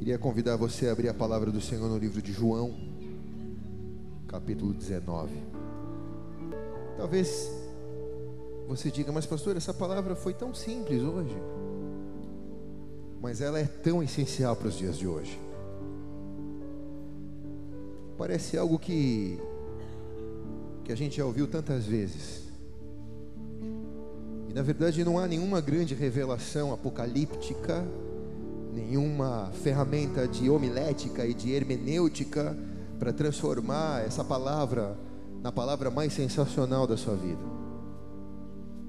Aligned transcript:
Queria 0.00 0.16
convidar 0.16 0.56
você 0.56 0.88
a 0.88 0.92
abrir 0.92 1.10
a 1.10 1.14
palavra 1.14 1.52
do 1.52 1.60
Senhor 1.60 1.86
no 1.86 1.98
livro 1.98 2.22
de 2.22 2.32
João, 2.32 2.74
capítulo 4.26 4.72
19. 4.72 5.30
Talvez 6.96 7.50
você 8.66 8.90
diga, 8.90 9.12
mas 9.12 9.26
pastor, 9.26 9.58
essa 9.58 9.74
palavra 9.74 10.16
foi 10.16 10.32
tão 10.32 10.54
simples 10.54 11.02
hoje, 11.02 11.36
mas 13.20 13.42
ela 13.42 13.58
é 13.58 13.66
tão 13.66 14.02
essencial 14.02 14.56
para 14.56 14.68
os 14.68 14.78
dias 14.78 14.96
de 14.96 15.06
hoje. 15.06 15.38
Parece 18.16 18.56
algo 18.56 18.78
que 18.78 19.38
que 20.82 20.92
a 20.92 20.96
gente 20.96 21.18
já 21.18 21.26
ouviu 21.26 21.46
tantas 21.46 21.84
vezes. 21.84 22.44
E 24.48 24.54
na 24.54 24.62
verdade 24.62 25.04
não 25.04 25.18
há 25.18 25.28
nenhuma 25.28 25.60
grande 25.60 25.94
revelação 25.94 26.72
apocalíptica 26.72 27.84
nenhuma 28.72 29.50
ferramenta 29.62 30.26
de 30.26 30.48
homilética 30.48 31.26
e 31.26 31.34
de 31.34 31.52
hermenêutica 31.52 32.56
para 32.98 33.12
transformar 33.12 34.04
essa 34.04 34.22
palavra 34.22 34.96
na 35.42 35.50
palavra 35.50 35.90
mais 35.90 36.12
sensacional 36.12 36.86
da 36.86 36.96
sua 36.96 37.16
vida. 37.16 37.42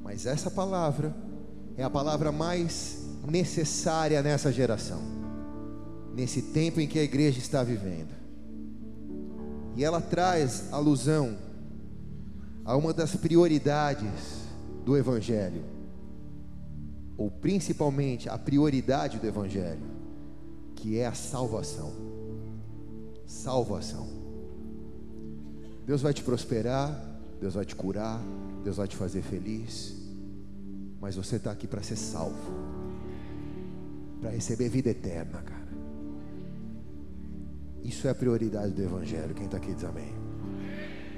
Mas 0.04 0.26
essa 0.26 0.52
palavra 0.52 1.16
é 1.78 1.84
a 1.84 1.90
palavra 1.90 2.32
mais 2.32 3.06
necessária 3.26 4.22
nessa 4.22 4.52
geração, 4.52 5.02
nesse 6.14 6.42
tempo 6.42 6.80
em 6.80 6.88
que 6.88 7.00
a 7.00 7.04
igreja 7.04 7.40
está 7.40 7.64
vivendo. 7.64 8.14
E 9.76 9.84
ela 9.84 10.02
traz 10.02 10.72
alusão 10.72 11.38
a 12.66 12.76
uma 12.76 12.94
das 12.94 13.16
prioridades 13.16 14.42
do 14.84 14.98
Evangelho 14.98 15.81
ou 17.22 17.30
principalmente 17.30 18.28
a 18.28 18.36
prioridade 18.36 19.20
do 19.20 19.28
Evangelho, 19.28 19.86
que 20.76 20.98
é 20.98 21.06
a 21.06 21.14
salvação. 21.14 21.94
Salvação. 23.28 24.08
Deus 25.86 26.02
vai 26.02 26.16
te 26.16 26.24
prosperar, 26.24 27.00
Deus 27.40 27.54
vai 27.54 27.64
te 27.64 27.76
curar, 27.76 28.20
Deus 28.64 28.78
vai 28.78 28.88
te 28.88 28.96
fazer 28.96 29.22
feliz, 29.22 29.96
mas 31.00 31.16
você 31.16 31.36
está 31.36 31.52
aqui 31.52 31.68
para 31.68 31.84
ser 31.84 31.96
salvo, 31.96 32.52
para 34.20 34.32
receber 34.32 34.68
vida 34.70 34.90
eterna, 34.90 35.44
cara. 35.44 35.62
Isso 37.84 38.08
é 38.08 38.10
a 38.10 38.16
prioridade 38.16 38.72
do 38.74 38.82
Evangelho. 38.82 39.36
Quem 39.36 39.46
está 39.46 39.58
aqui 39.58 39.76
diz 39.76 39.84
amém. 39.84 40.12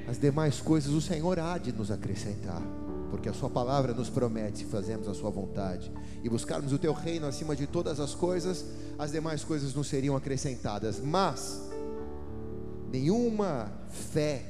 As 0.05 0.19
demais 0.19 0.59
coisas 0.59 0.91
o 0.91 0.99
Senhor 0.99 1.39
há 1.39 1.57
de 1.57 1.71
nos 1.71 1.91
acrescentar 1.91 2.61
porque 3.13 3.29
a 3.29 3.33
Sua 3.33 3.47
palavra 3.47 3.93
nos 3.93 4.09
promete, 4.09 4.57
se 4.57 4.65
fazermos 4.65 5.07
a 5.07 5.13
Sua 5.13 5.29
vontade 5.29 5.91
e 6.23 6.27
buscarmos 6.27 6.73
o 6.73 6.79
Teu 6.79 6.93
reino 6.93 7.27
acima 7.27 7.55
de 7.55 7.67
todas 7.67 7.99
as 7.99 8.15
coisas, 8.15 8.65
as 8.97 9.11
demais 9.11 9.43
coisas 9.43 9.71
nos 9.75 9.85
seriam 9.85 10.15
acrescentadas. 10.15 10.99
Mas, 10.99 11.61
nenhuma 12.91 13.71
fé 13.87 14.43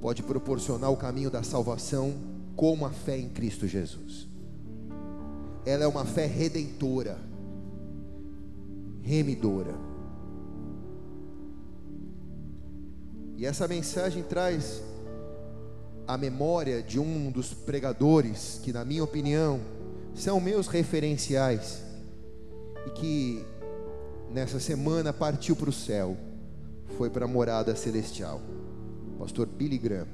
pode 0.00 0.24
proporcionar 0.24 0.90
o 0.90 0.96
caminho 0.96 1.30
da 1.30 1.44
salvação 1.44 2.14
como 2.56 2.84
a 2.84 2.90
fé 2.90 3.16
em 3.16 3.28
Cristo 3.28 3.68
Jesus. 3.68 4.26
Ela 5.64 5.84
é 5.84 5.86
uma 5.86 6.04
fé 6.04 6.26
redentora, 6.26 7.16
remidora. 9.02 9.76
E 13.36 13.46
essa 13.46 13.68
mensagem 13.68 14.24
traz 14.24 14.82
a 16.08 16.16
memória 16.16 16.82
de 16.82 16.98
um 16.98 17.30
dos 17.30 17.52
pregadores 17.52 18.58
que, 18.64 18.72
na 18.72 18.82
minha 18.82 19.04
opinião, 19.04 19.60
são 20.14 20.40
meus 20.40 20.66
referenciais 20.66 21.82
e 22.86 22.90
que 22.90 23.44
nessa 24.32 24.58
semana 24.58 25.12
partiu 25.12 25.54
para 25.54 25.68
o 25.68 25.72
céu, 25.72 26.16
foi 26.96 27.10
para 27.10 27.26
a 27.26 27.28
morada 27.28 27.76
celestial, 27.76 28.40
pastor 29.18 29.46
Billy 29.46 29.76
Graham. 29.76 30.08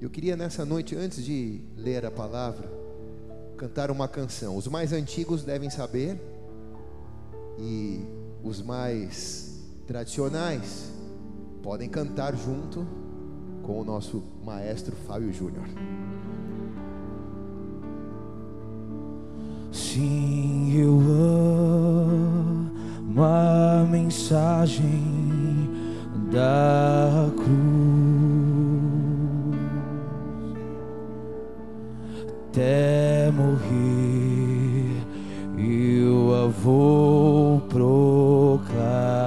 Eu 0.00 0.08
queria 0.08 0.34
nessa 0.34 0.64
noite, 0.64 0.96
antes 0.96 1.22
de 1.22 1.60
ler 1.76 2.06
a 2.06 2.10
palavra, 2.10 2.66
cantar 3.58 3.90
uma 3.90 4.08
canção. 4.08 4.56
Os 4.56 4.66
mais 4.66 4.94
antigos 4.94 5.44
devem 5.44 5.68
saber 5.68 6.18
e 7.58 8.00
os 8.42 8.62
mais 8.62 9.62
tradicionais 9.86 10.90
podem 11.62 11.88
cantar 11.88 12.36
junto 12.36 12.86
com 13.66 13.80
o 13.80 13.84
nosso 13.84 14.22
maestro 14.44 14.94
Fábio 15.06 15.32
Júnior. 15.32 15.64
Sim, 19.72 20.72
eu 20.76 20.98
amo 23.08 23.22
a 23.22 23.86
mensagem 23.90 24.84
da 26.30 27.30
cruz. 27.36 27.54
Até 32.50 33.32
morrer 33.32 33.74
eu 35.58 36.34
a 36.34 36.46
vou 36.46 37.60
proclamar. 37.62 39.23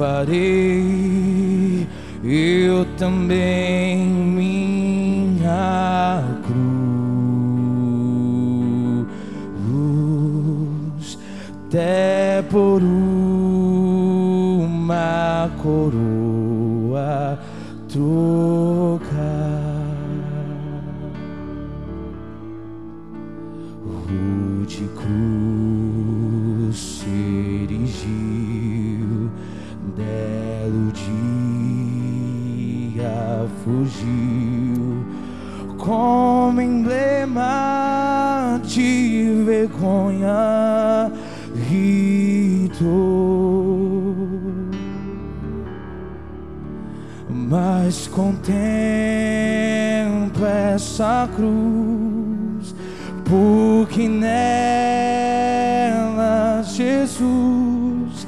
Levarei 0.00 1.86
eu 2.24 2.86
também 2.96 4.06
minha 4.06 5.44
cruz, 6.46 6.58
até 11.66 12.42
por 12.50 12.82
uma 12.82 14.70
coroa 15.62 17.38
trocar. 17.88 18.69
Contempla 48.20 48.52
essa 50.74 51.26
cruz 51.34 52.74
porque 53.24 54.06
nela 54.06 55.40
Jesus 56.62 58.26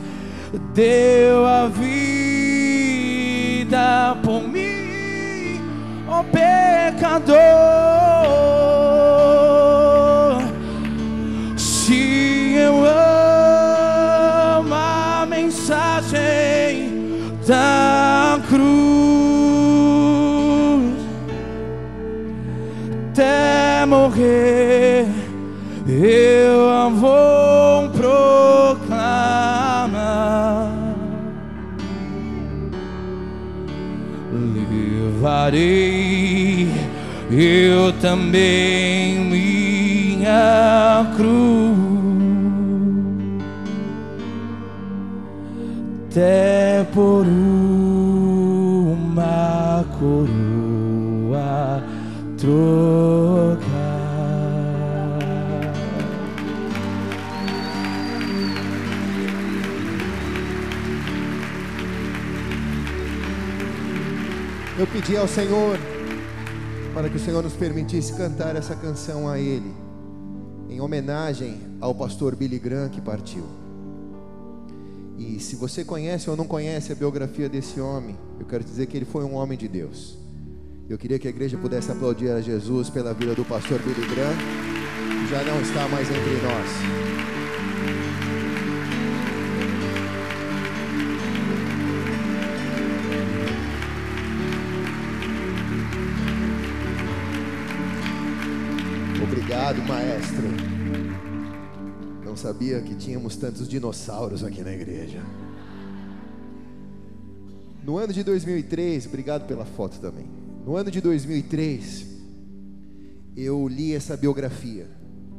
deu 0.72 1.46
a 1.46 1.66
vida 1.68 1.76
por 4.22 4.48
mim, 4.48 5.60
ó 6.08 6.22
pecador. 6.22 7.91
Morrer, 24.12 25.06
eu 25.88 26.90
vou 26.90 27.88
proclamar. 27.90 28.92
Levarei 34.92 36.68
eu 37.30 37.92
também 37.94 39.20
minha 39.20 41.06
cruz 41.16 41.72
Eu 64.82 64.86
pedi 64.88 65.16
ao 65.16 65.28
Senhor 65.28 65.78
para 66.92 67.08
que 67.08 67.14
o 67.14 67.20
Senhor 67.20 67.40
nos 67.40 67.52
permitisse 67.52 68.14
cantar 68.14 68.56
essa 68.56 68.74
canção 68.74 69.28
a 69.28 69.38
Ele, 69.38 69.72
em 70.68 70.80
homenagem 70.80 71.60
ao 71.80 71.94
pastor 71.94 72.34
Billy 72.34 72.58
Graham 72.58 72.88
que 72.88 73.00
partiu. 73.00 73.44
E 75.16 75.38
se 75.38 75.54
você 75.54 75.84
conhece 75.84 76.28
ou 76.28 76.36
não 76.36 76.48
conhece 76.48 76.90
a 76.90 76.96
biografia 76.96 77.48
desse 77.48 77.80
homem, 77.80 78.18
eu 78.40 78.44
quero 78.44 78.64
dizer 78.64 78.86
que 78.86 78.96
ele 78.96 79.06
foi 79.06 79.22
um 79.22 79.36
homem 79.36 79.56
de 79.56 79.68
Deus. 79.68 80.18
Eu 80.88 80.98
queria 80.98 81.16
que 81.16 81.28
a 81.28 81.30
igreja 81.30 81.56
pudesse 81.56 81.92
aplaudir 81.92 82.32
a 82.32 82.40
Jesus 82.40 82.90
pela 82.90 83.14
vida 83.14 83.36
do 83.36 83.44
pastor 83.44 83.78
Billy 83.78 84.04
Graham, 84.08 84.34
que 85.20 85.30
já 85.30 85.44
não 85.44 85.62
está 85.62 85.86
mais 85.86 86.08
entre 86.10 86.42
nós. 86.42 87.11
Obrigado, 99.72 99.88
maestro. 99.88 100.42
Não 102.22 102.36
sabia 102.36 102.82
que 102.82 102.94
tínhamos 102.94 103.36
tantos 103.36 103.66
dinossauros 103.66 104.44
aqui 104.44 104.60
na 104.60 104.70
igreja. 104.70 105.22
No 107.82 107.96
ano 107.96 108.12
de 108.12 108.22
2003, 108.22 109.06
obrigado 109.06 109.46
pela 109.46 109.64
foto 109.64 109.98
também. 109.98 110.26
No 110.66 110.76
ano 110.76 110.90
de 110.90 111.00
2003, 111.00 112.06
eu 113.34 113.66
li 113.66 113.94
essa 113.94 114.14
biografia 114.14 114.86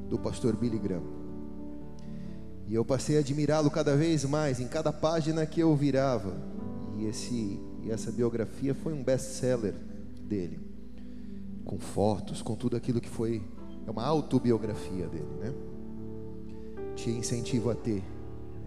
do 0.09 0.17
pastor 0.17 0.55
Billy 0.55 0.79
Graham. 0.79 1.03
E 2.67 2.73
eu 2.73 2.83
passei 2.83 3.17
a 3.17 3.19
admirá-lo 3.19 3.69
cada 3.69 3.95
vez 3.95 4.25
mais 4.25 4.59
em 4.59 4.67
cada 4.67 4.91
página 4.91 5.45
que 5.45 5.59
eu 5.59 5.75
virava. 5.75 6.35
E, 6.97 7.05
esse, 7.05 7.59
e 7.83 7.91
essa 7.91 8.11
biografia 8.11 8.73
foi 8.73 8.93
um 8.93 9.03
best-seller 9.03 9.75
dele, 10.27 10.59
com 11.63 11.77
fotos, 11.77 12.41
com 12.41 12.55
tudo 12.55 12.75
aquilo 12.75 12.99
que 12.99 13.09
foi 13.09 13.43
é 13.85 13.91
uma 13.91 14.03
autobiografia 14.03 15.07
dele, 15.07 15.27
né? 15.39 15.53
Te 16.95 17.09
incentivo 17.09 17.69
a 17.69 17.75
ter. 17.75 18.03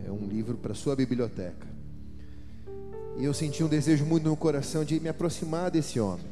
É 0.07 0.11
um 0.11 0.27
livro 0.27 0.57
para 0.57 0.75
sua 0.75 0.95
biblioteca. 0.95 1.67
E 3.17 3.25
eu 3.25 3.33
senti 3.33 3.65
um 3.65 3.69
desejo 3.69 4.05
muito 4.05 4.29
no 4.29 4.37
coração 4.37 4.85
de 4.85 5.01
me 5.01 5.09
aproximar 5.09 5.71
desse 5.71 5.99
homem. 5.99 6.27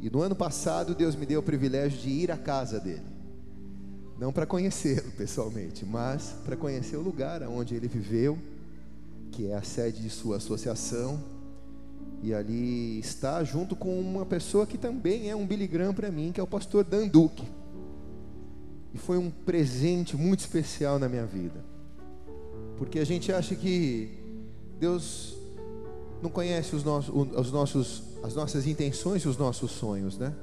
E 0.00 0.10
no 0.10 0.20
ano 0.20 0.36
passado 0.36 0.94
Deus 0.94 1.16
me 1.16 1.24
deu 1.24 1.40
o 1.40 1.42
privilégio 1.42 1.98
de 1.98 2.10
ir 2.10 2.30
à 2.30 2.36
casa 2.36 2.78
dele. 2.78 3.16
Não 4.18 4.32
para 4.32 4.46
conhecê-lo 4.46 5.10
pessoalmente, 5.16 5.84
mas 5.84 6.34
para 6.44 6.56
conhecer 6.56 6.96
o 6.96 7.02
lugar 7.02 7.42
onde 7.42 7.74
ele 7.74 7.88
viveu, 7.88 8.38
que 9.30 9.50
é 9.50 9.54
a 9.54 9.62
sede 9.62 10.02
de 10.02 10.10
sua 10.10 10.36
associação. 10.36 11.18
E 12.22 12.32
ali 12.32 12.98
está 12.98 13.42
junto 13.44 13.76
com 13.76 13.98
uma 13.98 14.24
pessoa 14.24 14.66
que 14.66 14.78
também 14.78 15.30
é 15.30 15.36
um 15.36 15.46
Graham 15.46 15.94
para 15.94 16.10
mim, 16.10 16.30
que 16.32 16.40
é 16.40 16.42
o 16.42 16.46
pastor 16.46 16.84
Dan 16.84 17.08
Duque. 17.08 17.44
E 18.96 18.98
foi 18.98 19.18
um 19.18 19.30
presente 19.30 20.16
muito 20.16 20.40
especial 20.40 20.98
na 20.98 21.06
minha 21.06 21.26
vida. 21.26 21.62
Porque 22.78 22.98
a 22.98 23.04
gente 23.04 23.30
acha 23.30 23.54
que 23.54 24.08
Deus 24.80 25.36
não 26.22 26.30
conhece 26.30 26.74
os 26.74 26.82
nossos, 26.82 27.14
os 27.14 27.52
nossos, 27.52 28.02
as 28.22 28.34
nossas 28.34 28.66
intenções 28.66 29.20
e 29.20 29.28
os 29.28 29.36
nossos 29.36 29.70
sonhos, 29.72 30.16
né? 30.16 30.34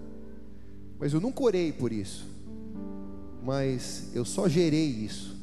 Mas 0.99 1.13
eu 1.13 1.19
nunca 1.19 1.41
orei 1.41 1.73
por 1.73 1.91
isso. 1.91 2.27
Mas 3.41 4.11
eu 4.13 4.23
só 4.23 4.47
gerei 4.47 4.85
isso. 4.85 5.35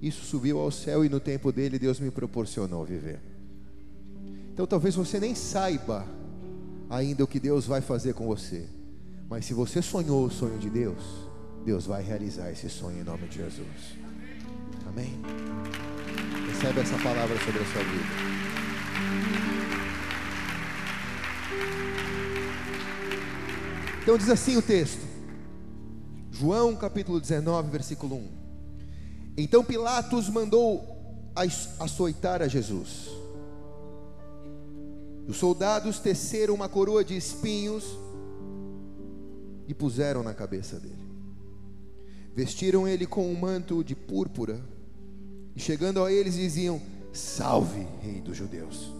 Isso 0.00 0.24
subiu 0.24 0.60
ao 0.60 0.70
céu 0.70 1.04
e 1.04 1.08
no 1.08 1.18
tempo 1.18 1.50
dele 1.50 1.76
Deus 1.76 1.98
me 1.98 2.12
proporcionou 2.12 2.84
viver. 2.84 3.18
Então 4.52 4.64
talvez 4.64 4.94
você 4.94 5.18
nem 5.18 5.34
saiba 5.34 6.06
ainda 6.88 7.24
o 7.24 7.26
que 7.26 7.40
Deus 7.40 7.66
vai 7.66 7.80
fazer 7.80 8.14
com 8.14 8.28
você. 8.28 8.68
Mas 9.28 9.44
se 9.44 9.52
você 9.52 9.82
sonhou 9.82 10.24
o 10.24 10.30
sonho 10.30 10.56
de 10.60 10.70
Deus, 10.70 11.31
Deus 11.64 11.86
vai 11.86 12.02
realizar 12.02 12.50
esse 12.50 12.68
sonho 12.68 13.00
em 13.00 13.04
nome 13.04 13.28
de 13.28 13.36
Jesus. 13.36 13.96
Amém? 14.86 15.20
Recebe 16.48 16.80
essa 16.80 16.98
palavra 16.98 17.38
sobre 17.38 17.60
a 17.60 17.66
sua 17.66 17.82
vida. 17.84 18.32
Então 24.02 24.18
diz 24.18 24.28
assim 24.28 24.56
o 24.56 24.62
texto. 24.62 25.00
João 26.32 26.74
capítulo 26.74 27.20
19, 27.20 27.70
versículo 27.70 28.16
1. 28.16 28.28
Então 29.36 29.62
Pilatos 29.62 30.28
mandou 30.28 30.84
açoitar 31.78 32.42
a 32.42 32.48
Jesus. 32.48 33.08
Os 35.28 35.36
soldados 35.36 36.00
teceram 36.00 36.54
uma 36.54 36.68
coroa 36.68 37.04
de 37.04 37.16
espinhos 37.16 37.84
e 39.68 39.72
puseram 39.72 40.24
na 40.24 40.34
cabeça 40.34 40.80
dele. 40.80 41.01
Vestiram 42.34 42.88
ele 42.88 43.06
com 43.06 43.30
um 43.30 43.38
manto 43.38 43.84
de 43.84 43.94
púrpura 43.94 44.60
e 45.54 45.60
chegando 45.60 46.02
a 46.02 46.10
eles 46.10 46.34
diziam: 46.34 46.80
Salve, 47.12 47.86
Rei 48.00 48.20
dos 48.20 48.36
Judeus! 48.36 48.90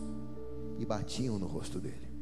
E 0.79 0.85
batiam 0.85 1.39
no 1.39 1.47
rosto 1.47 1.79
dele. 1.79 2.13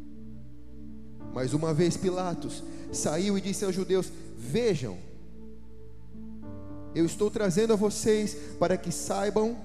Mas 1.32 1.52
uma 1.52 1.72
vez 1.72 1.96
Pilatos 1.96 2.62
saiu 2.92 3.36
e 3.36 3.40
disse 3.40 3.64
aos 3.64 3.74
judeus: 3.74 4.10
Vejam, 4.36 4.98
eu 6.94 7.04
estou 7.06 7.30
trazendo 7.30 7.72
a 7.72 7.76
vocês 7.76 8.36
para 8.58 8.76
que 8.76 8.92
saibam 8.92 9.56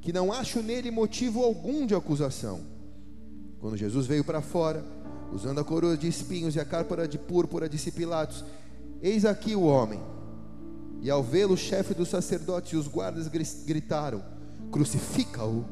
que 0.00 0.12
não 0.12 0.32
acho 0.32 0.62
nele 0.62 0.90
motivo 0.90 1.42
algum 1.42 1.86
de 1.86 1.94
acusação. 1.94 2.60
Quando 3.60 3.76
Jesus 3.76 4.06
veio 4.06 4.22
para 4.22 4.40
fora, 4.40 4.84
usando 5.32 5.58
a 5.58 5.64
coroa 5.64 5.96
de 5.96 6.06
espinhos 6.06 6.54
e 6.54 6.60
a 6.60 6.64
cárpora 6.64 7.08
de 7.08 7.18
púrpura, 7.18 7.68
disse 7.68 7.90
Pilatos: 7.90 8.44
Eis 9.02 9.24
aqui 9.24 9.54
o 9.54 9.62
homem. 9.62 10.15
E 11.02 11.10
ao 11.10 11.22
vê-lo, 11.22 11.54
o 11.54 11.56
chefe 11.56 11.94
dos 11.94 12.08
sacerdotes 12.08 12.72
e 12.72 12.76
os 12.76 12.88
guardas 12.88 13.28
gritaram: 13.28 14.22
Crucifica-o, 14.70 15.64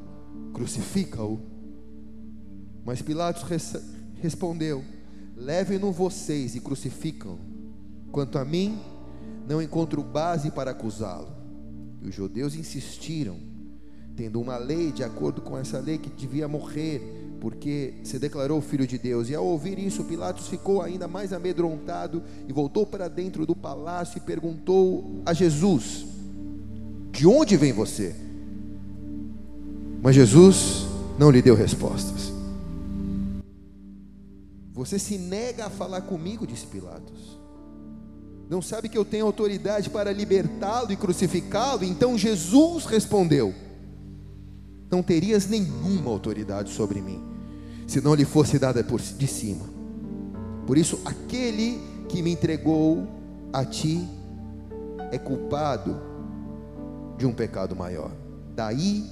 crucifica-o. 0.53 1.41
Mas 2.85 3.03
Pilatos 3.03 3.43
res 3.43 3.75
respondeu: 4.21 4.85
Levem-no 5.37 5.93
vocês 5.93 6.55
e 6.55 6.61
crucificam. 6.61 7.39
Quanto 8.13 8.39
a 8.39 8.45
mim, 8.45 8.79
não 9.49 9.61
encontro 9.61 10.03
base 10.03 10.51
para 10.51 10.71
acusá-lo. 10.71 11.29
E 12.03 12.09
os 12.09 12.15
judeus 12.15 12.55
insistiram, 12.55 13.39
tendo 14.15 14.41
uma 14.41 14.57
lei 14.57 14.93
de 14.93 15.03
acordo 15.03 15.41
com 15.41 15.59
essa 15.59 15.81
lei 15.81 15.99
que 15.99 16.11
devia 16.11 16.47
morrer 16.47 17.24
porque 17.45 17.93
se 18.03 18.19
declarou 18.19 18.59
filho 18.63 18.87
de 18.87 18.97
Deus. 18.97 19.29
E 19.29 19.35
ao 19.35 19.45
ouvir 19.45 19.79
isso, 19.79 20.05
Pilatos 20.05 20.49
ficou 20.49 20.81
ainda 20.81 21.07
mais 21.07 21.31
amedrontado 21.31 22.23
e 22.49 22.53
voltou 22.55 22.87
para 22.87 23.07
dentro 23.07 23.45
do 23.45 23.55
palácio 23.55 24.17
e 24.17 24.21
perguntou 24.23 25.21
a 25.27 25.35
Jesus: 25.35 26.07
De 27.13 27.27
onde 27.27 27.55
vem 27.59 27.71
você? 27.71 28.17
Mas 30.03 30.15
Jesus 30.15 30.87
não 31.19 31.31
lhe 31.31 31.43
deu 31.43 31.55
respostas. 31.55 32.33
Você 34.73 34.99
se 34.99 35.19
nega 35.19 35.67
a 35.67 35.71
falar 35.71 36.01
comigo, 36.01 36.47
disse 36.47 36.67
Pilatos. 36.67 37.39
Não 38.49 38.63
sabe 38.63 38.89
que 38.89 38.97
eu 38.97 39.05
tenho 39.05 39.27
autoridade 39.27 39.91
para 39.91 40.11
libertá-lo 40.15 40.91
e 40.93 40.97
crucificá-lo? 40.97 41.85
Então 41.85 42.17
Jesus 42.17 42.87
respondeu: 42.87 43.55
Não 44.91 45.03
terias 45.03 45.47
nenhuma 45.47 46.11
autoridade 46.11 46.71
sobre 46.71 47.03
mim 47.03 47.34
se 47.87 48.01
não 48.01 48.15
lhe 48.15 48.25
fosse 48.25 48.59
dada 48.59 48.83
por 48.83 49.01
de 49.01 49.27
cima. 49.27 49.65
Por 50.67 50.79
isso, 50.79 51.01
aquele 51.05 51.81
que 52.09 52.23
me 52.23 52.33
entregou 52.33 53.07
a 53.53 53.65
ti 53.65 54.09
é 55.11 55.19
culpado 55.19 56.01
de 57.19 57.27
um 57.27 57.33
pecado 57.33 57.77
maior. 57.77 58.11
Daí 58.55 59.05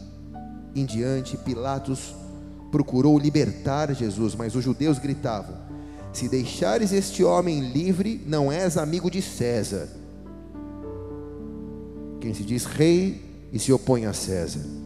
em 0.75 0.85
diante, 0.85 1.37
Pilatos 1.37 2.15
procurou 2.71 3.19
libertar 3.19 3.95
Jesus, 3.95 4.35
mas 4.35 4.55
os 4.55 4.65
judeus 4.65 4.99
gritavam: 4.99 5.55
Se 6.13 6.29
deixares 6.29 6.93
este 6.93 7.23
homem 7.23 7.61
livre, 7.73 8.23
não 8.27 8.51
és 8.51 8.77
amigo 8.77 9.11
de 9.11 9.21
César. 9.21 9.89
Quem 12.21 12.33
se 12.33 12.43
diz 12.43 12.65
rei 12.65 13.49
e 13.53 13.59
se 13.59 13.73
opõe 13.73 14.07
a 14.07 14.13
César. 14.13 14.82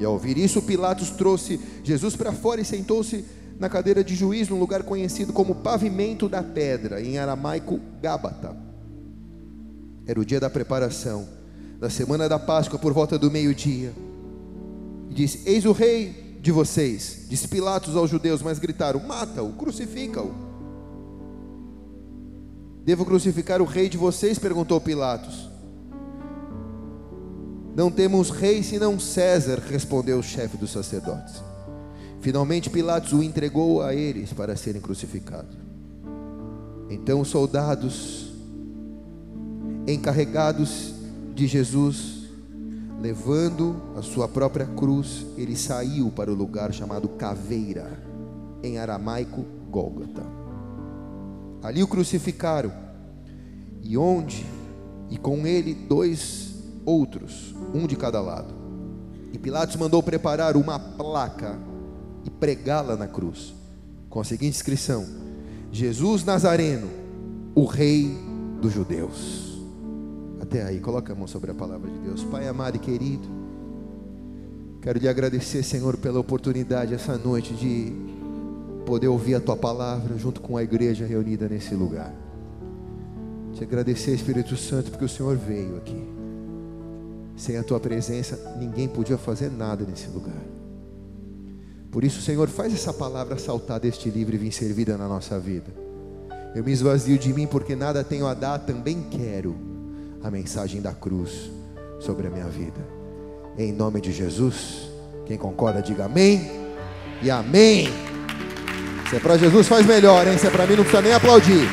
E 0.00 0.04
ao 0.04 0.14
ouvir 0.14 0.38
isso, 0.38 0.62
Pilatos 0.62 1.10
trouxe 1.10 1.60
Jesus 1.84 2.16
para 2.16 2.32
fora 2.32 2.62
e 2.62 2.64
sentou-se 2.64 3.22
na 3.58 3.68
cadeira 3.68 4.02
de 4.02 4.14
juiz, 4.14 4.48
num 4.48 4.58
lugar 4.58 4.82
conhecido 4.82 5.30
como 5.30 5.56
Pavimento 5.56 6.26
da 6.26 6.42
Pedra, 6.42 7.02
em 7.02 7.18
aramaico 7.18 7.78
Gábata. 8.00 8.56
Era 10.06 10.18
o 10.18 10.24
dia 10.24 10.40
da 10.40 10.48
preparação, 10.48 11.28
da 11.78 11.90
semana 11.90 12.30
da 12.30 12.38
Páscoa, 12.38 12.78
por 12.78 12.94
volta 12.94 13.18
do 13.18 13.30
meio-dia. 13.30 13.92
E 15.10 15.14
disse: 15.14 15.42
Eis 15.44 15.66
o 15.66 15.72
rei 15.72 16.38
de 16.40 16.50
vocês. 16.50 17.26
Disse 17.28 17.46
Pilatos 17.46 17.94
aos 17.94 18.08
judeus, 18.08 18.40
mas 18.40 18.58
gritaram: 18.58 19.00
Mata-o, 19.00 19.52
crucifica-o. 19.52 20.32
Devo 22.82 23.04
crucificar 23.04 23.60
o 23.60 23.66
rei 23.66 23.90
de 23.90 23.98
vocês? 23.98 24.38
perguntou 24.38 24.80
Pilatos. 24.80 25.49
Não 27.74 27.90
temos 27.90 28.30
rei 28.30 28.62
senão 28.62 28.98
César, 28.98 29.60
respondeu 29.60 30.18
o 30.18 30.22
chefe 30.22 30.56
dos 30.56 30.70
sacerdotes. 30.70 31.42
Finalmente 32.20 32.68
Pilatos 32.68 33.12
o 33.12 33.22
entregou 33.22 33.82
a 33.82 33.94
eles 33.94 34.32
para 34.32 34.56
serem 34.56 34.80
crucificados. 34.80 35.56
Então 36.90 37.20
os 37.20 37.28
soldados 37.28 38.30
encarregados 39.86 40.94
de 41.34 41.46
Jesus, 41.46 42.28
levando 43.00 43.80
a 43.96 44.02
sua 44.02 44.28
própria 44.28 44.66
cruz, 44.66 45.24
ele 45.36 45.56
saiu 45.56 46.10
para 46.10 46.30
o 46.30 46.34
lugar 46.34 46.72
chamado 46.72 47.08
Caveira, 47.08 47.90
em 48.62 48.78
aramaico 48.78 49.44
Gólgota. 49.70 50.22
Ali 51.62 51.82
o 51.82 51.88
crucificaram, 51.88 52.72
e 53.82 53.96
onde, 53.96 54.44
e 55.08 55.16
com 55.16 55.46
ele 55.46 55.74
dois 55.74 56.54
outros, 56.84 57.54
um 57.74 57.86
de 57.86 57.96
cada 57.96 58.20
lado. 58.20 58.54
E 59.32 59.38
Pilatos 59.38 59.76
mandou 59.76 60.02
preparar 60.02 60.56
uma 60.56 60.78
placa 60.78 61.58
e 62.24 62.30
pregá-la 62.30 62.96
na 62.96 63.06
cruz, 63.06 63.54
com 64.08 64.20
a 64.20 64.24
seguinte 64.24 64.56
inscrição: 64.56 65.06
Jesus 65.70 66.24
Nazareno, 66.24 66.88
o 67.54 67.64
Rei 67.64 68.16
dos 68.60 68.72
Judeus. 68.72 69.50
Até 70.40 70.64
aí, 70.64 70.80
coloca 70.80 71.12
a 71.12 71.16
mão 71.16 71.26
sobre 71.26 71.50
a 71.50 71.54
palavra 71.54 71.90
de 71.90 71.98
Deus. 71.98 72.24
Pai 72.24 72.48
amado 72.48 72.76
e 72.76 72.78
querido, 72.78 73.28
quero 74.82 74.98
lhe 74.98 75.08
agradecer, 75.08 75.62
Senhor, 75.62 75.96
pela 75.96 76.18
oportunidade 76.18 76.94
essa 76.94 77.16
noite 77.16 77.54
de 77.54 77.92
poder 78.84 79.08
ouvir 79.08 79.36
a 79.36 79.40
tua 79.40 79.56
palavra 79.56 80.16
junto 80.18 80.40
com 80.40 80.56
a 80.56 80.62
igreja 80.62 81.06
reunida 81.06 81.48
nesse 81.48 81.74
lugar. 81.74 82.12
Te 83.54 83.62
agradecer, 83.62 84.14
Espírito 84.14 84.56
Santo, 84.56 84.90
porque 84.90 85.04
o 85.04 85.08
Senhor 85.08 85.36
veio 85.36 85.76
aqui. 85.76 86.09
Sem 87.40 87.56
a 87.56 87.64
tua 87.64 87.80
presença, 87.80 88.38
ninguém 88.58 88.86
podia 88.86 89.16
fazer 89.16 89.50
nada 89.50 89.82
nesse 89.88 90.08
lugar. 90.10 90.42
Por 91.90 92.04
isso, 92.04 92.20
Senhor, 92.20 92.46
faz 92.48 92.74
essa 92.74 92.92
palavra 92.92 93.38
saltar 93.38 93.80
deste 93.80 94.10
livro 94.10 94.34
e 94.34 94.38
vir 94.38 94.52
servida 94.52 94.98
na 94.98 95.08
nossa 95.08 95.40
vida. 95.40 95.72
Eu 96.54 96.62
me 96.62 96.70
esvazio 96.70 97.18
de 97.18 97.32
mim 97.32 97.46
porque 97.46 97.74
nada 97.74 98.04
tenho 98.04 98.26
a 98.26 98.34
dar, 98.34 98.58
também 98.58 99.06
quero 99.10 99.56
a 100.22 100.30
mensagem 100.30 100.82
da 100.82 100.92
cruz 100.92 101.50
sobre 101.98 102.26
a 102.26 102.30
minha 102.30 102.44
vida. 102.44 102.86
Em 103.56 103.72
nome 103.72 104.02
de 104.02 104.12
Jesus, 104.12 104.90
quem 105.24 105.38
concorda, 105.38 105.80
diga 105.80 106.04
amém 106.04 106.46
e 107.22 107.30
amém. 107.30 107.88
Se 109.08 109.16
é 109.16 109.18
para 109.18 109.38
Jesus, 109.38 109.66
faz 109.66 109.86
melhor, 109.86 110.28
hein? 110.28 110.36
Se 110.36 110.46
é 110.46 110.50
para 110.50 110.66
mim, 110.66 110.76
não 110.76 110.84
precisa 110.84 111.00
nem 111.00 111.14
aplaudir. 111.14 111.66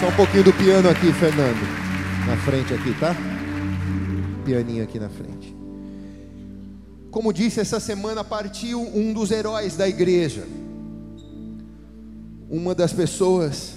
Só 0.00 0.08
um 0.08 0.16
pouquinho 0.16 0.44
do 0.44 0.54
piano 0.54 0.88
aqui, 0.88 1.12
Fernando. 1.12 1.79
Na 2.30 2.36
frente 2.36 2.72
aqui, 2.72 2.94
tá? 2.94 3.12
Pianinho 4.44 4.84
aqui 4.84 5.00
na 5.00 5.08
frente. 5.08 5.52
Como 7.10 7.32
disse, 7.32 7.58
essa 7.58 7.80
semana 7.80 8.22
partiu 8.22 8.80
um 8.80 9.12
dos 9.12 9.32
heróis 9.32 9.74
da 9.74 9.88
igreja. 9.88 10.46
Uma 12.48 12.72
das 12.72 12.92
pessoas 12.92 13.72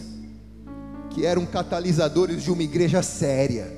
que 1.10 1.26
eram 1.26 1.48
catalisadores 1.48 2.44
de 2.44 2.52
uma 2.52 2.62
igreja 2.62 3.02
séria. 3.02 3.76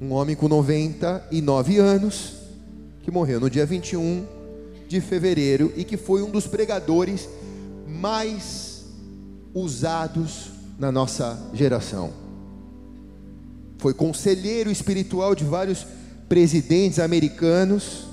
Um 0.00 0.12
homem 0.12 0.36
com 0.36 0.46
99 0.46 1.78
anos, 1.78 2.34
que 3.02 3.10
morreu 3.10 3.40
no 3.40 3.50
dia 3.50 3.66
21 3.66 4.24
de 4.86 5.00
fevereiro 5.00 5.72
e 5.76 5.82
que 5.82 5.96
foi 5.96 6.22
um 6.22 6.30
dos 6.30 6.46
pregadores 6.46 7.28
mais 7.88 8.84
usados 9.52 10.52
na 10.78 10.92
nossa 10.92 11.36
geração. 11.52 12.29
Foi 13.80 13.94
conselheiro 13.94 14.70
espiritual 14.70 15.34
de 15.34 15.42
vários 15.42 15.86
presidentes 16.28 16.98
americanos. 16.98 18.04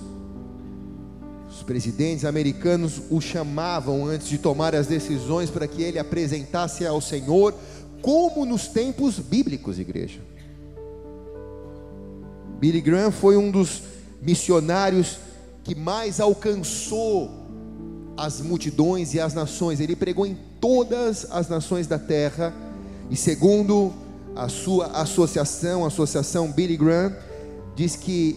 Os 1.51 1.61
presidentes 1.61 2.23
americanos 2.23 3.01
o 3.09 3.19
chamavam 3.19 4.05
antes 4.05 4.29
de 4.29 4.37
tomar 4.37 4.73
as 4.73 4.87
decisões 4.87 5.49
para 5.49 5.67
que 5.67 5.83
ele 5.83 5.99
apresentasse 5.99 6.85
ao 6.85 7.01
Senhor, 7.01 7.53
como 8.01 8.45
nos 8.45 8.69
tempos 8.69 9.19
bíblicos, 9.19 9.77
igreja. 9.77 10.21
Billy 12.61 12.79
Graham 12.79 13.11
foi 13.11 13.35
um 13.35 13.51
dos 13.51 13.83
missionários 14.21 15.19
que 15.65 15.75
mais 15.75 16.21
alcançou 16.21 17.29
as 18.15 18.39
multidões 18.39 19.13
e 19.13 19.19
as 19.19 19.33
nações. 19.33 19.81
Ele 19.81 19.97
pregou 19.97 20.25
em 20.25 20.37
todas 20.61 21.27
as 21.29 21.49
nações 21.49 21.87
da 21.87 21.99
terra. 21.99 22.53
E 23.09 23.17
segundo 23.17 24.06
a 24.43 24.49
sua 24.49 24.87
associação, 24.87 25.83
a 25.83 25.87
associação 25.87 26.51
Billy 26.51 26.77
Graham, 26.77 27.15
diz 27.75 27.95
que 27.95 28.35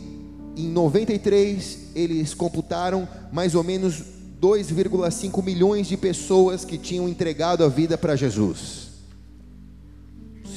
em 0.57 0.69
93 0.69 1.79
eles 1.95 2.35
computaram 2.35 3.09
mais 3.33 3.55
ou 3.55 3.63
menos 3.63 4.03
2,5 4.41 5.45
milhões 5.45 5.87
de 5.87 5.97
pessoas 5.97 6.65
que 6.65 6.79
tinham 6.79 7.09
entregado 7.09 7.63
a 7.63 7.69
vida 7.69 7.99
para 7.99 8.17
Jesus. 8.17 8.89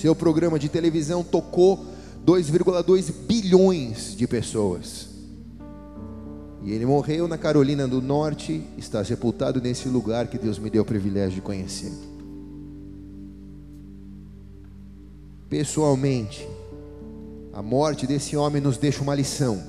Seu 0.02 0.16
programa 0.16 0.58
de 0.58 0.70
televisão 0.70 1.24
tocou 1.24 1.86
2,2 2.26 3.12
bilhões 3.28 4.16
de 4.16 4.28
pessoas. 4.28 5.10
E 6.64 6.72
ele 6.72 6.86
morreu 6.86 7.28
na 7.28 7.38
Carolina 7.38 7.86
do 7.88 8.02
Norte, 8.02 8.64
está 8.78 9.04
sepultado 9.04 9.62
nesse 9.62 9.90
lugar 9.90 10.28
que 10.28 10.38
Deus 10.38 10.58
me 10.58 10.70
deu 10.70 10.84
o 10.84 10.86
privilégio 10.86 11.36
de 11.36 11.42
conhecer. 11.42 11.92
Pessoalmente, 15.54 16.50
a 17.54 17.62
morte 17.62 18.08
desse 18.08 18.36
homem 18.36 18.60
nos 18.60 18.76
deixa 18.76 19.04
uma 19.04 19.14
lição, 19.14 19.62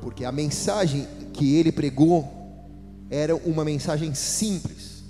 porque 0.00 0.24
a 0.24 0.32
mensagem 0.32 1.06
que 1.34 1.54
ele 1.54 1.70
pregou 1.70 2.26
era 3.10 3.36
uma 3.36 3.62
mensagem 3.62 4.14
simples. 4.14 5.04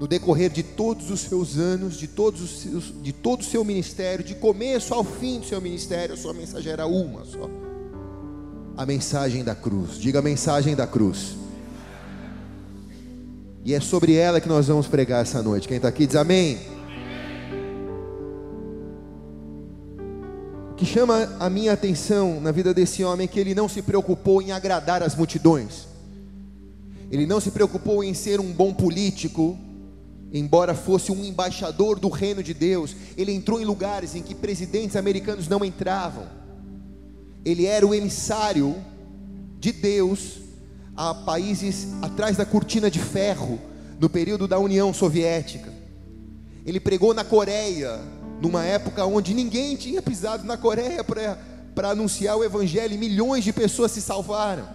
No 0.00 0.08
decorrer 0.08 0.48
de 0.48 0.62
todos 0.62 1.10
os 1.10 1.20
seus 1.20 1.58
anos, 1.58 1.98
de, 1.98 2.08
todos 2.08 2.40
os 2.40 2.62
seus, 2.62 2.94
de 3.02 3.12
todo 3.12 3.42
o 3.42 3.44
seu 3.44 3.62
ministério, 3.62 4.24
de 4.24 4.34
começo 4.34 4.94
ao 4.94 5.04
fim 5.04 5.40
do 5.40 5.44
seu 5.44 5.60
ministério, 5.60 6.14
a 6.14 6.16
sua 6.16 6.32
mensagem 6.32 6.72
era 6.72 6.86
uma 6.86 7.26
só 7.26 7.50
a 8.74 8.86
mensagem 8.86 9.44
da 9.44 9.54
cruz. 9.54 9.98
Diga 9.98 10.20
a 10.20 10.22
mensagem 10.22 10.74
da 10.74 10.86
cruz. 10.86 11.36
E 13.66 13.74
é 13.74 13.80
sobre 13.80 14.14
ela 14.14 14.40
que 14.40 14.48
nós 14.48 14.68
vamos 14.68 14.86
pregar 14.86 15.20
essa 15.20 15.42
noite. 15.42 15.68
Quem 15.68 15.76
está 15.76 15.88
aqui 15.88 16.06
diz 16.06 16.16
amém. 16.16 16.75
Que 20.76 20.84
chama 20.84 21.36
a 21.40 21.48
minha 21.48 21.72
atenção 21.72 22.40
na 22.40 22.52
vida 22.52 22.74
desse 22.74 23.02
homem 23.02 23.24
é 23.24 23.28
que 23.28 23.40
ele 23.40 23.54
não 23.54 23.68
se 23.68 23.82
preocupou 23.82 24.42
em 24.42 24.52
agradar 24.52 25.02
as 25.02 25.14
multidões. 25.14 25.86
Ele 27.10 27.26
não 27.26 27.40
se 27.40 27.50
preocupou 27.50 28.04
em 28.04 28.12
ser 28.14 28.40
um 28.40 28.52
bom 28.52 28.74
político, 28.74 29.58
embora 30.32 30.74
fosse 30.74 31.10
um 31.10 31.24
embaixador 31.24 31.98
do 31.98 32.08
reino 32.08 32.42
de 32.42 32.52
Deus. 32.52 32.94
Ele 33.16 33.32
entrou 33.32 33.60
em 33.60 33.64
lugares 33.64 34.14
em 34.14 34.22
que 34.22 34.34
presidentes 34.34 34.96
americanos 34.96 35.48
não 35.48 35.64
entravam 35.64 36.36
ele 37.46 37.64
era 37.64 37.86
o 37.86 37.94
emissário 37.94 38.74
de 39.60 39.70
Deus 39.70 40.38
a 40.96 41.14
países 41.14 41.86
atrás 42.02 42.36
da 42.36 42.44
cortina 42.44 42.90
de 42.90 42.98
ferro, 42.98 43.60
no 44.00 44.10
período 44.10 44.48
da 44.48 44.58
União 44.58 44.92
Soviética. 44.92 45.72
Ele 46.66 46.80
pregou 46.80 47.14
na 47.14 47.22
Coreia, 47.22 48.00
numa 48.40 48.64
época 48.64 49.04
onde 49.04 49.34
ninguém 49.34 49.76
tinha 49.76 50.02
pisado 50.02 50.44
na 50.44 50.56
Coreia 50.56 51.04
para 51.04 51.90
anunciar 51.90 52.36
o 52.36 52.44
Evangelho, 52.44 52.94
e 52.94 52.98
milhões 52.98 53.44
de 53.44 53.52
pessoas 53.52 53.92
se 53.92 54.02
salvaram. 54.02 54.66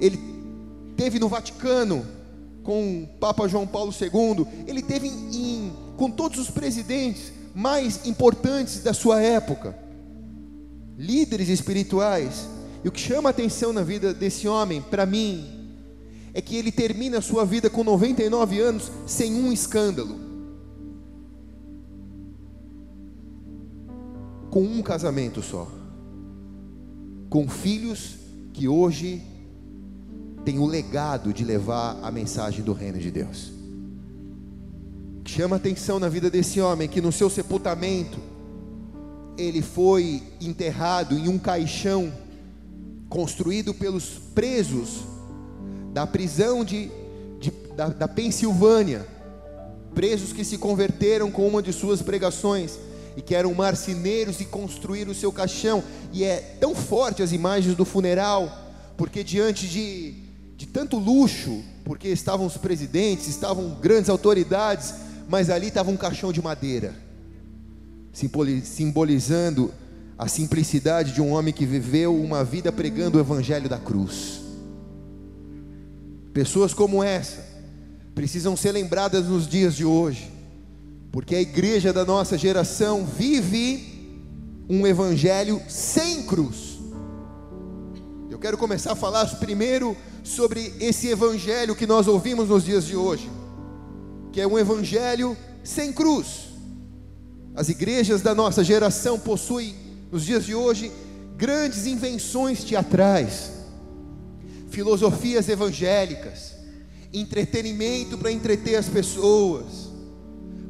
Ele 0.00 0.18
teve 0.96 1.18
no 1.18 1.28
Vaticano 1.28 2.06
com 2.62 3.02
o 3.02 3.06
Papa 3.18 3.48
João 3.48 3.66
Paulo 3.66 3.92
II, 3.92 4.46
ele 4.66 4.82
teve 4.82 5.08
em, 5.08 5.72
com 5.96 6.10
todos 6.10 6.38
os 6.38 6.50
presidentes 6.50 7.32
mais 7.54 8.06
importantes 8.06 8.82
da 8.82 8.92
sua 8.92 9.22
época 9.22 9.88
líderes 10.98 11.48
espirituais. 11.48 12.48
E 12.84 12.88
o 12.88 12.92
que 12.92 13.00
chama 13.00 13.28
a 13.28 13.30
atenção 13.30 13.72
na 13.72 13.82
vida 13.82 14.12
desse 14.12 14.48
homem, 14.48 14.82
para 14.82 15.06
mim, 15.06 15.46
é 16.34 16.40
que 16.40 16.56
ele 16.56 16.72
termina 16.72 17.18
a 17.18 17.22
sua 17.22 17.44
vida 17.44 17.70
com 17.70 17.84
99 17.84 18.60
anos 18.60 18.90
sem 19.06 19.34
um 19.34 19.52
escândalo. 19.52 20.27
Com 24.50 24.62
um 24.62 24.82
casamento 24.82 25.42
só. 25.42 25.68
Com 27.28 27.48
filhos 27.48 28.16
que 28.52 28.66
hoje 28.66 29.22
têm 30.44 30.58
o 30.58 30.66
legado 30.66 31.32
de 31.32 31.44
levar 31.44 31.98
a 32.02 32.10
mensagem 32.10 32.64
do 32.64 32.72
reino 32.72 32.98
de 32.98 33.10
Deus. 33.10 33.52
Chama 35.24 35.56
atenção 35.56 36.00
na 36.00 36.08
vida 36.08 36.30
desse 36.30 36.60
homem 36.60 36.88
que 36.88 37.00
no 37.02 37.12
seu 37.12 37.28
sepultamento 37.28 38.18
ele 39.36 39.62
foi 39.62 40.22
enterrado 40.40 41.16
em 41.16 41.28
um 41.28 41.38
caixão 41.38 42.12
construído 43.08 43.72
pelos 43.72 44.18
presos 44.34 45.04
da 45.92 46.06
prisão 46.06 46.64
de, 46.64 46.90
de 47.38 47.50
da, 47.76 47.88
da 47.88 48.08
Pensilvânia, 48.08 49.06
presos 49.94 50.32
que 50.32 50.44
se 50.44 50.58
converteram 50.58 51.30
com 51.30 51.46
uma 51.46 51.62
de 51.62 51.72
suas 51.72 52.02
pregações 52.02 52.78
e 53.16 53.22
que 53.22 53.34
eram 53.34 53.54
marceneiros 53.54 54.40
e 54.40 54.44
construíram 54.44 55.12
o 55.12 55.14
seu 55.14 55.32
caixão. 55.32 55.82
E 56.12 56.24
é 56.24 56.36
tão 56.60 56.74
forte 56.74 57.22
as 57.22 57.32
imagens 57.32 57.74
do 57.74 57.84
funeral, 57.84 58.50
porque 58.96 59.22
diante 59.22 59.66
de, 59.68 60.14
de 60.56 60.66
tanto 60.66 60.98
luxo, 60.98 61.62
porque 61.84 62.08
estavam 62.08 62.46
os 62.46 62.56
presidentes, 62.56 63.28
estavam 63.28 63.78
grandes 63.80 64.08
autoridades, 64.08 64.94
mas 65.28 65.50
ali 65.50 65.68
estava 65.68 65.90
um 65.90 65.96
caixão 65.96 66.32
de 66.32 66.42
madeira, 66.42 66.94
simbolizando 68.12 69.72
a 70.18 70.26
simplicidade 70.26 71.12
de 71.12 71.20
um 71.20 71.30
homem 71.30 71.54
que 71.54 71.64
viveu 71.64 72.14
uma 72.20 72.42
vida 72.42 72.72
pregando 72.72 73.18
o 73.18 73.20
evangelho 73.20 73.68
da 73.68 73.78
cruz. 73.78 74.40
Pessoas 76.32 76.74
como 76.74 77.02
essa 77.02 77.46
precisam 78.14 78.56
ser 78.56 78.72
lembradas 78.72 79.26
nos 79.26 79.46
dias 79.46 79.76
de 79.76 79.84
hoje, 79.84 80.28
porque 81.10 81.34
a 81.34 81.40
igreja 81.40 81.92
da 81.92 82.04
nossa 82.04 82.36
geração 82.36 83.04
vive 83.04 84.16
um 84.68 84.86
evangelho 84.86 85.62
sem 85.68 86.22
cruz. 86.24 86.78
Eu 88.30 88.38
quero 88.38 88.58
começar 88.58 88.92
a 88.92 88.96
falar 88.96 89.26
primeiro 89.36 89.96
sobre 90.22 90.74
esse 90.78 91.08
evangelho 91.08 91.74
que 91.74 91.86
nós 91.86 92.06
ouvimos 92.06 92.48
nos 92.48 92.64
dias 92.64 92.84
de 92.84 92.94
hoje, 92.94 93.30
que 94.32 94.40
é 94.40 94.46
um 94.46 94.58
evangelho 94.58 95.36
sem 95.64 95.92
cruz. 95.92 96.48
As 97.54 97.68
igrejas 97.68 98.22
da 98.22 98.34
nossa 98.34 98.62
geração 98.62 99.18
possuem, 99.18 99.74
nos 100.12 100.24
dias 100.24 100.44
de 100.44 100.54
hoje, 100.54 100.92
grandes 101.36 101.86
invenções 101.86 102.62
teatrais, 102.62 103.50
filosofias 104.70 105.48
evangélicas, 105.48 106.54
entretenimento 107.12 108.16
para 108.18 108.30
entreter 108.30 108.76
as 108.76 108.88
pessoas, 108.88 109.87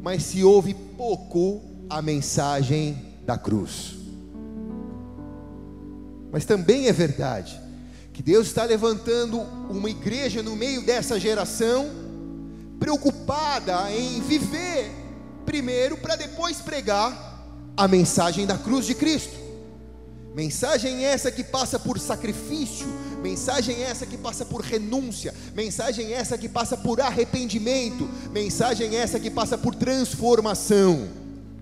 mas 0.01 0.23
se 0.23 0.45
ouve 0.45 0.75
pouco 0.75 1.63
a 1.91 2.01
mensagem 2.03 2.97
da 3.25 3.37
cruz. 3.37 3.97
Mas 6.31 6.45
também 6.45 6.89
é 6.89 6.93
verdade 6.93 7.61
que 8.13 8.23
Deus 8.23 8.49
está 8.49 8.65
levantando 8.65 9.39
uma 9.71 9.89
igreja 9.89 10.43
no 10.43 10.57
meio 10.57 10.83
dessa 10.83 11.21
geração, 11.21 11.89
preocupada 12.79 13.91
em 13.93 14.21
viver 14.21 14.91
primeiro 15.47 15.97
para 15.97 16.17
depois 16.17 16.61
pregar 16.61 17.27
a 17.77 17.87
mensagem 17.89 18.45
da 18.45 18.59
cruz 18.59 18.87
de 18.87 18.95
Cristo. 18.95 19.39
Mensagem 20.35 21.05
essa 21.05 21.31
que 21.33 21.43
passa 21.43 21.79
por 21.79 21.99
sacrifício, 21.99 22.87
mensagem 23.23 23.83
essa 23.83 24.07
que 24.07 24.17
passa 24.17 24.45
por 24.45 24.61
renúncia, 24.61 25.35
mensagem 25.55 26.13
essa 26.13 26.39
que 26.39 26.49
passa 26.49 26.77
por 26.77 27.01
arrependimento, 27.01 28.09
mensagem 28.33 28.97
essa 28.97 29.19
que 29.19 29.31
passa 29.31 29.57
por 29.59 29.75
transformação. 29.75 31.09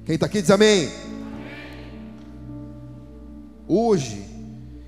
Quem 0.05 0.15
está 0.15 0.27
aqui 0.27 0.41
diz 0.41 0.51
amém. 0.51 0.91
Hoje, 3.69 4.27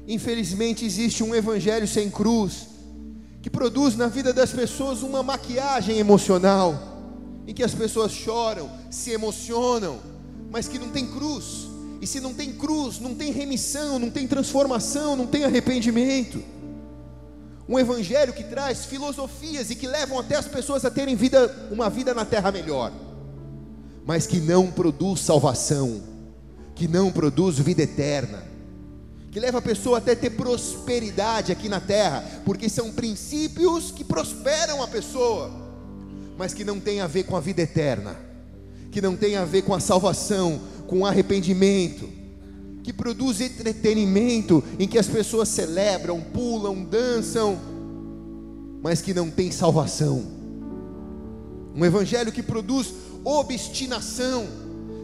Infelizmente 0.08 0.86
existe 0.86 1.22
um 1.22 1.34
evangelho 1.34 1.86
sem 1.86 2.10
cruz 2.10 2.66
que 3.42 3.50
produz 3.50 3.94
na 3.94 4.06
vida 4.08 4.32
das 4.32 4.50
pessoas 4.50 5.02
uma 5.02 5.22
maquiagem 5.22 5.98
emocional, 5.98 7.22
em 7.46 7.52
que 7.52 7.62
as 7.62 7.74
pessoas 7.74 8.10
choram, 8.10 8.70
se 8.90 9.10
emocionam, 9.10 9.98
mas 10.50 10.66
que 10.66 10.78
não 10.78 10.88
tem 10.88 11.06
cruz. 11.06 11.68
E 12.00 12.06
se 12.06 12.20
não 12.20 12.32
tem 12.32 12.54
cruz, 12.54 12.98
não 12.98 13.14
tem 13.14 13.30
remissão, 13.30 13.98
não 13.98 14.08
tem 14.08 14.26
transformação, 14.26 15.14
não 15.14 15.26
tem 15.26 15.44
arrependimento. 15.44 16.42
Um 17.68 17.78
evangelho 17.78 18.32
que 18.32 18.44
traz 18.44 18.84
filosofias 18.84 19.70
e 19.70 19.74
que 19.74 19.86
levam 19.86 20.18
até 20.18 20.36
as 20.36 20.48
pessoas 20.48 20.84
a 20.84 20.90
terem 20.90 21.14
vida, 21.14 21.68
uma 21.70 21.90
vida 21.90 22.14
na 22.14 22.24
terra 22.24 22.50
melhor, 22.50 22.92
mas 24.06 24.26
que 24.26 24.40
não 24.40 24.70
produz 24.70 25.20
salvação, 25.20 26.02
que 26.74 26.88
não 26.88 27.12
produz 27.12 27.58
vida 27.58 27.82
eterna 27.82 28.48
que 29.30 29.40
leva 29.40 29.58
a 29.58 29.62
pessoa 29.62 29.98
até 29.98 30.14
ter 30.14 30.30
prosperidade 30.30 31.52
aqui 31.52 31.68
na 31.68 31.80
terra, 31.80 32.24
porque 32.44 32.68
são 32.68 32.90
princípios 32.92 33.90
que 33.90 34.02
prosperam 34.02 34.82
a 34.82 34.88
pessoa, 34.88 35.50
mas 36.36 36.54
que 36.54 36.64
não 36.64 36.80
tem 36.80 37.00
a 37.00 37.06
ver 37.06 37.24
com 37.24 37.36
a 37.36 37.40
vida 37.40 37.62
eterna, 37.62 38.16
que 38.90 39.02
não 39.02 39.16
tem 39.16 39.36
a 39.36 39.44
ver 39.44 39.62
com 39.62 39.74
a 39.74 39.80
salvação, 39.80 40.60
com 40.86 41.00
o 41.00 41.06
arrependimento, 41.06 42.08
que 42.82 42.92
produz 42.92 43.40
entretenimento 43.40 44.62
em 44.78 44.88
que 44.88 44.98
as 44.98 45.06
pessoas 45.06 45.48
celebram, 45.48 46.20
pulam, 46.20 46.84
dançam, 46.84 47.58
mas 48.82 49.00
que 49.00 49.12
não 49.12 49.30
tem 49.30 49.50
salvação. 49.50 50.24
Um 51.74 51.84
evangelho 51.84 52.32
que 52.32 52.42
produz 52.42 52.92
obstinação 53.24 54.46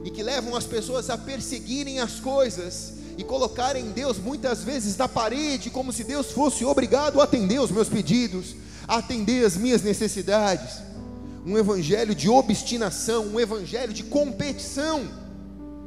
e 0.04 0.10
que 0.10 0.22
levam 0.22 0.56
as 0.56 0.64
pessoas 0.64 1.10
a 1.10 1.18
perseguirem 1.18 2.00
as 2.00 2.20
coisas 2.20 2.94
e 3.16 3.24
colocarem 3.24 3.90
Deus 3.90 4.18
muitas 4.18 4.62
vezes 4.62 4.96
na 4.96 5.08
parede, 5.08 5.70
como 5.70 5.92
se 5.92 6.04
Deus 6.04 6.30
fosse 6.30 6.64
obrigado 6.64 7.20
a 7.20 7.24
atender 7.24 7.60
os 7.60 7.70
meus 7.70 7.88
pedidos, 7.88 8.56
a 8.88 8.96
atender 8.96 9.44
as 9.44 9.56
minhas 9.56 9.82
necessidades. 9.82 10.82
Um 11.46 11.56
evangelho 11.58 12.14
de 12.14 12.28
obstinação, 12.28 13.26
um 13.26 13.40
evangelho 13.40 13.92
de 13.92 14.02
competição, 14.02 15.04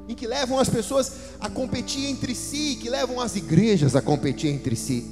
em 0.08 0.16
que 0.16 0.28
levam 0.28 0.60
as 0.60 0.70
pessoas 0.70 1.12
a 1.40 1.50
competir 1.50 2.06
entre 2.06 2.34
si, 2.34 2.78
que 2.82 2.90
levam 2.90 3.20
as 3.20 3.36
igrejas 3.36 3.96
a 3.96 4.02
competir 4.02 4.50
entre 4.50 4.76
si, 4.76 5.06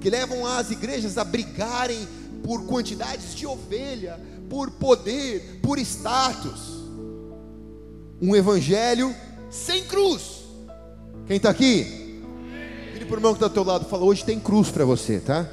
que 0.00 0.08
levam 0.10 0.46
as 0.46 0.70
igrejas 0.70 1.18
a 1.18 1.24
brigarem 1.24 2.06
por 2.42 2.64
quantidades 2.64 3.34
de 3.34 3.46
ovelha, 3.46 4.18
por 4.48 4.70
poder, 4.70 5.60
por 5.62 5.78
status. 5.78 6.78
Um 8.20 8.34
evangelho 8.34 9.14
sem 9.50 9.84
cruz 9.84 10.38
quem 11.28 11.36
está 11.36 11.50
aqui? 11.50 12.22
Vire 12.94 13.04
para 13.04 13.14
o 13.14 13.18
irmão 13.18 13.32
que 13.32 13.36
está 13.36 13.44
ao 13.44 13.50
teu 13.50 13.62
lado 13.62 13.84
fala: 13.84 14.02
hoje 14.02 14.24
tem 14.24 14.40
cruz 14.40 14.70
para 14.70 14.82
você, 14.86 15.20
tá? 15.20 15.46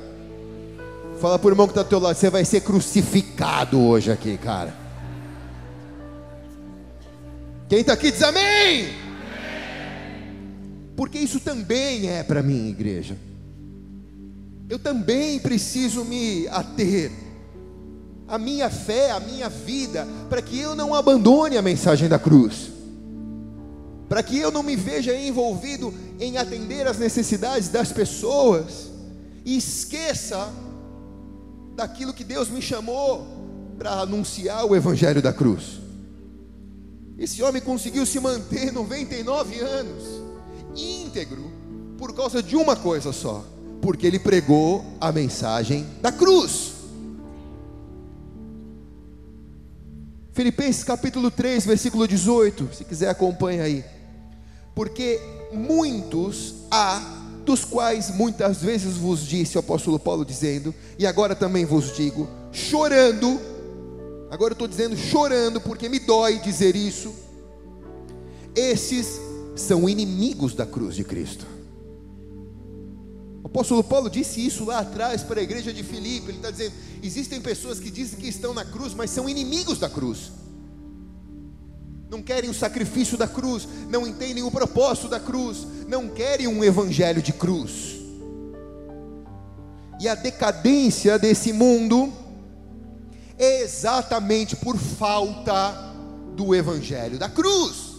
Fala 1.19 1.37
para 1.37 1.47
o 1.47 1.51
irmão 1.51 1.67
que 1.67 1.71
está 1.71 1.81
ao 1.81 1.87
teu 1.87 1.99
lado: 1.99 2.15
você 2.15 2.29
vai 2.29 2.45
ser 2.45 2.61
crucificado 2.61 3.77
hoje 3.81 4.09
aqui, 4.09 4.37
cara. 4.37 4.84
Quem 7.67 7.79
está 7.79 7.93
aqui 7.93 8.11
diz 8.11 8.21
amém. 8.21 8.89
Porque 10.95 11.17
isso 11.17 11.39
também 11.39 12.09
é 12.09 12.23
para 12.23 12.41
mim, 12.41 12.69
igreja. 12.69 13.17
Eu 14.69 14.79
também 14.79 15.39
preciso 15.39 16.05
me 16.05 16.47
ater 16.47 17.11
a 18.27 18.37
minha 18.37 18.69
fé, 18.69 19.11
a 19.11 19.19
minha 19.19 19.49
vida, 19.49 20.07
para 20.29 20.41
que 20.41 20.59
eu 20.59 20.75
não 20.75 20.95
abandone 20.95 21.57
a 21.57 21.61
mensagem 21.61 22.07
da 22.07 22.17
cruz 22.17 22.75
para 24.07 24.21
que 24.21 24.37
eu 24.37 24.51
não 24.51 24.63
me 24.63 24.75
veja 24.75 25.15
envolvido 25.15 25.93
em 26.19 26.37
atender 26.37 26.87
às 26.87 26.97
necessidades 26.97 27.69
das 27.69 27.91
pessoas 27.91 28.91
e 29.43 29.57
esqueça 29.57 30.51
daquilo 31.75 32.13
que 32.13 32.23
Deus 32.23 32.49
me 32.49 32.61
chamou 32.61 33.27
para 33.77 33.91
anunciar 33.91 34.65
o 34.65 34.75
Evangelho 34.75 35.21
da 35.21 35.33
cruz. 35.33 35.81
Esse 37.17 37.41
homem 37.41 37.61
conseguiu 37.61 38.05
se 38.05 38.19
manter 38.19 38.71
99 38.71 39.59
anos 39.59 40.03
íntegro 40.75 41.51
por 41.97 42.13
causa 42.13 42.43
de 42.43 42.55
uma 42.55 42.75
coisa 42.75 43.13
só, 43.13 43.45
porque 43.81 44.05
ele 44.05 44.19
pregou 44.19 44.83
a 44.99 45.11
mensagem 45.11 45.85
da 46.01 46.11
cruz. 46.11 46.73
Filipenses 50.33 50.83
capítulo 50.83 51.31
3, 51.31 51.65
versículo 51.65 52.05
18, 52.07 52.69
se 52.73 52.83
quiser 52.83 53.09
acompanha 53.09 53.63
aí 53.63 53.85
porque 54.75 55.21
muitos 55.53 56.53
há, 56.69 57.01
dos 57.45 57.63
quais 57.63 58.09
muitas 58.09 58.57
vezes 58.57 58.97
vos 58.97 59.25
disse 59.25 59.55
o 59.55 59.59
apóstolo 59.59 59.97
Paulo 59.97 60.25
dizendo, 60.25 60.75
e 60.99 61.07
agora 61.07 61.33
também 61.33 61.63
vos 61.63 61.95
digo, 61.95 62.27
chorando, 62.51 63.39
agora 64.29 64.51
eu 64.51 64.55
estou 64.55 64.67
dizendo 64.67 64.95
chorando, 64.97 65.61
porque 65.61 65.89
me 65.89 65.99
dói 65.99 66.39
dizer 66.39 66.75
isso, 66.75 67.13
esses 68.55 69.19
são 69.55 69.87
inimigos 69.87 70.53
da 70.53 70.65
cruz 70.65 70.95
de 70.95 71.03
Cristo. 71.03 71.45
O 73.43 73.47
apóstolo 73.47 73.83
Paulo 73.83 74.09
disse 74.09 74.45
isso 74.45 74.65
lá 74.65 74.79
atrás 74.79 75.23
para 75.23 75.39
a 75.39 75.43
igreja 75.43 75.71
de 75.71 75.83
Filipe. 75.83 76.29
Ele 76.29 76.37
está 76.37 76.51
dizendo: 76.51 76.73
existem 77.01 77.39
pessoas 77.39 77.79
que 77.79 77.91
dizem 77.91 78.19
que 78.19 78.27
estão 78.27 78.53
na 78.53 78.65
cruz, 78.65 78.93
mas 78.93 79.11
são 79.11 79.29
inimigos 79.29 79.79
da 79.79 79.89
cruz 79.89 80.31
não 82.15 82.21
querem 82.21 82.49
o 82.49 82.53
sacrifício 82.53 83.17
da 83.17 83.27
cruz, 83.27 83.67
não 83.89 84.07
entendem 84.07 84.43
o 84.43 84.51
propósito 84.51 85.09
da 85.09 85.19
cruz, 85.19 85.67
não 85.87 86.07
querem 86.07 86.47
um 86.47 86.63
evangelho 86.63 87.21
de 87.21 87.33
cruz. 87.33 87.95
E 89.99 90.07
a 90.07 90.15
decadência 90.15 91.17
desse 91.17 91.51
mundo 91.51 92.11
exatamente 93.37 94.55
por 94.55 94.77
falta 94.77 95.93
do 96.35 96.53
evangelho 96.53 97.17
da 97.17 97.29
cruz. 97.29 97.95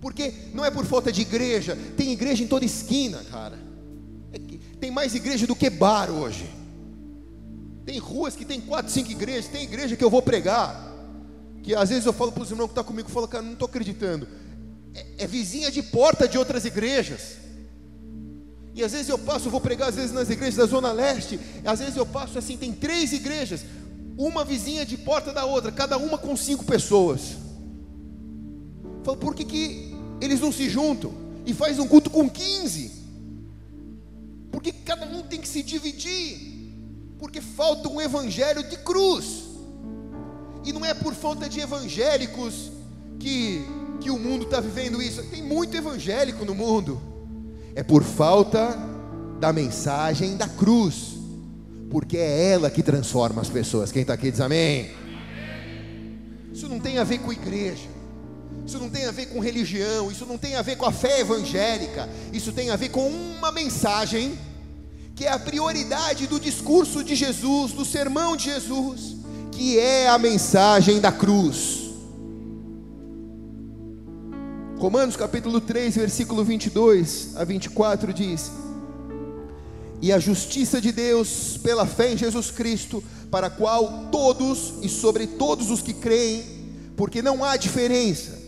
Porque 0.00 0.32
não 0.54 0.64
é 0.64 0.70
por 0.70 0.84
falta 0.86 1.12
de 1.12 1.20
igreja, 1.20 1.76
tem 1.96 2.12
igreja 2.12 2.42
em 2.42 2.46
toda 2.46 2.64
esquina, 2.64 3.22
cara. 3.30 3.58
É 4.32 4.38
tem 4.80 4.90
mais 4.90 5.14
igreja 5.14 5.46
do 5.46 5.54
que 5.54 5.68
bar 5.68 6.10
hoje. 6.10 6.48
Tem 7.84 7.98
ruas 7.98 8.34
que 8.34 8.44
tem 8.44 8.60
quatro, 8.60 8.90
cinco 8.90 9.10
igrejas, 9.10 9.48
tem 9.48 9.64
igreja 9.64 9.96
que 9.96 10.04
eu 10.04 10.10
vou 10.10 10.22
pregar 10.22 10.90
que 11.62 11.74
às 11.74 11.88
vezes 11.88 12.06
eu 12.06 12.12
falo 12.12 12.32
para 12.32 12.42
os 12.42 12.50
irmãos 12.50 12.66
que 12.66 12.72
estão 12.72 12.84
tá 12.84 12.88
comigo, 12.88 13.08
eu 13.08 13.12
falo, 13.12 13.28
cara, 13.28 13.44
não 13.44 13.52
estou 13.52 13.66
acreditando. 13.66 14.26
É, 14.94 15.24
é, 15.24 15.26
vizinha 15.26 15.70
de 15.70 15.82
porta 15.82 16.26
de 16.26 16.38
outras 16.38 16.64
igrejas. 16.64 17.36
E 18.74 18.82
às 18.82 18.92
vezes 18.92 19.08
eu 19.08 19.18
passo, 19.18 19.46
eu 19.46 19.50
vou 19.50 19.60
pregar 19.60 19.88
às 19.88 19.96
vezes 19.96 20.12
nas 20.12 20.30
igrejas 20.30 20.56
da 20.56 20.66
Zona 20.66 20.92
Leste, 20.92 21.38
às 21.64 21.80
vezes 21.80 21.96
eu 21.96 22.06
passo 22.06 22.38
assim, 22.38 22.56
tem 22.56 22.72
três 22.72 23.12
igrejas, 23.12 23.62
uma 24.26 24.44
vizinha 24.44 24.84
de 24.84 24.98
porta 24.98 25.32
da 25.32 25.46
outra, 25.46 25.72
cada 25.72 25.96
uma 25.96 26.18
com 26.18 26.36
cinco 26.36 26.64
pessoas. 26.64 27.38
Falo, 29.02 29.16
por 29.16 29.34
que, 29.34 29.44
que 29.44 29.96
eles 30.20 30.40
não 30.40 30.52
se 30.52 30.68
juntam 30.68 31.12
e 31.46 31.54
faz 31.54 31.78
um 31.78 31.88
culto 31.88 32.10
com 32.10 32.28
15? 32.28 32.92
Porque 34.52 34.72
cada 34.72 35.06
um 35.06 35.22
tem 35.22 35.40
que 35.40 35.48
se 35.48 35.62
dividir. 35.62 36.50
Porque 37.18 37.40
falta 37.40 37.88
um 37.88 38.00
evangelho 38.00 38.62
de 38.68 38.76
cruz. 38.78 39.44
E 40.64 40.72
não 40.72 40.84
é 40.84 40.92
por 40.92 41.14
falta 41.14 41.48
de 41.48 41.60
evangélicos 41.60 42.70
que, 43.18 43.64
que 44.00 44.10
o 44.10 44.18
mundo 44.18 44.44
está 44.44 44.60
vivendo 44.60 45.00
isso. 45.00 45.22
Tem 45.24 45.42
muito 45.42 45.74
evangélico 45.74 46.44
no 46.44 46.54
mundo. 46.54 47.00
É 47.74 47.82
por 47.82 48.02
falta 48.02 48.76
da 49.38 49.50
mensagem 49.50 50.36
da 50.36 50.46
cruz. 50.46 51.19
Porque 51.90 52.16
é 52.16 52.52
ela 52.52 52.70
que 52.70 52.82
transforma 52.82 53.42
as 53.42 53.48
pessoas. 53.48 53.90
Quem 53.90 54.02
está 54.02 54.14
aqui 54.14 54.30
diz 54.30 54.40
amém. 54.40 54.90
Isso 56.52 56.68
não 56.68 56.78
tem 56.78 56.98
a 56.98 57.04
ver 57.04 57.18
com 57.18 57.32
igreja. 57.32 57.88
Isso 58.66 58.78
não 58.78 58.88
tem 58.88 59.06
a 59.06 59.10
ver 59.10 59.26
com 59.26 59.40
religião, 59.40 60.10
isso 60.10 60.24
não 60.26 60.38
tem 60.38 60.54
a 60.54 60.62
ver 60.62 60.76
com 60.76 60.86
a 60.86 60.92
fé 60.92 61.20
evangélica, 61.20 62.08
isso 62.32 62.52
tem 62.52 62.70
a 62.70 62.76
ver 62.76 62.90
com 62.90 63.08
uma 63.08 63.50
mensagem 63.50 64.38
que 65.14 65.26
é 65.26 65.32
a 65.32 65.38
prioridade 65.38 66.26
do 66.26 66.38
discurso 66.38 67.02
de 67.02 67.14
Jesus, 67.14 67.72
do 67.72 67.84
sermão 67.84 68.36
de 68.36 68.44
Jesus, 68.44 69.16
que 69.50 69.78
é 69.78 70.08
a 70.08 70.16
mensagem 70.18 71.00
da 71.00 71.10
cruz. 71.10 71.90
Romanos 74.78 75.16
capítulo 75.16 75.60
3, 75.60 75.96
versículo 75.96 76.42
22 76.42 77.36
a 77.36 77.44
24 77.44 78.14
diz: 78.14 78.50
E 80.02 80.12
a 80.12 80.18
justiça 80.18 80.80
de 80.80 80.92
Deus 80.92 81.58
pela 81.62 81.86
fé 81.86 82.12
em 82.12 82.16
Jesus 82.16 82.50
Cristo, 82.50 83.02
para 83.30 83.48
a 83.48 83.50
qual 83.50 84.08
todos 84.10 84.74
e 84.82 84.88
sobre 84.88 85.26
todos 85.26 85.70
os 85.70 85.82
que 85.82 85.92
creem, 85.92 86.44
porque 86.96 87.22
não 87.22 87.44
há 87.44 87.56
diferença, 87.56 88.38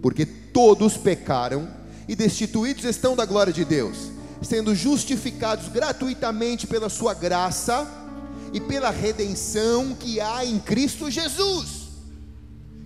porque 0.00 0.24
todos 0.24 0.96
pecaram 0.96 1.68
e 2.08 2.16
destituídos 2.16 2.84
estão 2.84 3.14
da 3.14 3.24
glória 3.24 3.52
de 3.52 3.64
Deus, 3.64 3.96
sendo 4.42 4.74
justificados 4.74 5.68
gratuitamente 5.68 6.66
pela 6.66 6.88
sua 6.88 7.14
graça 7.14 7.86
e 8.52 8.60
pela 8.60 8.90
redenção 8.90 9.94
que 9.94 10.20
há 10.20 10.44
em 10.44 10.58
Cristo 10.58 11.10
Jesus. 11.10 11.82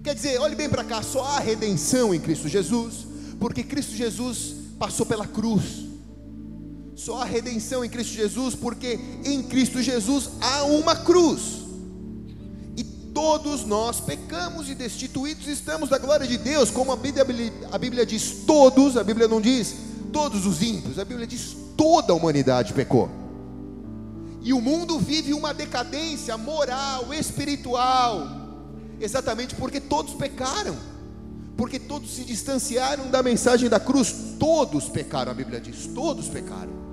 Quer 0.02 0.14
dizer, 0.14 0.40
olhe 0.40 0.54
bem 0.54 0.68
para 0.68 0.84
cá, 0.84 1.02
só 1.02 1.24
há 1.24 1.40
redenção 1.40 2.14
em 2.14 2.20
Cristo 2.20 2.48
Jesus, 2.48 3.06
porque 3.40 3.62
Cristo 3.62 3.94
Jesus 3.94 4.54
passou 4.78 5.04
pela 5.06 5.26
cruz. 5.26 5.85
Só 6.96 7.22
há 7.22 7.24
redenção 7.24 7.84
em 7.84 7.88
Cristo 7.88 8.14
Jesus, 8.14 8.56
porque 8.56 8.98
em 9.24 9.42
Cristo 9.44 9.80
Jesus 9.80 10.30
há 10.40 10.64
uma 10.64 10.96
cruz 10.96 11.66
todos 13.16 13.64
nós 13.64 13.98
pecamos 13.98 14.68
e 14.68 14.74
destituídos 14.74 15.46
estamos 15.46 15.88
da 15.88 15.96
glória 15.96 16.26
de 16.26 16.36
Deus, 16.36 16.70
como 16.70 16.92
a 16.92 16.96
Bíblia, 16.96 17.24
a 17.72 17.78
Bíblia 17.78 18.04
diz 18.04 18.42
todos, 18.46 18.94
a 18.94 19.02
Bíblia 19.02 19.26
não 19.26 19.40
diz 19.40 19.74
todos 20.12 20.44
os 20.44 20.60
ímpios, 20.60 20.98
a 20.98 21.04
Bíblia 21.04 21.26
diz 21.26 21.56
toda 21.78 22.12
a 22.12 22.16
humanidade 22.16 22.74
pecou. 22.74 23.08
E 24.42 24.52
o 24.52 24.60
mundo 24.60 24.98
vive 24.98 25.32
uma 25.32 25.54
decadência 25.54 26.36
moral, 26.36 27.14
espiritual, 27.14 28.28
exatamente 29.00 29.54
porque 29.54 29.80
todos 29.80 30.12
pecaram, 30.12 30.76
porque 31.56 31.78
todos 31.78 32.16
se 32.16 32.22
distanciaram 32.22 33.10
da 33.10 33.22
mensagem 33.22 33.70
da 33.70 33.80
cruz, 33.80 34.14
todos 34.38 34.90
pecaram, 34.90 35.32
a 35.32 35.34
Bíblia 35.34 35.58
diz, 35.58 35.86
todos 35.94 36.28
pecaram. 36.28 36.85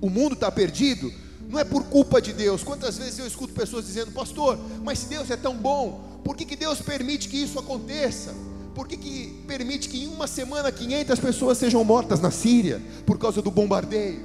O 0.00 0.08
mundo 0.08 0.34
está 0.34 0.50
perdido 0.50 1.12
não 1.48 1.58
é 1.58 1.64
por 1.64 1.84
culpa 1.84 2.20
de 2.20 2.32
Deus. 2.32 2.62
Quantas 2.62 2.98
vezes 2.98 3.18
eu 3.18 3.26
escuto 3.26 3.54
pessoas 3.54 3.86
dizendo, 3.86 4.12
pastor, 4.12 4.58
mas 4.84 4.98
se 4.98 5.06
Deus 5.06 5.30
é 5.30 5.36
tão 5.36 5.56
bom, 5.56 6.20
por 6.22 6.36
que, 6.36 6.44
que 6.44 6.56
Deus 6.56 6.80
permite 6.80 7.28
que 7.28 7.38
isso 7.38 7.58
aconteça? 7.58 8.34
Por 8.74 8.86
que, 8.86 8.96
que 8.96 9.42
permite 9.46 9.88
que 9.88 10.04
em 10.04 10.06
uma 10.06 10.26
semana 10.26 10.70
500 10.70 11.18
pessoas 11.18 11.58
sejam 11.58 11.82
mortas 11.82 12.20
na 12.20 12.30
Síria 12.30 12.80
por 13.06 13.18
causa 13.18 13.40
do 13.40 13.50
bombardeio? 13.50 14.20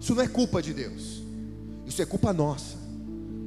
Isso 0.00 0.14
não 0.14 0.22
é 0.22 0.28
culpa 0.28 0.62
de 0.62 0.72
Deus, 0.72 1.22
isso 1.86 2.00
é 2.00 2.06
culpa 2.06 2.32
nossa, 2.32 2.76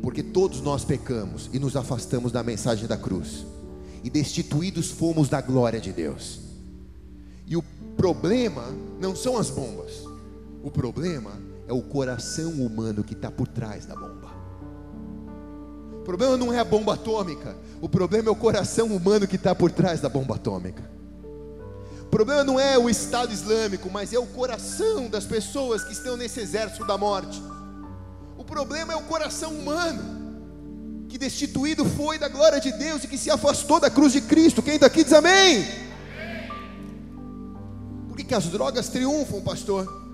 porque 0.01 0.21
todos 0.21 0.59
nós 0.61 0.83
pecamos 0.83 1.49
e 1.53 1.59
nos 1.59 1.75
afastamos 1.75 2.31
da 2.31 2.43
mensagem 2.43 2.87
da 2.87 2.97
cruz, 2.97 3.45
e 4.03 4.09
destituídos 4.09 4.89
fomos 4.91 5.29
da 5.29 5.39
glória 5.39 5.79
de 5.79 5.91
Deus. 5.91 6.39
E 7.45 7.55
o 7.55 7.63
problema 7.95 8.65
não 8.99 9.15
são 9.15 9.37
as 9.37 9.49
bombas, 9.49 10.06
o 10.67 10.71
problema 10.71 11.31
é 11.65 11.71
o 11.71 11.81
coração 11.81 12.51
humano 12.51 13.01
que 13.01 13.13
está 13.13 13.31
por 13.31 13.47
trás 13.47 13.85
da 13.85 13.95
bomba. 13.95 14.35
O 15.93 16.03
problema 16.03 16.35
não 16.35 16.53
é 16.53 16.59
a 16.59 16.65
bomba 16.65 16.93
atômica, 16.93 17.55
o 17.79 17.87
problema 17.87 18.27
é 18.27 18.31
o 18.31 18.35
coração 18.35 18.87
humano 18.87 19.25
que 19.25 19.37
está 19.37 19.55
por 19.55 19.71
trás 19.71 20.01
da 20.01 20.09
bomba 20.09 20.35
atômica. 20.35 20.83
O 22.01 22.09
problema 22.09 22.43
não 22.43 22.59
é 22.59 22.77
o 22.77 22.89
Estado 22.89 23.31
Islâmico, 23.31 23.89
mas 23.89 24.11
é 24.11 24.19
o 24.19 24.25
coração 24.25 25.09
das 25.09 25.23
pessoas 25.23 25.85
que 25.85 25.93
estão 25.93 26.17
nesse 26.17 26.41
exército 26.41 26.85
da 26.85 26.97
morte. 26.97 27.41
O 28.37 28.43
problema 28.43 28.91
é 28.91 28.95
o 28.97 29.03
coração 29.03 29.51
humano, 29.53 31.05
que 31.07 31.17
destituído 31.17 31.85
foi 31.85 32.19
da 32.19 32.27
glória 32.27 32.59
de 32.59 32.73
Deus 32.73 33.05
e 33.05 33.07
que 33.07 33.17
se 33.17 33.31
afastou 33.31 33.79
da 33.79 33.89
cruz 33.89 34.11
de 34.11 34.19
Cristo. 34.19 34.61
Quem 34.61 34.77
daqui 34.77 35.05
diz 35.05 35.13
amém? 35.13 35.65
Por 38.09 38.17
que, 38.17 38.25
que 38.25 38.35
as 38.35 38.47
drogas 38.47 38.89
triunfam, 38.89 39.41
pastor? 39.41 40.06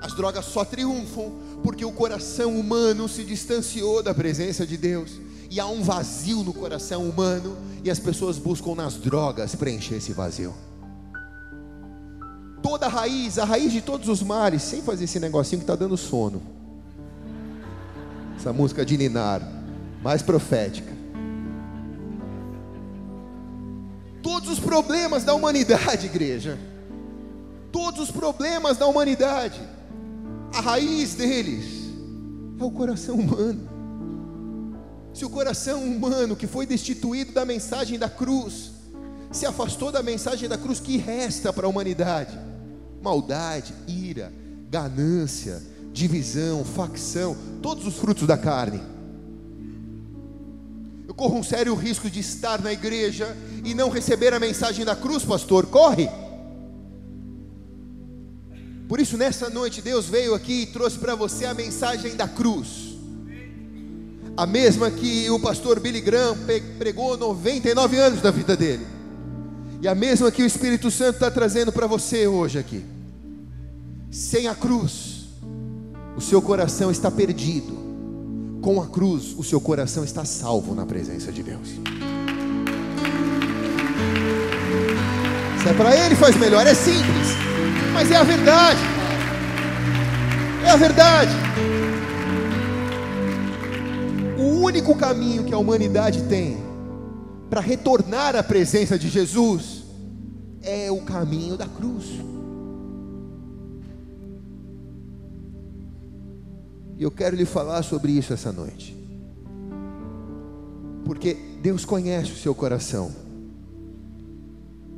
As 0.00 0.14
drogas 0.14 0.46
só 0.46 0.64
triunfam 0.64 1.30
porque 1.62 1.84
o 1.84 1.92
coração 1.92 2.58
humano 2.58 3.06
se 3.08 3.22
distanciou 3.22 4.02
da 4.02 4.14
presença 4.14 4.66
de 4.66 4.76
Deus. 4.76 5.20
E 5.50 5.60
há 5.60 5.66
um 5.66 5.82
vazio 5.82 6.42
no 6.42 6.54
coração 6.54 7.08
humano 7.08 7.56
e 7.84 7.90
as 7.90 7.98
pessoas 7.98 8.38
buscam 8.38 8.74
nas 8.74 8.94
drogas 8.94 9.54
preencher 9.54 9.96
esse 9.96 10.12
vazio. 10.12 10.54
Toda 12.62 12.86
a 12.86 12.88
raiz, 12.88 13.38
a 13.38 13.44
raiz 13.44 13.72
de 13.72 13.82
todos 13.82 14.08
os 14.08 14.22
males, 14.22 14.62
sem 14.62 14.80
fazer 14.80 15.04
esse 15.04 15.18
negocinho 15.18 15.60
que 15.60 15.64
está 15.64 15.74
dando 15.74 15.96
sono. 15.96 16.40
Essa 18.36 18.52
música 18.52 18.86
de 18.86 18.96
Ninar, 18.96 19.42
mais 20.02 20.22
profética. 20.22 20.90
Todos 24.22 24.48
os 24.50 24.60
problemas 24.60 25.24
da 25.24 25.34
humanidade, 25.34 26.06
igreja. 26.06 26.58
Todos 27.72 28.00
os 28.00 28.10
problemas 28.10 28.76
da 28.76 28.86
humanidade 28.86 29.60
a 30.52 30.60
raiz 30.60 31.14
deles 31.14 31.64
é 32.58 32.64
o 32.64 32.70
coração 32.70 33.16
humano. 33.16 33.68
Se 35.12 35.24
o 35.24 35.30
coração 35.30 35.82
humano 35.82 36.36
que 36.36 36.46
foi 36.46 36.66
destituído 36.66 37.32
da 37.32 37.44
mensagem 37.44 37.98
da 37.98 38.08
cruz, 38.08 38.72
se 39.32 39.46
afastou 39.46 39.90
da 39.90 40.02
mensagem 40.02 40.48
da 40.48 40.58
cruz, 40.58 40.80
que 40.80 40.96
resta 40.96 41.52
para 41.52 41.66
a 41.66 41.70
humanidade? 41.70 42.38
Maldade, 43.02 43.74
ira, 43.88 44.32
ganância, 44.68 45.62
divisão, 45.92 46.64
facção, 46.64 47.36
todos 47.62 47.86
os 47.86 47.96
frutos 47.96 48.26
da 48.26 48.36
carne. 48.36 48.80
Eu 51.08 51.14
corro 51.14 51.38
um 51.38 51.42
sério 51.42 51.74
risco 51.74 52.08
de 52.08 52.20
estar 52.20 52.62
na 52.62 52.72
igreja 52.72 53.36
e 53.64 53.74
não 53.74 53.88
receber 53.88 54.32
a 54.32 54.40
mensagem 54.40 54.84
da 54.84 54.94
cruz, 54.94 55.24
pastor. 55.24 55.66
Corre! 55.66 56.08
Por 58.90 58.98
isso, 58.98 59.16
nessa 59.16 59.48
noite, 59.48 59.80
Deus 59.80 60.06
veio 60.06 60.34
aqui 60.34 60.62
e 60.62 60.66
trouxe 60.66 60.98
para 60.98 61.14
você 61.14 61.44
a 61.44 61.54
mensagem 61.54 62.16
da 62.16 62.26
cruz. 62.26 62.98
A 64.36 64.44
mesma 64.44 64.90
que 64.90 65.30
o 65.30 65.38
pastor 65.38 65.78
Billy 65.78 66.00
Graham 66.00 66.36
pregou 66.76 67.16
99 67.16 67.96
anos 67.96 68.20
da 68.20 68.32
vida 68.32 68.56
dele. 68.56 68.84
E 69.80 69.86
a 69.86 69.94
mesma 69.94 70.32
que 70.32 70.42
o 70.42 70.46
Espírito 70.46 70.90
Santo 70.90 71.14
está 71.14 71.30
trazendo 71.30 71.70
para 71.70 71.86
você 71.86 72.26
hoje 72.26 72.58
aqui. 72.58 72.84
Sem 74.10 74.48
a 74.48 74.56
cruz, 74.56 75.26
o 76.16 76.20
seu 76.20 76.42
coração 76.42 76.90
está 76.90 77.12
perdido. 77.12 77.78
Com 78.60 78.82
a 78.82 78.88
cruz, 78.88 79.36
o 79.38 79.44
seu 79.44 79.60
coração 79.60 80.02
está 80.02 80.24
salvo 80.24 80.74
na 80.74 80.84
presença 80.84 81.30
de 81.30 81.44
Deus. 81.44 81.68
Se 85.62 85.68
é 85.68 85.74
para 85.74 85.94
Ele, 85.94 86.16
faz 86.16 86.36
melhor. 86.36 86.66
É 86.66 86.74
simples 86.74 87.49
mas 87.92 88.10
é 88.10 88.16
a 88.16 88.22
verdade. 88.24 88.80
É 90.64 90.70
a 90.70 90.76
verdade. 90.76 91.32
O 94.38 94.62
único 94.62 94.94
caminho 94.96 95.44
que 95.44 95.54
a 95.54 95.58
humanidade 95.58 96.22
tem 96.24 96.58
para 97.48 97.60
retornar 97.60 98.36
à 98.36 98.42
presença 98.42 98.98
de 98.98 99.08
Jesus 99.08 99.84
é 100.62 100.90
o 100.90 101.00
caminho 101.02 101.56
da 101.56 101.66
cruz. 101.66 102.04
E 106.96 107.02
eu 107.02 107.10
quero 107.10 107.34
lhe 107.34 107.46
falar 107.46 107.82
sobre 107.82 108.12
isso 108.12 108.32
essa 108.32 108.52
noite. 108.52 108.94
Porque 111.04 111.34
Deus 111.62 111.84
conhece 111.84 112.32
o 112.32 112.36
seu 112.36 112.54
coração. 112.54 113.10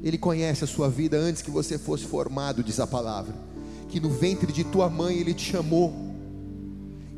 Ele 0.02 0.18
conhece 0.18 0.64
a 0.64 0.66
sua 0.66 0.88
vida 0.88 1.16
antes 1.16 1.42
que 1.42 1.50
você 1.50 1.78
fosse 1.78 2.04
formado, 2.04 2.62
diz 2.62 2.80
a 2.80 2.86
palavra. 2.86 3.34
que 3.88 4.00
no 4.00 4.08
ventre 4.08 4.50
de 4.50 4.64
tua 4.64 4.88
mãe 4.88 5.18
Ele 5.18 5.34
te 5.34 5.44
chamou. 5.44 5.92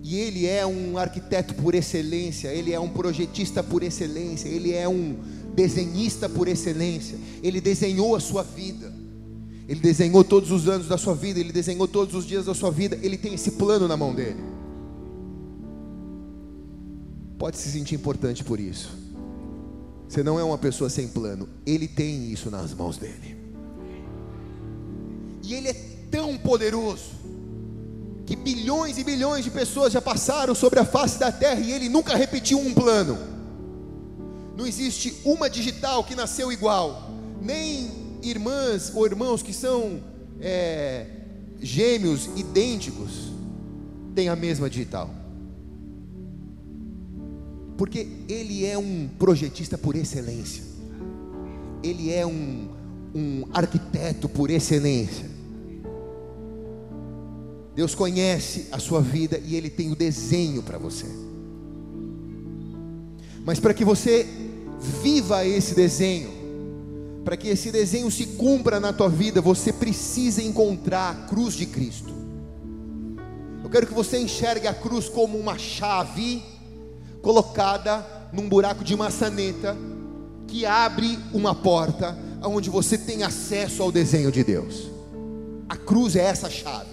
E 0.03 0.16
Ele 0.16 0.44
é 0.44 0.66
um 0.66 0.99
arquiteto 0.99 1.55
por 1.55 1.73
excelência, 1.73 2.49
Ele 2.49 2.73
é 2.73 2.81
um 2.81 2.88
projetista 2.88 3.62
por 3.62 3.83
excelência, 3.85 4.49
Ele 4.49 4.73
é 4.73 4.88
um 4.88 5.16
desenhista 5.55 6.29
por 6.29 6.49
excelência. 6.49 7.16
Ele 7.42 7.61
desenhou 7.61 8.16
a 8.16 8.20
sua 8.20 8.42
vida, 8.42 8.92
Ele 9.68 9.79
desenhou 9.79 10.25
todos 10.25 10.51
os 10.51 10.68
anos 10.68 10.88
da 10.88 10.99
sua 10.99 11.14
vida, 11.14 11.38
Ele 11.38 11.53
desenhou 11.53 11.87
todos 11.87 12.12
os 12.14 12.27
dias 12.27 12.47
da 12.47 12.55
sua 12.55 12.73
vida, 12.73 12.99
Ele 13.03 13.16
tem 13.16 13.35
esse 13.35 13.53
plano 13.53 13.87
na 13.87 13.97
mão 13.97 14.12
dele. 14.12 14.42
Pode 17.38 17.57
se 17.57 17.70
sentir 17.70 17.94
importante 17.94 18.42
por 18.42 18.59
isso. 18.59 19.04
Você 20.09 20.23
não 20.23 20.38
é 20.38 20.45
uma 20.45 20.59
pessoa 20.59 20.90
sem 20.90 21.09
plano, 21.09 21.49
Ele 21.67 21.88
tem 21.88 22.31
isso 22.31 22.51
nas 22.51 22.73
mãos 22.73 22.97
dele. 22.97 23.37
E 25.43 25.55
Ele 25.55 25.69
é 25.69 25.75
tão 26.11 26.38
poderoso 26.38 27.25
que 28.27 28.37
bilhões 28.37 28.97
e 28.99 29.05
bilhões 29.05 29.45
de 29.45 29.51
pessoas 29.51 29.93
já 29.93 30.01
passaram 30.01 30.55
sobre 30.55 30.81
a 30.81 30.85
face 30.85 31.19
da 31.19 31.31
terra 31.31 31.61
e 31.61 31.73
ele 31.73 31.88
nunca 31.88 32.17
repetiu 32.17 32.59
um 32.59 32.73
plano. 32.73 33.19
Não 34.57 34.67
existe 34.67 35.14
uma 35.25 35.51
digital 35.51 36.05
que 36.05 36.14
nasceu 36.14 36.51
igual, 36.51 37.11
nem 37.43 37.90
irmãs 38.23 38.93
ou 38.95 39.05
irmãos 39.05 39.43
que 39.43 39.53
são 39.53 40.03
é, 40.40 41.07
gêmeos 41.61 42.27
idênticos 42.37 43.33
têm 44.14 44.29
a 44.29 44.37
mesma 44.37 44.71
digital. 44.71 45.11
Porque 47.77 48.07
ele 48.29 48.65
é 48.65 48.79
um 48.79 49.09
projetista 49.19 49.77
por 49.77 49.97
excelência, 49.97 50.63
ele 51.83 52.13
é 52.13 52.27
um, 52.27 52.69
um 53.15 53.45
arquiteto 53.53 54.29
por 54.29 54.51
excelência. 54.51 55.35
Deus 57.75 57.95
conhece 57.95 58.69
a 58.71 58.79
sua 58.79 59.01
vida 59.01 59.41
e 59.45 59.57
Ele 59.57 59.69
tem 59.69 59.91
o 59.91 59.97
desenho 59.97 60.63
para 60.63 60.79
você. 60.79 61.07
Mas 63.45 63.59
para 63.59 63.75
que 63.75 63.85
você 63.85 64.27
viva 65.03 65.45
esse 65.45 65.75
desenho, 65.75 66.31
para 67.25 67.37
que 67.37 67.49
esse 67.49 67.73
desenho 67.73 68.11
se 68.11 68.27
cumpra 68.27 68.79
na 68.79 68.93
tua 68.93 69.09
vida, 69.09 69.41
você 69.41 69.73
precisa 69.73 70.41
encontrar 70.41 71.11
a 71.11 71.15
cruz 71.27 71.55
de 71.55 71.67
Cristo. 71.67 72.15
Eu 73.63 73.69
quero 73.69 73.87
que 73.87 73.95
você 73.95 74.19
enxergue 74.19 74.67
a 74.67 74.75
cruz 74.75 75.09
como 75.09 75.37
uma 75.37 75.59
chave 75.59 76.43
colocada 77.25 78.05
num 78.35 78.47
buraco 78.47 78.85
de 78.85 78.95
maçaneta 78.95 79.75
que 80.47 80.67
abre 80.67 81.19
uma 81.33 81.55
porta 81.55 82.17
onde 82.43 82.69
você 82.69 82.99
tem 82.99 83.23
acesso 83.23 83.83
ao 83.83 83.91
desenho 83.91 84.31
de 84.31 84.45
Deus. 84.45 84.91
A 85.67 85.75
cruz 85.75 86.15
é 86.15 86.21
essa 86.21 86.51
chave. 86.51 86.93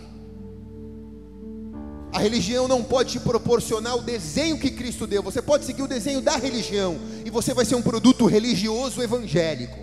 A 2.14 2.20
religião 2.20 2.66
não 2.66 2.82
pode 2.82 3.12
te 3.12 3.20
proporcionar 3.20 3.98
o 3.98 4.02
desenho 4.02 4.58
que 4.58 4.72
Cristo 4.72 5.06
deu. 5.06 5.22
Você 5.22 5.42
pode 5.42 5.66
seguir 5.66 5.84
o 5.84 5.88
desenho 5.88 6.22
da 6.22 6.38
religião 6.38 6.98
e 7.26 7.30
você 7.30 7.54
vai 7.54 7.66
ser 7.66 7.76
um 7.76 7.82
produto 7.82 8.26
religioso 8.26 9.02
evangélico. 9.02 9.80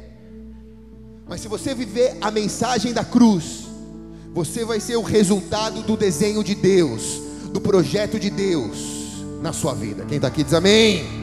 Mas 1.26 1.42
se 1.42 1.48
você 1.48 1.74
viver 1.74 2.16
a 2.22 2.30
mensagem 2.30 2.94
da 2.94 3.04
cruz, 3.04 3.66
você 4.32 4.64
vai 4.64 4.80
ser 4.80 4.96
o 4.96 5.02
resultado 5.02 5.82
do 5.82 5.94
desenho 5.94 6.42
de 6.42 6.54
Deus, 6.54 7.20
do 7.52 7.60
projeto 7.60 8.18
de 8.18 8.30
Deus 8.30 8.97
na 9.40 9.52
sua 9.52 9.74
vida. 9.74 10.04
Quem 10.04 10.16
está 10.16 10.28
aqui 10.28 10.42
diz 10.42 10.54
amém. 10.54 11.18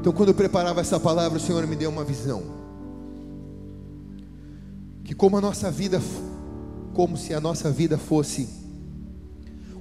Então, 0.00 0.12
quando 0.14 0.30
eu 0.30 0.34
preparava 0.34 0.80
essa 0.80 0.98
palavra, 0.98 1.38
o 1.38 1.40
Senhor 1.40 1.66
me 1.66 1.76
deu 1.76 1.90
uma 1.90 2.04
visão. 2.04 2.42
Que 5.04 5.14
como 5.14 5.36
a 5.36 5.40
nossa 5.40 5.70
vida, 5.70 6.00
como 6.94 7.16
se 7.16 7.34
a 7.34 7.40
nossa 7.40 7.70
vida 7.70 7.98
fosse 7.98 8.48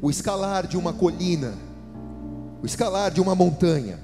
o 0.02 0.10
escalar 0.10 0.68
de 0.68 0.78
uma 0.78 0.92
colina, 0.92 1.54
o 2.62 2.66
escalar 2.66 3.12
de 3.12 3.22
uma 3.22 3.34
montanha, 3.34 4.00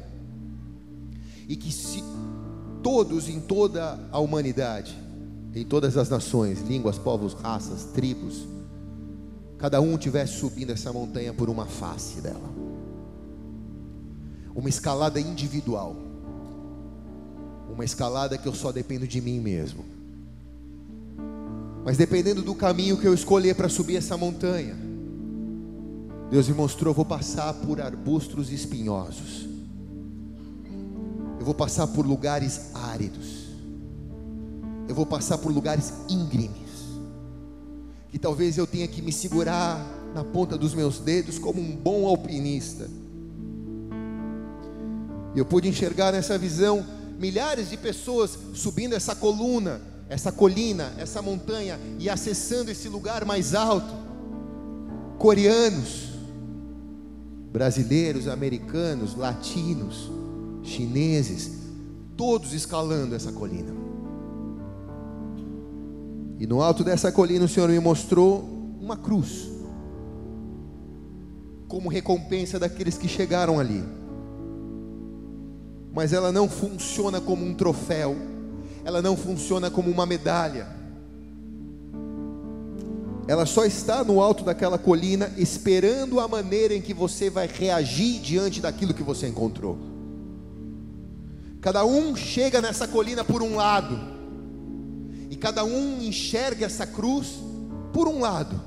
e 1.48 1.56
que 1.56 1.71
se 1.71 2.02
todos 2.86 3.28
em 3.28 3.39
toda 3.39 4.00
a 4.12 4.19
humanidade, 4.19 4.95
em 5.56 5.65
todas 5.65 5.98
as 5.98 6.08
nações, 6.08 6.62
línguas, 6.62 7.00
povos, 7.00 7.34
raças, 7.34 7.86
tribos, 7.86 8.45
cada 9.58 9.82
um 9.82 9.98
tivesse 9.98 10.39
subindo 10.39 10.71
essa 10.71 10.93
montanha 10.93 11.34
por 11.34 11.50
uma 11.50 11.65
face 11.65 12.21
dela, 12.21 12.54
uma 14.54 14.69
escalada 14.69 15.19
individual 15.19 15.95
uma 17.76 17.84
escalada 17.84 18.38
que 18.38 18.48
eu 18.48 18.56
só 18.56 18.71
dependo 18.71 19.06
de 19.06 19.19
mim 19.19 19.39
mesmo. 19.39 19.84
Mas 21.84 21.98
dependendo 21.98 22.41
do 22.41 22.56
caminho 22.56 22.98
que 22.98 23.06
eu 23.06 23.13
escolher 23.13 23.54
para 23.54 23.67
subir 23.67 23.98
essa 23.98 24.17
montanha, 24.17 24.76
Deus 26.32 26.48
me 26.48 26.56
mostrou, 26.56 26.93
vou 26.93 27.06
passar 27.06 27.54
por 27.54 27.82
arbustos 27.82 28.50
espinhosos. 28.50 29.45
Eu 31.46 31.54
vou 31.54 31.54
passar 31.54 31.86
por 31.86 32.08
lugares 32.08 32.72
áridos. 32.74 33.46
Eu 34.88 34.96
vou 34.96 35.06
passar 35.06 35.38
por 35.38 35.52
lugares 35.52 35.94
íngremes. 36.10 36.72
Que 38.10 38.18
talvez 38.18 38.58
eu 38.58 38.66
tenha 38.66 38.88
que 38.88 39.00
me 39.00 39.12
segurar 39.12 39.80
na 40.16 40.24
ponta 40.24 40.58
dos 40.58 40.74
meus 40.74 40.98
dedos 40.98 41.38
como 41.38 41.62
um 41.62 41.76
bom 41.76 42.08
alpinista. 42.08 42.90
Eu 45.36 45.46
pude 45.46 45.68
enxergar 45.70 46.12
nessa 46.12 46.36
visão 46.36 46.84
milhares 47.20 47.70
de 47.70 47.78
pessoas 47.78 48.40
subindo 48.56 48.96
essa 48.96 49.14
coluna, 49.14 49.80
essa 50.10 50.32
colina, 50.32 50.96
essa 50.98 51.22
montanha 51.22 51.80
e 52.00 52.10
acessando 52.10 52.72
esse 52.72 52.90
lugar 52.90 53.24
mais 53.24 53.54
alto. 53.54 53.94
Coreanos, 55.20 56.10
brasileiros, 57.52 58.28
americanos, 58.28 59.16
latinos, 59.16 60.10
chineses, 60.65 61.51
todos 62.17 62.54
escalando 62.54 63.15
essa 63.15 63.32
colina. 63.32 63.73
E 66.39 66.45
no 66.45 66.62
alto 66.62 66.84
dessa 66.84 67.12
colina 67.12 67.45
o 67.45 67.47
Senhor 67.47 67.69
me 67.69 67.80
mostrou 67.80 68.43
uma 68.82 68.97
cruz, 68.97 69.49
como 71.67 71.89
recompensa 71.89 72.60
daqueles 72.60 72.97
que 72.97 73.08
chegaram 73.08 73.60
ali 73.60 73.84
mas 75.95 76.12
ela 76.12 76.30
não 76.30 76.49
funciona 76.49 77.21
como 77.21 77.45
um 77.45 77.54
troféu, 77.54 78.17
ela 78.84 79.01
não 79.01 79.15
funciona 79.15 79.71
como 79.71 79.89
uma 79.89 80.06
medalha. 80.06 80.67
Ela 83.25 83.45
só 83.45 83.63
está 83.63 84.04
no 84.04 84.21
alto 84.21 84.43
daquela 84.43 84.78
colina 84.78 85.32
esperando 85.38 86.19
a 86.19 86.28
maneira 86.28 86.75
em 86.75 86.82
que 86.82 86.93
você 86.93 87.30
vai 87.30 87.47
reagir 87.47 88.19
diante 88.19 88.60
daquilo 88.60 88.93
que 88.93 89.01
você 89.01 89.30
encontrou. 89.30 89.95
Cada 91.65 91.84
um 91.84 92.15
chega 92.15 92.62
nessa 92.62 92.88
colina 92.88 93.23
por 93.23 93.41
um 93.41 93.56
lado, 93.56 93.99
e 95.32 95.36
cada 95.36 95.65
um 95.65 95.99
enxerga 95.99 96.67
essa 96.67 96.86
cruz 96.86 97.39
por 97.91 98.08
um 98.08 98.19
lado. 98.19 98.62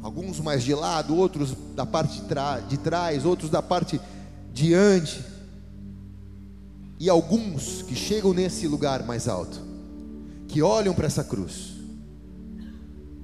Alguns 0.00 0.38
mais 0.38 0.62
de 0.62 0.72
lado, 0.76 1.16
outros 1.16 1.56
da 1.74 1.84
parte 1.84 2.20
de, 2.68 2.78
trás, 2.78 3.24
outros 3.24 3.50
da 3.50 3.60
parte 3.60 4.00
diante 4.54 5.24
e 7.00 7.10
alguns 7.10 7.82
que 7.82 7.96
chegam 7.96 8.32
nesse 8.32 8.68
lugar 8.68 9.02
mais 9.02 9.26
alto, 9.26 9.60
que 10.46 10.62
olham 10.62 10.94
para 10.94 11.08
essa 11.08 11.24
cruz, 11.24 11.78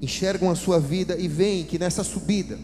enxergam 0.02 0.50
a 0.50 0.56
sua 0.56 0.80
vida 0.80 1.16
e 1.16 1.28
veem 1.28 1.62
que 1.62 1.78
nessa 1.78 2.02
subida 2.02 2.58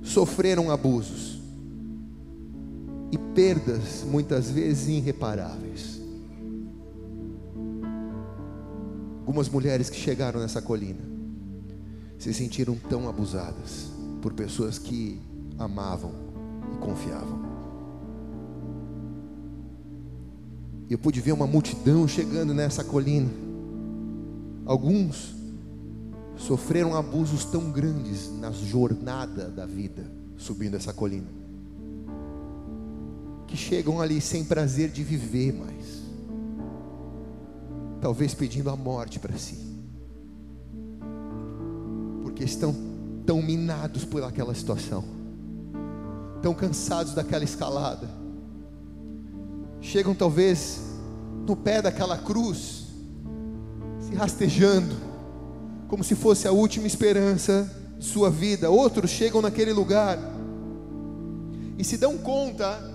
sofreram 0.00 0.70
abusos 0.70 1.41
e 3.12 3.18
perdas 3.18 4.02
muitas 4.04 4.50
vezes 4.50 4.88
irreparáveis. 4.88 6.00
Algumas 9.20 9.48
mulheres 9.48 9.90
que 9.90 9.96
chegaram 9.96 10.40
nessa 10.40 10.62
colina 10.62 11.00
se 12.18 12.32
sentiram 12.32 12.74
tão 12.88 13.08
abusadas 13.08 13.90
por 14.22 14.32
pessoas 14.32 14.78
que 14.78 15.20
amavam 15.58 16.12
e 16.74 16.78
confiavam. 16.78 17.52
Eu 20.88 20.98
pude 20.98 21.20
ver 21.20 21.32
uma 21.32 21.46
multidão 21.46 22.06
chegando 22.08 22.52
nessa 22.54 22.84
colina. 22.84 23.30
Alguns 24.64 25.34
sofreram 26.36 26.94
abusos 26.94 27.44
tão 27.44 27.70
grandes 27.70 28.30
na 28.38 28.50
jornada 28.50 29.48
da 29.48 29.64
vida, 29.64 30.04
subindo 30.36 30.76
essa 30.76 30.92
colina, 30.92 31.28
que 33.52 33.58
chegam 33.58 34.00
ali 34.00 34.18
sem 34.18 34.42
prazer 34.42 34.88
de 34.88 35.04
viver 35.04 35.52
mais, 35.52 36.00
talvez 38.00 38.32
pedindo 38.32 38.70
a 38.70 38.76
morte 38.76 39.18
para 39.18 39.36
si, 39.36 39.58
porque 42.22 42.44
estão 42.44 42.74
tão 43.26 43.42
minados 43.42 44.06
por 44.06 44.24
aquela 44.24 44.54
situação, 44.54 45.04
tão 46.40 46.54
cansados 46.54 47.12
daquela 47.12 47.44
escalada. 47.44 48.08
Chegam 49.82 50.14
talvez 50.14 50.80
no 51.46 51.54
pé 51.54 51.82
daquela 51.82 52.16
cruz, 52.16 52.86
se 54.00 54.14
rastejando, 54.14 54.96
como 55.88 56.02
se 56.02 56.14
fosse 56.14 56.48
a 56.48 56.52
última 56.52 56.86
esperança 56.86 57.70
de 57.98 58.04
sua 58.06 58.30
vida. 58.30 58.70
Outros 58.70 59.10
chegam 59.10 59.42
naquele 59.42 59.74
lugar 59.74 60.18
e 61.76 61.84
se 61.84 61.98
dão 61.98 62.16
conta 62.16 62.91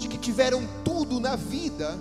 de 0.00 0.08
que 0.08 0.16
tiveram 0.16 0.66
tudo 0.82 1.20
na 1.20 1.36
vida, 1.36 1.96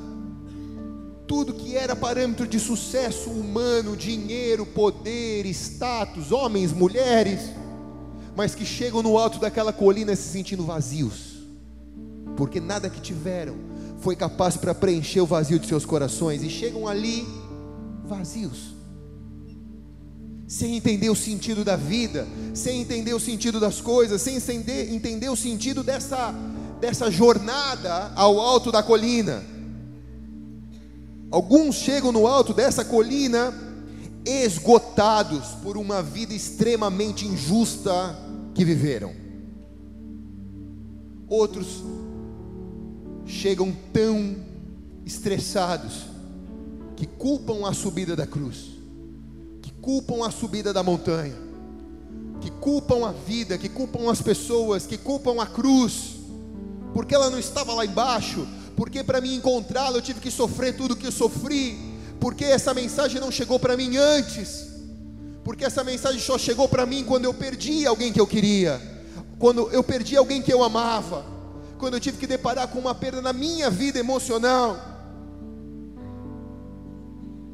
tudo 1.28 1.54
que 1.54 1.76
era 1.76 1.96
parâmetro 1.96 2.48
de 2.48 2.60
sucesso 2.60 3.30
humano, 3.30 3.96
dinheiro, 3.96 4.66
poder, 4.66 5.46
status, 5.48 6.32
homens, 6.32 6.72
mulheres, 6.72 7.42
mas 8.36 8.56
que 8.56 8.66
chegam 8.66 9.04
no 9.04 9.18
alto 9.18 9.38
daquela 9.38 9.74
colina 9.74 10.16
se 10.16 10.30
sentindo 10.30 10.64
vazios, 10.64 11.44
porque 12.38 12.62
nada 12.62 12.90
que 12.90 13.02
tiveram 13.02 13.56
foi 14.00 14.16
capaz 14.16 14.56
para 14.56 14.74
preencher 14.74 15.20
o 15.20 15.26
vazio 15.26 15.60
de 15.60 15.68
seus 15.68 15.86
corações, 15.86 16.42
e 16.42 16.50
chegam 16.50 16.88
ali 16.88 17.28
vazios, 18.06 18.74
sem 20.48 20.78
entender 20.78 21.10
o 21.10 21.16
sentido 21.16 21.66
da 21.66 21.76
vida, 21.76 22.26
sem 22.56 22.82
entender 22.82 23.14
o 23.14 23.20
sentido 23.20 23.60
das 23.60 23.82
coisas, 23.82 24.22
sem 24.22 24.38
entender, 24.38 24.92
entender 24.92 25.30
o 25.30 25.36
sentido 25.36 25.84
dessa, 25.84 26.34
dessa 26.80 27.12
jornada 27.12 28.12
ao 28.16 28.40
alto 28.40 28.72
da 28.72 28.82
colina. 28.82 29.44
Alguns 31.32 31.76
chegam 31.76 32.12
no 32.12 32.26
alto 32.26 32.54
dessa 32.54 32.84
colina 32.84 33.54
esgotados 34.26 35.50
por 35.62 35.78
uma 35.78 36.02
vida 36.02 36.34
extremamente 36.34 37.26
injusta 37.26 38.16
que 38.54 38.66
viveram. 38.66 39.14
Outros 41.28 41.84
chegam 43.26 43.76
tão 43.94 44.36
estressados 45.06 46.06
que 46.96 47.06
culpam 47.06 47.68
a 47.68 47.74
subida 47.74 48.16
da 48.16 48.26
cruz, 48.26 48.72
que 49.62 49.72
culpam 49.74 50.26
a 50.26 50.32
subida 50.32 50.74
da 50.74 50.82
montanha, 50.82 51.36
que 52.42 52.50
culpam 52.50 53.08
a 53.08 53.12
vida, 53.12 53.58
que 53.58 53.70
culpam 53.70 54.10
as 54.10 54.22
pessoas, 54.22 54.88
que 54.88 54.98
culpam 54.98 55.40
a 55.40 55.46
cruz, 55.46 56.19
porque 57.00 57.16
ela 57.16 57.30
não 57.30 57.40
estava 57.40 57.74
lá 57.74 57.86
embaixo, 57.86 58.46
porque 58.76 59.02
para 59.06 59.22
mim 59.22 59.36
encontrá-la 59.36 59.96
eu 59.96 60.02
tive 60.02 60.20
que 60.20 60.30
sofrer 60.30 60.76
tudo 60.76 60.98
que 60.98 61.08
eu 61.08 61.12
sofri, 61.14 61.80
porque 62.20 62.44
essa 62.44 62.74
mensagem 62.74 63.22
não 63.22 63.32
chegou 63.32 63.58
para 63.58 63.78
mim 63.78 63.96
antes, 63.96 64.68
porque 65.42 65.64
essa 65.64 65.82
mensagem 65.82 66.20
só 66.20 66.38
chegou 66.38 66.68
para 66.68 66.86
mim 66.86 67.06
quando 67.06 67.24
eu 67.24 67.34
perdi 67.34 67.88
alguém 67.88 68.12
que 68.12 68.20
eu 68.20 68.28
queria, 68.28 68.82
quando 69.38 69.70
eu 69.72 69.82
perdi 69.82 70.18
alguém 70.18 70.42
que 70.42 70.52
eu 70.52 70.62
amava, 70.62 71.24
quando 71.78 71.94
eu 71.94 72.02
tive 72.02 72.18
que 72.18 72.28
deparar 72.28 72.68
com 72.68 72.80
uma 72.80 72.94
perda 72.94 73.22
na 73.22 73.32
minha 73.32 73.70
vida 73.70 73.98
emocional. 73.98 74.78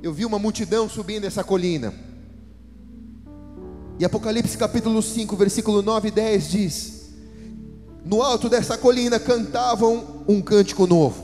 Eu 0.02 0.12
vi 0.12 0.26
uma 0.26 0.40
multidão 0.40 0.90
subindo 0.90 1.26
essa 1.26 1.44
colina. 1.44 1.94
E 4.00 4.06
Apocalipse 4.06 4.58
capítulo 4.58 5.04
5, 5.04 5.36
versículo 5.36 5.84
9 5.84 6.08
e 6.08 6.12
10 6.12 6.50
diz: 6.50 6.95
No 8.06 8.22
alto 8.22 8.48
dessa 8.48 8.78
colina 8.78 9.20
cantavam 9.20 10.24
um 10.28 10.40
cântico 10.40 10.86
novo, 10.86 11.24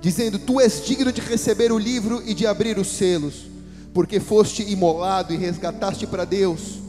dizendo: 0.00 0.40
Tu 0.40 0.60
és 0.60 0.84
digno 0.84 1.12
de 1.12 1.20
receber 1.20 1.70
o 1.70 1.78
livro 1.78 2.20
e 2.26 2.34
de 2.34 2.48
abrir 2.48 2.78
os 2.78 2.88
selos, 2.88 3.46
porque 3.94 4.18
foste 4.18 4.68
imolado 4.68 5.32
e 5.32 5.36
resgataste 5.36 6.04
para 6.04 6.24
Deus 6.24 6.82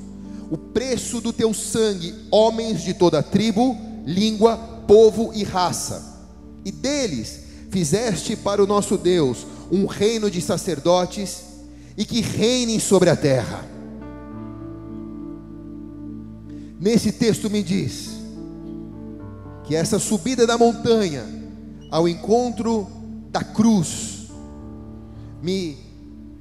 o 0.49 0.57
preço 0.57 1.21
do 1.21 1.31
teu 1.31 1.53
sangue, 1.53 2.13
homens 2.29 2.83
de 2.83 2.93
toda 2.93 3.23
tribo, 3.23 3.77
língua, 4.05 4.57
povo 4.87 5.31
e 5.33 5.43
raça. 5.43 6.27
E 6.65 6.71
deles 6.71 7.41
fizeste 7.69 8.35
para 8.35 8.63
o 8.63 8.67
nosso 8.67 8.97
Deus 8.97 9.45
um 9.71 9.85
reino 9.85 10.29
de 10.29 10.41
sacerdotes 10.41 11.43
e 11.95 12.05
que 12.05 12.21
reinem 12.21 12.79
sobre 12.79 13.09
a 13.09 13.15
terra. 13.15 13.65
Nesse 16.79 17.11
texto 17.11 17.49
me 17.49 17.63
diz 17.63 18.12
que 19.63 19.75
essa 19.75 19.99
subida 19.99 20.45
da 20.45 20.57
montanha 20.57 21.25
ao 21.89 22.07
encontro 22.07 22.87
da 23.31 23.43
cruz 23.43 24.27
me 25.41 25.83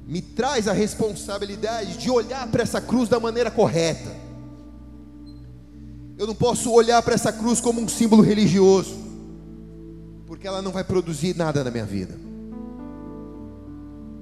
me 0.05 0.21
traz 0.21 0.67
a 0.67 0.73
responsabilidade 0.73 1.97
de 1.97 2.11
olhar 2.11 2.47
para 2.47 2.63
essa 2.63 2.81
cruz 2.81 3.07
da 3.07 3.19
maneira 3.19 3.49
correta. 3.49 4.11
Eu 6.17 6.27
não 6.27 6.35
posso 6.35 6.71
olhar 6.71 7.01
para 7.01 7.15
essa 7.15 7.31
cruz 7.31 7.59
como 7.59 7.81
um 7.81 7.87
símbolo 7.87 8.21
religioso, 8.21 8.95
porque 10.27 10.47
ela 10.47 10.61
não 10.61 10.71
vai 10.71 10.83
produzir 10.83 11.35
nada 11.35 11.63
na 11.63 11.71
minha 11.71 11.85
vida. 11.85 12.19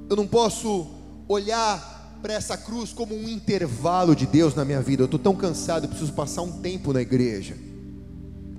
Eu 0.10 0.16
não 0.16 0.28
posso 0.28 0.88
olhar 1.28 2.20
para 2.22 2.34
essa 2.34 2.56
cruz 2.56 2.94
como 2.94 3.16
um 3.16 3.28
intervalo 3.28 4.16
de 4.16 4.26
Deus 4.26 4.54
na 4.54 4.64
minha 4.64 4.82
vida. 4.82 5.02
Eu 5.02 5.06
estou 5.06 5.20
tão 5.20 5.36
cansado, 5.36 5.88
preciso 5.88 6.14
passar 6.14 6.44
um 6.44 6.62
tempo 6.62 6.94
na 6.94 7.02
igreja. 7.02 7.58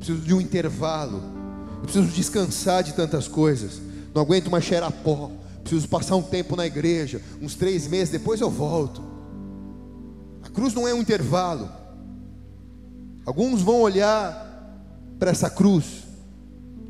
Preciso 0.03 0.21
de 0.21 0.35
um 0.35 0.41
intervalo. 0.41 1.23
Eu 1.77 1.83
preciso 1.83 2.09
descansar 2.09 2.83
de 2.83 2.93
tantas 2.93 3.29
coisas. 3.29 3.81
Não 4.15 4.21
aguento 4.21 4.51
mais 4.51 4.65
cheirar 4.65 4.91
pó 4.91 5.31
preciso 5.63 5.89
passar 5.89 6.17
um 6.17 6.23
tempo 6.23 6.57
na 6.57 6.67
igreja, 6.67 7.23
uns 7.41 7.55
três 7.55 7.87
meses, 7.87 8.11
depois 8.11 8.41
eu 8.41 8.51
volto. 8.51 9.03
A 10.43 10.49
cruz 10.51 10.75
não 10.75 10.87
é 10.87 10.93
um 10.93 11.01
intervalo. 11.01 11.71
Alguns 13.25 13.63
vão 13.63 13.81
olhar 13.81 14.51
para 15.19 15.31
essa 15.31 15.49
cruz 15.49 16.03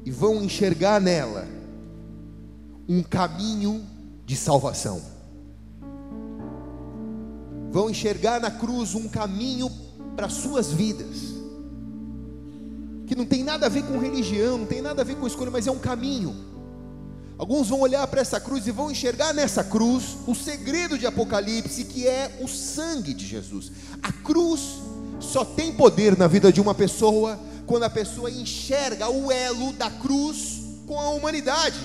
e 0.04 0.10
vão 0.10 0.42
enxergar 0.42 1.00
nela 1.00 1.46
um 2.88 3.02
caminho 3.02 3.84
de 4.24 4.34
salvação. 4.34 5.00
Vão 7.70 7.90
enxergar 7.90 8.40
na 8.40 8.50
cruz 8.50 8.94
um 8.94 9.08
caminho 9.08 9.70
para 10.16 10.28
suas 10.28 10.72
vidas. 10.72 11.31
Que 13.12 13.18
não 13.18 13.26
tem 13.26 13.44
nada 13.44 13.66
a 13.66 13.68
ver 13.68 13.82
com 13.82 13.98
religião, 13.98 14.56
não 14.56 14.64
tem 14.64 14.80
nada 14.80 15.02
a 15.02 15.04
ver 15.04 15.16
com 15.16 15.26
escolha, 15.26 15.50
mas 15.50 15.66
é 15.66 15.70
um 15.70 15.78
caminho 15.78 16.34
Alguns 17.42 17.70
vão 17.70 17.80
olhar 17.80 18.06
para 18.06 18.20
essa 18.20 18.38
cruz 18.38 18.68
e 18.68 18.70
vão 18.70 18.88
enxergar 18.88 19.32
nessa 19.34 19.64
cruz 19.64 20.16
o 20.28 20.32
segredo 20.32 20.96
de 20.96 21.06
Apocalipse, 21.06 21.82
que 21.86 22.06
é 22.06 22.38
o 22.40 22.46
sangue 22.46 23.12
de 23.12 23.26
Jesus. 23.26 23.72
A 24.00 24.12
cruz 24.12 24.78
só 25.18 25.44
tem 25.44 25.72
poder 25.72 26.16
na 26.16 26.28
vida 26.28 26.52
de 26.52 26.60
uma 26.60 26.72
pessoa 26.72 27.36
quando 27.66 27.82
a 27.82 27.90
pessoa 27.90 28.30
enxerga 28.30 29.10
o 29.10 29.32
elo 29.32 29.72
da 29.72 29.90
cruz 29.90 30.60
com 30.86 31.00
a 31.00 31.10
humanidade, 31.10 31.80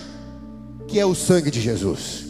que 0.88 1.00
é 1.00 1.06
o 1.08 1.16
sangue 1.16 1.50
de 1.50 1.60
Jesus. 1.60 2.24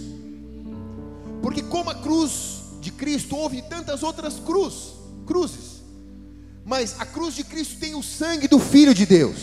Porque 1.42 1.62
como 1.62 1.90
a 1.90 1.96
cruz 1.96 2.62
de 2.80 2.92
Cristo 2.92 3.36
houve 3.36 3.62
tantas 3.62 4.04
outras 4.04 4.40
cruz, 4.40 4.94
cruzes, 5.26 5.67
mas 6.68 6.98
a 7.00 7.06
cruz 7.06 7.34
de 7.34 7.46
Cristo 7.46 7.78
tem 7.80 7.96
o 7.96 8.04
sangue 8.04 8.46
do 8.46 8.60
Filho 8.60 8.94
de 8.94 9.06
Deus. 9.06 9.38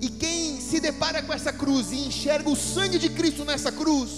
E 0.00 0.08
quem 0.08 0.58
se 0.58 0.80
depara 0.80 1.22
com 1.22 1.30
essa 1.30 1.52
cruz 1.52 1.92
e 1.92 1.96
enxerga 1.96 2.48
o 2.48 2.56
sangue 2.56 2.98
de 2.98 3.10
Cristo 3.10 3.44
nessa 3.44 3.70
cruz, 3.70 4.10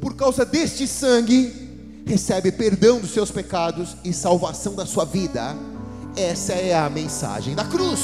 por 0.00 0.14
causa 0.14 0.44
deste 0.44 0.86
sangue, 0.86 2.04
recebe 2.06 2.52
perdão 2.52 3.00
dos 3.00 3.10
seus 3.10 3.32
pecados 3.32 3.96
e 4.04 4.12
salvação 4.12 4.76
da 4.76 4.86
sua 4.86 5.04
vida. 5.04 5.56
Essa 6.16 6.52
é 6.52 6.72
a 6.72 6.88
mensagem 6.88 7.56
da 7.56 7.64
cruz. 7.64 7.98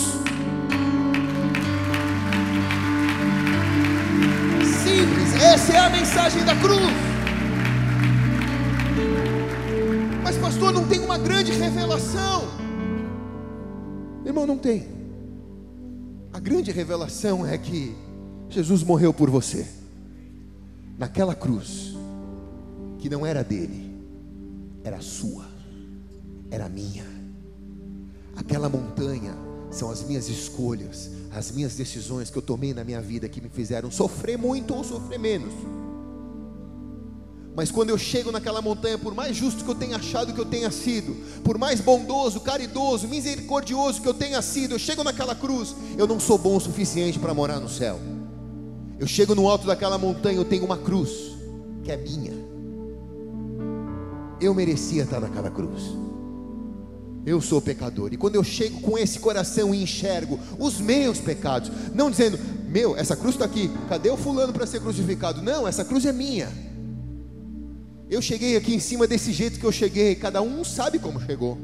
Simples, 4.83 5.41
essa 5.41 5.73
é 5.73 5.79
a 5.79 5.91
mensagem 5.91 6.45
da 6.45 6.57
cruz. 6.57 6.93
Mas, 10.25 10.37
pastor, 10.39 10.73
não 10.73 10.89
tem 10.89 10.99
uma 10.99 11.19
grande 11.19 11.53
revelação. 11.53 12.62
Irmão, 14.33 14.47
não 14.47 14.57
tem. 14.57 14.89
A 16.33 16.41
grande 16.41 16.73
revelação 16.73 17.47
é 17.47 17.59
que 17.59 17.95
Jesus 18.49 18.83
morreu 18.83 19.13
por 19.13 19.29
você, 19.29 19.67
naquela 20.99 21.35
cruz, 21.35 21.95
que 22.99 23.11
não 23.11 23.27
era 23.27 23.45
dele, 23.45 23.95
era 24.83 25.03
sua, 25.03 25.45
era 26.51 26.67
minha. 26.67 27.05
Aquela 28.35 28.71
montanha 28.71 29.35
são 29.71 29.91
as 29.91 30.03
minhas 30.03 30.31
escolhas, 30.31 31.11
as 31.31 31.51
minhas 31.53 31.75
decisões 31.77 32.31
que 32.31 32.39
eu 32.39 32.43
tomei 32.43 32.73
na 32.73 32.83
minha 32.85 33.03
vida 33.03 33.29
que 33.29 33.39
me 33.39 33.51
fizeram 33.51 33.91
sofrer 33.91 34.39
muito 34.39 34.75
ou 34.75 34.83
sofrer 34.83 35.19
menos. 35.19 35.53
Mas 37.55 37.71
quando 37.71 37.91
eu 37.91 37.99
chego 37.99 38.33
naquela 38.33 38.63
montanha, 38.63 38.97
por 38.97 39.15
mais 39.15 39.37
justo 39.37 39.63
que 39.63 39.71
eu 39.71 39.75
tenha 39.75 39.97
achado 39.97 40.33
que 40.33 40.41
eu 40.41 40.45
tenha 40.47 40.71
sido, 40.71 41.15
por 41.43 41.59
mais 41.59 41.81
bondoso, 41.81 42.41
caridoso, 42.41 43.07
misericordioso 43.07 44.01
que 44.01 44.09
eu 44.09 44.15
tenha 44.15 44.41
sido, 44.41 44.75
eu 44.75 44.79
chego 44.79 45.05
naquela 45.05 45.35
cruz, 45.35 45.75
eu 45.99 46.07
não 46.07 46.19
sou 46.19 46.39
bom 46.39 46.57
o 46.57 46.61
suficiente 46.61 47.19
para 47.19 47.35
morar 47.35 47.61
no 47.61 47.69
céu. 47.69 48.01
Eu 48.99 49.07
chego 49.07 49.35
no 49.35 49.49
alto 49.49 49.67
daquela 49.67 49.99
montanha, 49.99 50.39
eu 50.39 50.45
tenho 50.45 50.65
uma 50.65 50.79
cruz, 50.79 51.11
que 51.85 51.93
é 51.93 51.97
minha. 51.97 52.33
Eu 54.41 54.55
merecia 54.55 55.03
estar 55.03 55.21
naquela 55.21 55.51
cruz. 55.51 55.83
eu 57.25 57.41
sou 57.41 57.61
pecador. 57.61 58.13
E 58.13 58.17
quando 58.17 58.35
eu 58.35 58.43
chego 58.43 58.81
com 58.81 58.99
esse 58.99 59.21
coração 59.21 59.75
e 59.75 59.83
enxergo 59.83 60.41
os 60.59 60.81
meus 60.81 61.19
pecados, 61.19 61.71
não 61.95 62.11
dizendo, 62.11 62.39
meu, 62.67 62.97
essa 62.97 63.15
cruz 63.15 63.35
está 63.35 63.45
aqui, 63.45 63.71
cadê 63.89 64.11
o 64.11 64.17
fulano 64.17 64.53
para 64.53 64.67
ser 64.67 64.81
crucificado? 64.81 65.43
Não, 65.43 65.69
essa 65.69 65.85
cruz 65.85 66.07
é 66.07 66.13
minha. 66.13 66.72
Eu 68.13 68.21
cheguei 68.21 68.59
aqui 68.59 68.75
em 68.75 68.79
cima 68.79 69.07
desse 69.07 69.33
jeito 69.33 69.59
que 69.59 69.65
eu 69.65 69.73
cheguei, 69.73 70.15
cada 70.15 70.43
um 70.43 70.63
sabe 70.63 70.99
como 70.99 71.19
chegou, 71.19 71.57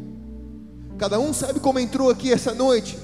cada 0.97 1.21
um 1.21 1.35
sabe 1.35 1.61
como 1.61 1.79
entrou 1.79 2.09
aqui 2.09 2.33
essa 2.33 2.55
noite. 2.55 2.99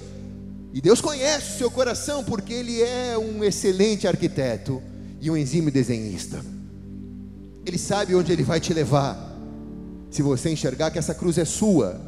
E 0.72 0.80
Deus 0.80 1.02
conhece 1.02 1.52
o 1.52 1.58
seu 1.58 1.70
coração 1.70 2.24
porque 2.24 2.54
Ele 2.54 2.80
é 2.80 3.18
um 3.18 3.44
excelente 3.44 4.08
arquiteto 4.08 4.82
e 5.20 5.30
um 5.30 5.36
exímio 5.36 5.70
desenhista. 5.70 6.42
Ele 7.66 7.76
sabe 7.76 8.14
onde 8.14 8.32
Ele 8.32 8.42
vai 8.42 8.60
te 8.60 8.72
levar, 8.72 9.36
se 10.10 10.22
você 10.22 10.48
enxergar 10.48 10.90
que 10.90 10.98
essa 10.98 11.14
cruz 11.14 11.36
é 11.36 11.44
sua, 11.44 12.00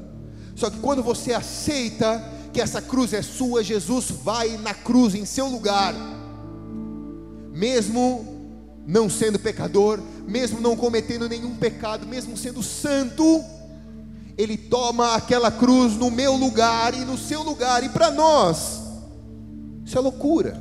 só 0.55 0.71
que 0.71 0.79
quando 0.79 1.03
você 1.03 1.35
aceita 1.35 2.33
que 2.51 2.63
essa 2.63 2.81
cruz 2.81 3.13
é 3.13 3.21
sua, 3.21 3.63
Jesus 3.63 4.11
vai 4.11 4.57
na 4.57 4.73
cruz 4.73 5.15
em 5.15 5.27
seu 5.27 5.49
lugar, 5.49 5.95
mesmo 7.53 8.37
não 8.87 9.11
sendo 9.11 9.39
pecador, 9.39 10.01
mesmo 10.27 10.61
não 10.61 10.77
cometendo 10.77 11.29
nenhum 11.29 11.55
pecado, 11.57 12.07
mesmo 12.07 12.37
sendo 12.37 12.63
santo, 12.63 13.45
ele 14.37 14.57
toma 14.57 15.15
aquela 15.15 15.51
cruz 15.51 15.95
no 15.95 16.11
meu 16.11 16.35
lugar 16.35 16.95
e 16.95 17.05
no 17.05 17.17
seu 17.17 17.43
lugar, 17.43 17.85
e 17.85 17.89
para 17.89 18.11
nós, 18.11 18.83
isso 19.85 19.97
é 19.97 20.01
loucura. 20.01 20.61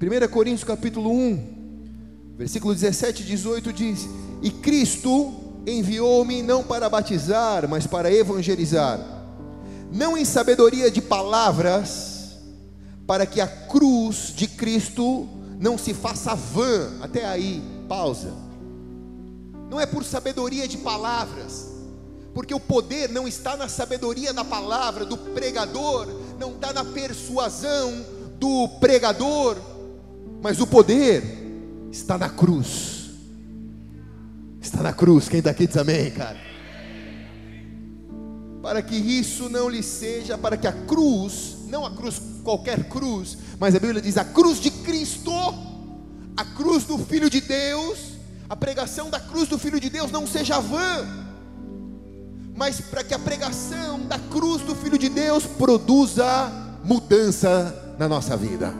1 0.00 0.28
Coríntios 0.28 0.64
capítulo 0.64 1.10
1, 1.10 2.34
versículo 2.36 2.74
17 2.74 3.22
e 3.22 3.26
18 3.26 3.72
diz: 3.72 4.08
E 4.42 4.50
Cristo 4.50 5.34
enviou-me 5.66 6.42
não 6.42 6.62
para 6.62 6.88
batizar, 6.88 7.68
mas 7.68 7.86
para 7.86 8.12
evangelizar, 8.12 8.98
não 9.92 10.16
em 10.16 10.24
sabedoria 10.24 10.90
de 10.90 11.00
palavras, 11.00 12.38
para 13.06 13.26
que 13.26 13.40
a 13.40 13.46
cruz 13.46 14.32
de 14.34 14.46
Cristo 14.46 15.28
não 15.62 15.78
se 15.78 15.94
faça 15.94 16.34
vã. 16.34 16.90
Até 17.00 17.24
aí, 17.24 17.62
pausa. 17.88 18.34
Não 19.70 19.80
é 19.80 19.86
por 19.86 20.04
sabedoria 20.04 20.68
de 20.68 20.76
palavras, 20.76 21.72
porque 22.34 22.52
o 22.52 22.60
poder 22.60 23.08
não 23.08 23.26
está 23.26 23.56
na 23.56 23.68
sabedoria 23.68 24.34
da 24.34 24.44
palavra 24.44 25.06
do 25.06 25.16
pregador, 25.16 26.06
não 26.38 26.50
está 26.52 26.74
na 26.74 26.84
persuasão 26.84 28.04
do 28.38 28.68
pregador, 28.78 29.56
mas 30.42 30.60
o 30.60 30.66
poder 30.66 31.22
está 31.90 32.18
na 32.18 32.28
cruz 32.28 32.92
Está 34.62 34.80
na 34.80 34.92
cruz. 34.92 35.28
Quem 35.28 35.40
está 35.40 35.50
aqui 35.50 35.66
diz 35.66 35.76
amém, 35.76 36.08
cara? 36.12 36.38
Para 38.62 38.80
que 38.80 38.94
isso 38.94 39.48
não 39.48 39.68
lhe 39.68 39.82
seja, 39.82 40.38
para 40.38 40.56
que 40.56 40.68
a 40.68 40.72
cruz, 40.72 41.56
não 41.66 41.84
a 41.84 41.90
cruz, 41.90 42.22
qualquer 42.42 42.84
cruz, 42.88 43.38
mas 43.58 43.74
a 43.74 43.78
Bíblia 43.78 44.00
diz 44.00 44.16
a 44.16 44.24
cruz 44.24 44.60
de 44.60 44.70
Cristo, 44.70 45.32
a 46.36 46.44
cruz 46.44 46.84
do 46.84 46.98
Filho 46.98 47.30
de 47.30 47.40
Deus, 47.40 47.98
a 48.48 48.56
pregação 48.56 49.08
da 49.08 49.20
cruz 49.20 49.48
do 49.48 49.58
Filho 49.58 49.80
de 49.80 49.88
Deus 49.88 50.10
não 50.10 50.26
seja 50.26 50.60
vã, 50.60 51.06
mas 52.54 52.80
para 52.80 53.02
que 53.02 53.14
a 53.14 53.18
pregação 53.18 54.00
da 54.00 54.18
cruz 54.18 54.62
do 54.62 54.74
Filho 54.74 54.98
de 54.98 55.08
Deus 55.08 55.44
produza 55.44 56.52
mudança 56.84 57.94
na 57.98 58.08
nossa 58.08 58.36
vida. 58.36 58.74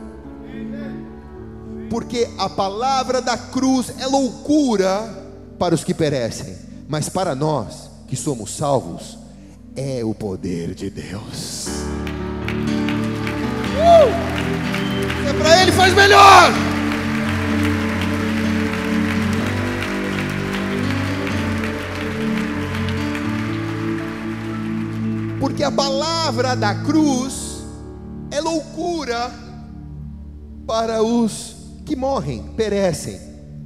Porque 1.89 2.27
a 2.37 2.49
palavra 2.49 3.21
da 3.21 3.37
cruz 3.37 3.93
é 3.99 4.07
loucura 4.07 5.23
para 5.57 5.75
os 5.75 5.83
que 5.83 5.93
perecem, 5.93 6.57
mas 6.87 7.09
para 7.09 7.35
nós 7.35 7.89
que 8.07 8.15
somos 8.15 8.55
salvos, 8.55 9.17
é 9.75 10.03
o 10.03 10.13
poder 10.13 10.75
de 10.75 10.89
Deus. 10.89 11.67
Uh! 13.75 14.33
É 15.27 15.33
para 15.33 15.61
Ele 15.61 15.71
faz 15.71 15.93
melhor. 15.93 16.51
Porque 25.39 25.63
a 25.63 25.71
palavra 25.71 26.55
da 26.55 26.75
cruz 26.75 27.63
é 28.31 28.39
loucura 28.39 29.31
para 30.65 31.01
os 31.03 31.55
que 31.85 31.95
morrem, 31.95 32.43
perecem 32.55 33.19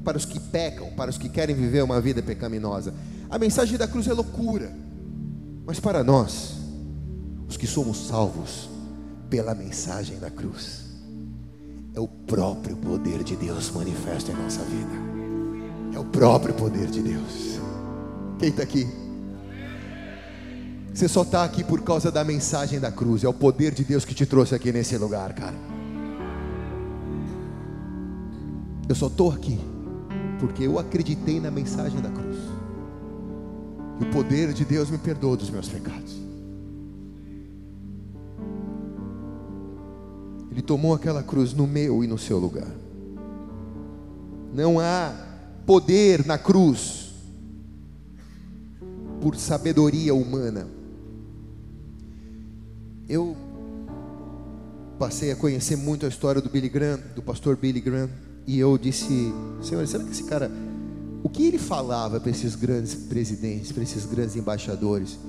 para 0.03 0.17
os 0.17 0.25
que 0.25 0.39
pecam, 0.39 0.89
para 0.95 1.09
os 1.09 1.17
que 1.17 1.27
querem 1.27 1.55
viver 1.55 1.83
uma 1.83 1.99
vida 1.99 2.21
pecaminosa. 2.21 2.93
A 3.29 3.37
mensagem 3.37 3.77
da 3.77 3.87
cruz 3.87 4.07
é 4.07 4.13
loucura, 4.13 4.73
mas 5.65 5.79
para 5.79 6.03
nós, 6.03 6.53
os 7.47 7.57
que 7.57 7.67
somos 7.67 8.07
salvos 8.07 8.69
pela 9.29 9.53
mensagem 9.53 10.19
da 10.19 10.29
cruz, 10.29 10.85
é 11.93 11.99
o 11.99 12.07
próprio 12.07 12.75
poder 12.77 13.23
de 13.23 13.35
Deus 13.35 13.71
manifesto 13.71 14.31
em 14.31 14.35
nossa 14.35 14.63
vida. 14.63 15.07
É 15.93 15.99
o 15.99 16.05
próprio 16.05 16.53
poder 16.53 16.87
de 16.87 17.01
Deus. 17.01 17.59
Quem 18.37 18.49
está 18.49 18.63
aqui? 18.63 18.87
Você 20.93 21.07
só 21.07 21.23
está 21.23 21.43
aqui 21.43 21.63
por 21.63 21.81
causa 21.81 22.11
da 22.11 22.23
mensagem 22.23 22.79
da 22.79 22.91
cruz. 22.91 23.23
É 23.23 23.27
o 23.27 23.33
poder 23.33 23.73
de 23.73 23.83
Deus 23.83 24.05
que 24.05 24.13
te 24.13 24.25
trouxe 24.25 24.53
aqui 24.55 24.71
nesse 24.71 24.97
lugar, 24.97 25.33
cara. 25.33 25.55
Eu 28.87 28.95
só 28.95 29.07
estou 29.07 29.31
aqui 29.31 29.59
porque 30.39 30.63
eu 30.63 30.77
acreditei 30.79 31.39
na 31.39 31.51
mensagem 31.51 31.99
da 31.99 32.09
cruz. 32.09 32.37
E 33.99 34.03
o 34.03 34.11
poder 34.11 34.53
de 34.53 34.63
Deus 34.63 34.89
me 34.89 34.97
perdoa 34.97 35.35
dos 35.35 35.49
meus 35.49 35.67
pecados. 35.67 36.26
Ele 40.57 40.63
tomou 40.63 40.95
aquela 40.95 41.21
cruz 41.21 41.53
no 41.53 41.67
meu 41.67 42.03
e 42.03 42.07
no 42.07 42.17
seu 42.17 42.39
lugar. 42.39 42.65
Não 44.51 44.79
há 44.79 45.13
poder 45.67 46.25
na 46.25 46.35
cruz 46.35 47.13
por 49.21 49.35
sabedoria 49.35 50.15
humana. 50.15 50.67
Eu 53.07 53.37
passei 54.97 55.31
a 55.31 55.35
conhecer 55.35 55.75
muito 55.75 56.07
a 56.07 56.09
história 56.09 56.41
do 56.41 56.49
Billy 56.49 56.69
Graham, 56.69 57.01
do 57.15 57.21
pastor 57.21 57.55
Billy 57.55 57.79
Graham 57.79 58.09
e 58.47 58.57
eu 58.57 58.79
disse: 58.79 59.31
Senhor, 59.61 59.85
será 59.85 60.03
que 60.03 60.09
esse 60.09 60.23
cara, 60.23 60.49
o 61.21 61.29
que 61.29 61.45
ele 61.45 61.59
falava 61.59 62.19
para 62.19 62.31
esses 62.31 62.55
grandes 62.55 62.95
presidentes, 62.95 63.71
para 63.71 63.83
esses 63.83 64.07
grandes 64.07 64.35
embaixadores? 64.35 65.19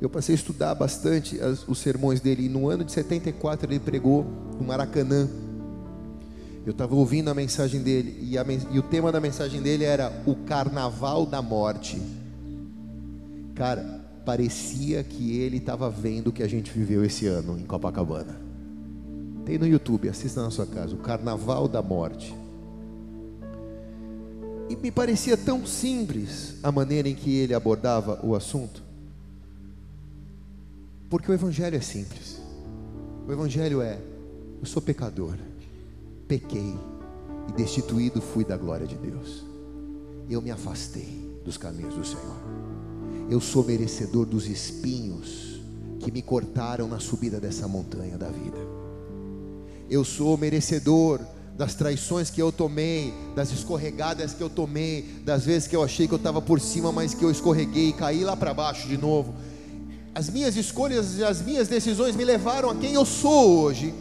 Eu 0.00 0.08
passei 0.08 0.34
a 0.34 0.38
estudar 0.38 0.74
bastante 0.74 1.38
as, 1.40 1.66
os 1.68 1.78
sermões 1.78 2.20
dele. 2.20 2.46
E 2.46 2.48
no 2.48 2.68
ano 2.68 2.84
de 2.84 2.92
74 2.92 3.70
ele 3.70 3.78
pregou 3.78 4.24
no 4.58 4.66
Maracanã. 4.66 5.28
Eu 6.64 6.72
estava 6.72 6.94
ouvindo 6.94 7.28
a 7.28 7.34
mensagem 7.34 7.82
dele 7.82 8.18
e, 8.20 8.38
a, 8.38 8.44
e 8.70 8.78
o 8.78 8.82
tema 8.82 9.10
da 9.12 9.20
mensagem 9.20 9.60
dele 9.60 9.84
era 9.84 10.12
o 10.26 10.34
Carnaval 10.34 11.26
da 11.26 11.42
Morte. 11.42 12.00
Cara, 13.54 14.00
parecia 14.24 15.02
que 15.02 15.38
ele 15.38 15.58
estava 15.58 15.90
vendo 15.90 16.28
o 16.28 16.32
que 16.32 16.42
a 16.42 16.48
gente 16.48 16.70
viveu 16.70 17.04
esse 17.04 17.26
ano 17.26 17.58
em 17.58 17.64
Copacabana. 17.64 18.40
Tem 19.44 19.58
no 19.58 19.66
YouTube, 19.66 20.08
assista 20.08 20.42
na 20.42 20.50
sua 20.50 20.66
casa, 20.66 20.94
o 20.94 20.98
Carnaval 20.98 21.66
da 21.66 21.82
Morte. 21.82 22.34
E 24.68 24.76
me 24.76 24.90
parecia 24.90 25.36
tão 25.36 25.66
simples 25.66 26.54
a 26.62 26.70
maneira 26.70 27.08
em 27.08 27.14
que 27.14 27.34
ele 27.34 27.54
abordava 27.54 28.20
o 28.24 28.34
assunto. 28.34 28.89
Porque 31.10 31.30
o 31.30 31.34
Evangelho 31.34 31.76
é 31.76 31.80
simples. 31.82 32.40
O 33.28 33.30
Evangelho 33.32 33.82
é: 33.82 33.98
eu 34.60 34.64
sou 34.64 34.80
pecador, 34.80 35.36
pequei 36.26 36.74
e 37.48 37.52
destituído 37.52 38.22
fui 38.22 38.44
da 38.44 38.56
glória 38.56 38.86
de 38.86 38.96
Deus. 38.96 39.44
Eu 40.30 40.40
me 40.40 40.50
afastei 40.50 41.38
dos 41.44 41.58
caminhos 41.58 41.94
do 41.94 42.04
Senhor. 42.06 42.40
Eu 43.28 43.40
sou 43.40 43.62
merecedor 43.62 44.24
dos 44.24 44.46
espinhos 44.46 45.60
que 45.98 46.10
me 46.10 46.22
cortaram 46.22 46.88
na 46.88 46.98
subida 46.98 47.38
dessa 47.38 47.68
montanha 47.68 48.16
da 48.16 48.28
vida 48.30 48.80
eu 49.90 50.04
sou 50.04 50.38
merecedor 50.38 51.20
das 51.58 51.74
traições 51.74 52.30
que 52.30 52.40
eu 52.40 52.52
tomei, 52.52 53.12
das 53.34 53.50
escorregadas 53.50 54.32
que 54.32 54.40
eu 54.40 54.48
tomei, 54.48 55.02
das 55.24 55.44
vezes 55.44 55.68
que 55.68 55.74
eu 55.74 55.82
achei 55.82 56.06
que 56.06 56.14
eu 56.14 56.16
estava 56.18 56.40
por 56.40 56.60
cima, 56.60 56.92
mas 56.92 57.12
que 57.12 57.24
eu 57.24 57.30
escorreguei 57.30 57.88
e 57.88 57.92
caí 57.92 58.24
lá 58.24 58.36
para 58.36 58.54
baixo 58.54 58.88
de 58.88 58.96
novo. 58.96 59.34
As 60.14 60.28
minhas 60.28 60.56
escolhas 60.56 61.18
e 61.18 61.24
as 61.24 61.40
minhas 61.40 61.68
decisões 61.68 62.16
me 62.16 62.24
levaram 62.24 62.70
a 62.70 62.74
quem 62.74 62.94
eu 62.94 63.04
sou 63.04 63.60
hoje. 63.60 63.94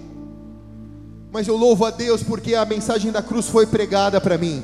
Mas 1.31 1.47
eu 1.47 1.55
louvo 1.55 1.85
a 1.85 1.91
Deus 1.91 2.23
porque 2.23 2.55
a 2.55 2.65
mensagem 2.65 3.11
da 3.11 3.21
cruz 3.21 3.47
foi 3.47 3.67
pregada 3.67 4.19
para 4.19 4.37
mim. 4.37 4.63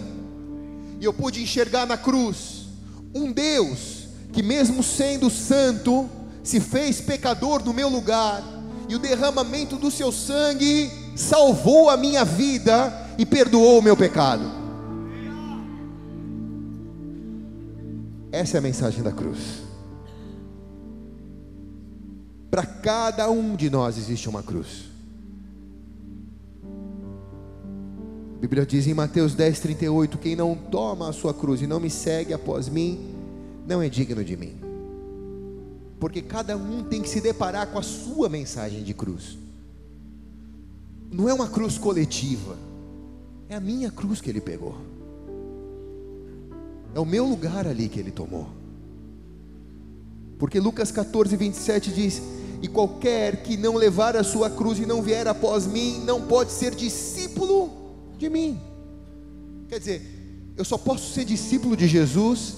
E 1.00 1.06
eu 1.06 1.14
pude 1.14 1.42
enxergar 1.42 1.86
na 1.86 1.98
cruz 1.98 2.66
um 3.14 3.32
Deus 3.32 4.08
que, 4.34 4.42
mesmo 4.42 4.82
sendo 4.82 5.30
santo, 5.30 6.10
se 6.44 6.60
fez 6.60 7.00
pecador 7.00 7.64
no 7.64 7.74
meu 7.74 7.90
lugar, 7.90 8.44
e 8.88 8.96
o 8.96 9.00
derramamento 9.00 9.78
do 9.78 9.90
seu 9.90 10.12
sangue 10.12 10.92
salvou 11.16 11.90
a 11.90 11.98
minha 11.98 12.24
vida 12.24 12.94
e 13.18 13.26
perdoou 13.26 13.80
o 13.80 13.82
meu 13.82 13.96
pecado. 13.96 14.44
Essa 18.32 18.58
é 18.58 18.60
a 18.60 18.62
mensagem 18.62 19.02
da 19.02 19.12
cruz. 19.12 19.65
Para 22.50 22.66
cada 22.66 23.30
um 23.30 23.56
de 23.56 23.70
nós 23.70 23.98
existe 23.98 24.30
uma 24.30 24.44
cruz. 24.44 24.86
A 28.38 28.42
Bíblia 28.42 28.66
diz 28.66 28.86
em 28.88 28.94
Mateus 28.94 29.34
10, 29.34 29.60
38: 29.60 30.18
Quem 30.18 30.36
não 30.36 30.56
toma 30.56 31.10
a 31.10 31.14
sua 31.14 31.34
cruz 31.34 31.62
e 31.62 31.68
não 31.68 31.80
me 31.80 31.90
segue 31.90 32.34
após 32.34 32.70
mim, 32.70 33.14
não 33.68 33.82
é 33.82 33.90
digno 33.90 34.24
de 34.24 34.38
mim. 34.38 34.54
Porque 36.00 36.22
cada 36.22 36.56
um 36.56 36.84
tem 36.84 37.02
que 37.02 37.10
se 37.10 37.22
deparar 37.22 37.68
com 37.68 37.80
a 37.80 37.84
sua 37.84 38.30
mensagem 38.30 38.84
de 38.84 38.94
cruz. 38.94 39.38
Não 41.12 41.30
é 41.30 41.34
uma 41.34 41.48
cruz 41.48 41.78
coletiva, 41.78 42.58
é 43.48 43.56
a 43.56 43.60
minha 43.60 43.90
cruz 43.90 44.22
que 44.22 44.30
ele 44.30 44.42
pegou. 44.42 44.76
É 46.94 47.00
o 47.00 47.06
meu 47.06 47.26
lugar 47.26 47.68
ali 47.68 47.88
que 47.88 48.00
ele 48.00 48.12
tomou. 48.12 48.50
Porque 50.46 50.60
Lucas 50.60 50.92
14, 50.92 51.36
27 51.36 51.92
diz: 51.92 52.22
E 52.62 52.68
qualquer 52.68 53.42
que 53.42 53.58
não 53.58 53.74
levar 53.74 54.16
a 54.16 54.24
sua 54.24 54.48
cruz 54.48 54.78
e 54.78 54.86
não 54.86 55.02
vier 55.02 55.28
após 55.28 55.66
mim, 55.66 56.04
não 56.06 56.22
pode 56.22 56.52
ser 56.52 56.76
discípulo 56.76 57.72
de 58.16 58.30
mim. 58.30 58.62
Quer 59.68 59.80
dizer, 59.80 60.54
eu 60.56 60.64
só 60.64 60.78
posso 60.78 61.12
ser 61.12 61.26
discípulo 61.26 61.76
de 61.76 61.88
Jesus 61.88 62.58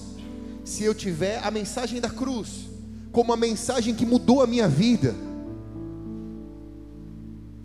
se 0.66 0.84
eu 0.84 0.94
tiver 0.94 1.40
a 1.42 1.50
mensagem 1.50 2.02
da 2.02 2.10
cruz, 2.10 2.68
como 3.14 3.32
a 3.32 3.38
mensagem 3.38 3.96
que 3.96 4.06
mudou 4.06 4.42
a 4.42 4.48
minha 4.48 4.68
vida. 4.68 5.16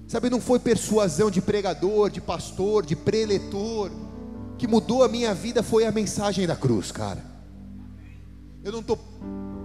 Sabe, 0.07 0.31
não 0.31 0.41
foi 0.41 0.61
persuasão 0.61 1.33
de 1.33 1.43
pregador, 1.43 2.09
de 2.09 2.21
pastor, 2.21 2.87
de 2.87 2.95
preletor, 2.95 3.91
que 4.57 4.69
mudou 4.69 5.03
a 5.03 5.09
minha 5.09 5.35
vida 5.35 5.65
foi 5.65 5.85
a 5.85 5.91
mensagem 5.91 6.47
da 6.47 6.55
cruz, 6.55 6.93
cara. 6.93 7.25
Eu 8.63 8.71
não 8.71 8.79
estou 8.79 8.97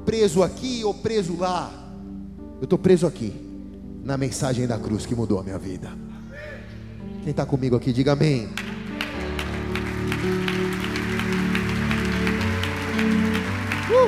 preso 0.08 0.42
aqui 0.42 0.86
ou 0.86 0.94
preso 0.94 1.36
lá, 1.36 1.70
eu 2.60 2.64
estou 2.64 2.80
preso 2.80 3.06
aqui, 3.06 3.34
na 4.06 4.18
mensagem 4.18 4.66
da 4.66 4.80
cruz 4.80 5.06
que 5.06 5.14
mudou 5.14 5.38
a 5.38 5.44
minha 5.44 5.60
vida. 5.60 5.92
Quem 7.24 7.32
está 7.32 7.46
comigo 7.46 7.76
aqui, 7.76 7.92
diga 7.92 8.14
amém. 8.14 8.48
Uh! 13.90 14.08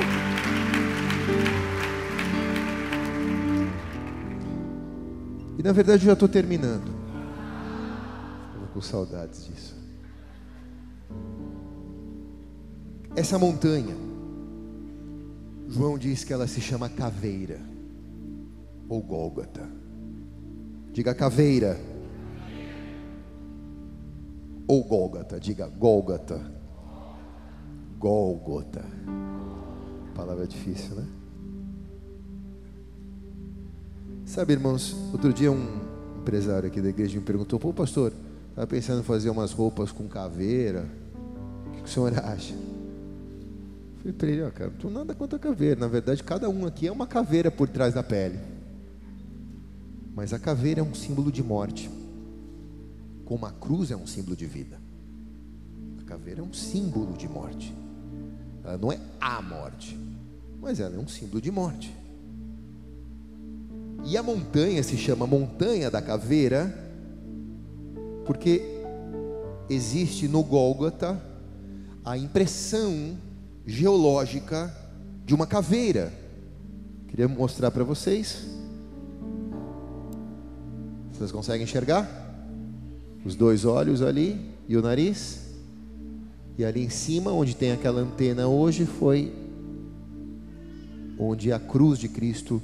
E 5.58 5.62
na 5.62 5.72
verdade 5.72 6.02
eu 6.02 6.06
já 6.06 6.12
estou 6.14 6.30
terminando. 6.30 6.90
Estou 8.54 8.68
com 8.72 8.80
saudades 8.80 9.44
disso. 9.44 9.76
Essa 13.14 13.38
montanha, 13.38 14.09
João 15.70 15.96
diz 15.96 16.24
que 16.24 16.32
ela 16.32 16.48
se 16.48 16.60
chama 16.60 16.88
Caveira 16.88 17.60
ou 18.88 19.00
Gólgota. 19.00 19.68
Diga 20.92 21.14
caveira. 21.14 21.78
Ou 24.66 24.82
Gólgota, 24.82 25.38
diga 25.38 25.68
Gólgota. 25.68 26.40
Gólgota. 27.96 28.84
Palavra 30.12 30.46
difícil, 30.46 30.96
né? 30.96 31.06
Sabe, 34.24 34.54
irmãos, 34.54 34.96
outro 35.12 35.32
dia 35.32 35.52
um 35.52 35.80
empresário 36.20 36.68
aqui 36.68 36.80
da 36.80 36.88
igreja 36.88 37.16
me 37.16 37.24
perguntou: 37.24 37.60
Pô, 37.60 37.72
pastor, 37.72 38.12
estava 38.48 38.66
pensando 38.66 39.00
em 39.00 39.04
fazer 39.04 39.30
umas 39.30 39.52
roupas 39.52 39.92
com 39.92 40.08
caveira. 40.08 40.88
O 41.68 41.70
que 41.70 41.84
o 41.84 41.88
senhor 41.88 42.12
acha? 42.18 42.54
Falei 44.00 44.12
para 44.14 44.28
ele: 44.28 44.42
Ó, 44.42 44.50
cara, 44.50 44.70
não 44.70 44.78
tô 44.78 44.90
nada 44.90 45.14
contra 45.14 45.36
a 45.36 45.40
caveira. 45.40 45.78
Na 45.78 45.86
verdade, 45.86 46.24
cada 46.24 46.48
um 46.48 46.66
aqui 46.66 46.86
é 46.86 46.92
uma 46.92 47.06
caveira 47.06 47.50
por 47.50 47.68
trás 47.68 47.94
da 47.94 48.02
pele. 48.02 48.38
Mas 50.14 50.32
a 50.32 50.38
caveira 50.38 50.80
é 50.80 50.82
um 50.82 50.94
símbolo 50.94 51.30
de 51.30 51.42
morte, 51.42 51.90
como 53.24 53.46
a 53.46 53.52
cruz 53.52 53.90
é 53.90 53.96
um 53.96 54.06
símbolo 54.06 54.34
de 54.34 54.46
vida. 54.46 54.80
A 56.00 56.04
caveira 56.04 56.40
é 56.40 56.42
um 56.42 56.52
símbolo 56.52 57.16
de 57.16 57.28
morte. 57.28 57.74
Ela 58.64 58.76
não 58.76 58.90
é 58.90 58.98
a 59.20 59.40
morte, 59.40 59.98
mas 60.60 60.80
ela 60.80 60.96
é 60.96 60.98
um 60.98 61.08
símbolo 61.08 61.40
de 61.40 61.50
morte. 61.50 61.94
E 64.04 64.16
a 64.16 64.22
montanha 64.22 64.82
se 64.82 64.96
chama 64.96 65.26
Montanha 65.26 65.90
da 65.90 66.00
Caveira, 66.00 66.74
porque 68.24 68.62
existe 69.68 70.26
no 70.26 70.42
Gólgota 70.42 71.20
a 72.04 72.16
impressão 72.16 73.16
geológica 73.70 74.74
de 75.24 75.34
uma 75.34 75.46
caveira. 75.46 76.12
Queria 77.08 77.28
mostrar 77.28 77.70
para 77.70 77.84
vocês. 77.84 78.46
Vocês 81.12 81.30
conseguem 81.30 81.62
enxergar? 81.62 82.08
Os 83.24 83.34
dois 83.34 83.64
olhos 83.64 84.02
ali 84.02 84.54
e 84.68 84.76
o 84.76 84.82
nariz. 84.82 85.40
E 86.58 86.64
ali 86.64 86.84
em 86.84 86.90
cima, 86.90 87.32
onde 87.32 87.54
tem 87.54 87.72
aquela 87.72 88.00
antena 88.00 88.48
hoje, 88.48 88.84
foi 88.84 89.32
onde 91.18 91.52
a 91.52 91.58
cruz 91.58 91.98
de 91.98 92.08
Cristo 92.08 92.60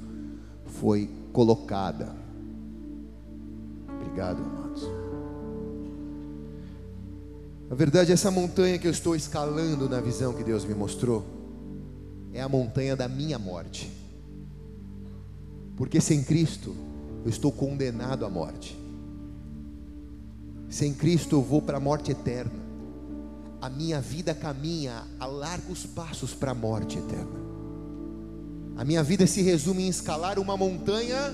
foi 0.81 1.09
colocada. 1.33 2.15
Obrigado, 3.89 4.43
amados. 4.43 4.66
Na 7.69 7.75
verdade, 7.75 8.13
essa 8.13 8.31
montanha 8.31 8.79
que 8.79 8.87
eu 8.87 8.93
estou 8.93 9.17
escalando 9.17 9.89
na 9.89 10.01
visão 10.01 10.33
que 10.33 10.45
Deus 10.45 10.65
me 10.65 10.75
mostrou, 10.75 11.25
é 12.33 12.41
a 12.41 12.49
montanha 12.49 12.95
da 12.95 13.09
minha 13.09 13.39
morte. 13.39 13.91
Porque 15.77 16.01
sem 16.01 16.23
Cristo, 16.23 16.75
eu 17.25 17.31
estou 17.31 17.51
condenado 17.51 18.25
à 18.25 18.31
morte. 18.31 18.79
Sem 20.71 20.95
Cristo, 20.95 21.37
eu 21.37 21.43
vou 21.43 21.61
para 21.61 21.79
a 21.79 21.81
morte 21.81 22.13
eterna. 22.13 22.67
A 23.61 23.69
minha 23.69 24.01
vida 24.01 24.33
caminha 24.33 25.03
a 25.19 25.27
largos 25.27 25.85
passos 25.87 26.35
para 26.35 26.53
a 26.53 26.55
morte 26.55 26.99
eterna. 26.99 27.47
A 28.77 28.85
minha 28.85 29.03
vida 29.03 29.27
se 29.27 29.43
resume 29.43 29.85
em 29.85 29.89
escalar 29.89 30.39
uma 30.39 30.57
montanha 30.57 31.33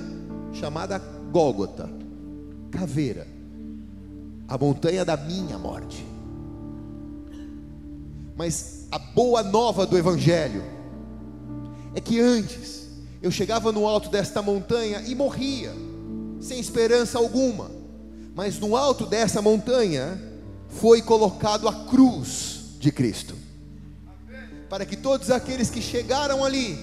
chamada 0.52 0.98
Gólgota, 1.30 1.90
caveira, 2.70 3.26
a 4.48 4.56
montanha 4.56 5.04
da 5.04 5.16
minha 5.16 5.58
morte. 5.58 6.11
Mas 8.42 8.88
a 8.90 8.98
boa 8.98 9.40
nova 9.40 9.86
do 9.86 9.96
Evangelho 9.96 10.64
é 11.94 12.00
que 12.00 12.18
antes 12.18 12.88
eu 13.22 13.30
chegava 13.30 13.70
no 13.70 13.86
alto 13.86 14.08
desta 14.08 14.42
montanha 14.42 15.00
e 15.06 15.14
morria, 15.14 15.72
sem 16.40 16.58
esperança 16.58 17.18
alguma, 17.18 17.70
mas 18.34 18.58
no 18.58 18.74
alto 18.74 19.06
dessa 19.06 19.40
montanha 19.40 20.20
foi 20.68 21.02
colocado 21.02 21.68
a 21.68 21.84
cruz 21.84 22.78
de 22.80 22.90
Cristo, 22.90 23.36
para 24.68 24.84
que 24.84 24.96
todos 24.96 25.30
aqueles 25.30 25.70
que 25.70 25.80
chegaram 25.80 26.44
ali, 26.44 26.76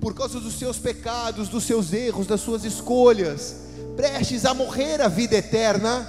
por 0.00 0.14
causa 0.14 0.38
dos 0.38 0.56
seus 0.56 0.78
pecados, 0.78 1.48
dos 1.48 1.64
seus 1.64 1.92
erros, 1.92 2.28
das 2.28 2.40
suas 2.40 2.64
escolhas, 2.64 3.56
prestes 3.96 4.44
a 4.44 4.54
morrer 4.54 5.02
a 5.02 5.08
vida 5.08 5.34
eterna, 5.34 6.08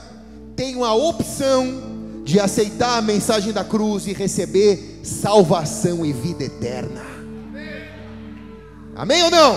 tenham 0.56 0.84
a 0.84 0.94
opção 0.94 1.97
de 2.28 2.42
aceitar 2.42 2.98
a 2.98 3.02
mensagem 3.02 3.54
da 3.54 3.64
cruz 3.64 4.06
e 4.06 4.12
receber 4.12 5.00
salvação 5.02 6.06
e 6.06 6.12
vida 6.12 6.44
eterna. 6.44 7.02
Amém 8.94 9.24
ou 9.24 9.32
não? 9.32 9.56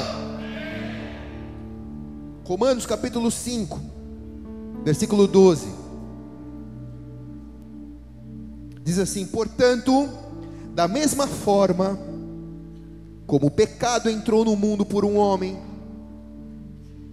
Romanos 2.45 2.87
capítulo 2.87 3.29
5, 3.29 3.81
versículo 4.85 5.27
12. 5.27 5.67
Diz 8.85 9.01
assim: 9.01 9.27
Portanto, 9.27 10.09
da 10.73 10.87
mesma 10.87 11.27
forma, 11.27 11.99
como 13.27 13.47
o 13.47 13.51
pecado 13.51 14.09
entrou 14.09 14.45
no 14.45 14.55
mundo 14.55 14.87
por 14.87 15.05
um 15.05 15.17
homem, 15.17 15.59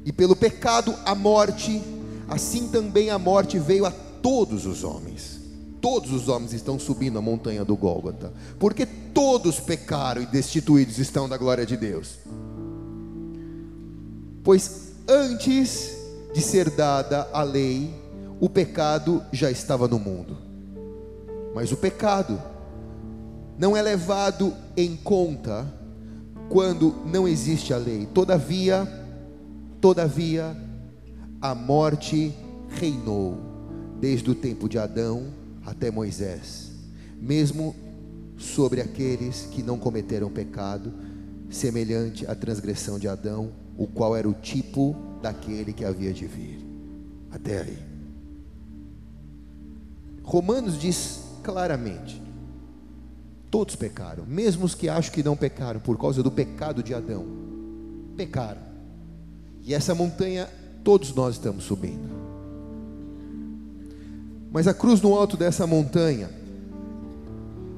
e 0.06 0.14
pelo 0.14 0.36
pecado 0.36 0.94
a 1.04 1.16
morte, 1.16 1.82
assim 2.28 2.68
também 2.68 3.10
a 3.10 3.18
morte 3.18 3.58
veio 3.58 3.88
a 3.88 3.92
todos 4.22 4.68
os 4.68 4.84
homens. 4.84 5.37
Todos 5.82 6.12
os 6.12 6.28
homens 6.28 6.54
estão 6.54 6.80
subindo 6.80 7.20
a 7.20 7.22
montanha 7.22 7.64
do 7.64 7.76
Gólgota, 7.76 8.34
porque 8.60 8.86
todos 8.86 9.60
pecaram 9.60 10.22
e 10.22 10.26
destituídos 10.26 10.98
estão 10.98 11.30
da 11.30 11.38
glória 11.38 11.66
de 11.66 11.78
Deus. 11.78 12.18
Pois 14.44 14.94
antes 15.08 15.96
de 16.34 16.42
ser 16.42 16.70
dada 16.70 17.28
a 17.32 17.44
lei, 17.44 17.94
o 18.40 18.50
pecado 18.50 19.24
já 19.32 19.50
estava 19.52 19.88
no 19.88 20.00
mundo. 20.00 20.38
Mas 21.54 21.72
o 21.72 21.78
pecado 21.78 22.42
não 23.58 23.76
é 23.76 23.82
levado 23.82 24.54
em 24.76 24.96
conta 24.96 25.66
quando 26.50 26.96
não 27.06 27.28
existe 27.28 27.74
a 27.74 27.78
lei. 27.78 28.06
Todavia, 28.14 28.88
todavia, 29.82 30.56
a 31.42 31.56
morte 31.56 32.34
reinou 32.70 33.38
desde 34.00 34.30
o 34.30 34.36
tempo 34.36 34.70
de 34.70 34.78
Adão 34.78 35.37
até 35.68 35.92
Moisés, 35.92 36.72
mesmo 37.20 37.76
sobre 38.38 38.80
aqueles 38.80 39.48
que 39.52 39.62
não 39.62 39.78
cometeram 39.78 40.32
pecado, 40.32 40.94
semelhante 41.50 42.26
à 42.26 42.34
transgressão 42.34 42.98
de 42.98 43.06
Adão, 43.06 43.52
o 43.78 43.86
qual 43.86 44.16
era 44.16 44.30
o 44.30 44.34
tipo 44.34 44.96
daquele 45.22 45.74
que 45.74 45.84
havia 45.84 46.14
de 46.14 46.26
vir. 46.26 46.66
Até 47.30 47.62
aí. 47.62 47.78
Romanos 50.24 50.80
diz 50.80 51.20
claramente: 51.44 52.22
todos 53.52 53.76
pecaram, 53.76 54.26
mesmo 54.26 54.66
os 54.66 54.74
que 54.74 54.88
acham 54.88 55.14
que 55.14 55.22
não 55.22 55.36
pecaram 55.36 55.82
por 55.82 55.98
causa 55.98 56.24
do 56.24 56.32
pecado 56.32 56.82
de 56.82 56.94
Adão, 56.94 57.26
pecaram. 58.16 58.62
E 59.64 59.74
essa 59.74 59.94
montanha 59.94 60.48
todos 60.82 61.14
nós 61.14 61.36
estamos 61.36 61.66
subindo. 61.66 62.27
Mas 64.52 64.68
a 64.68 64.74
cruz 64.74 65.02
no 65.02 65.16
alto 65.16 65.36
dessa 65.36 65.68
montanha, 65.68 66.30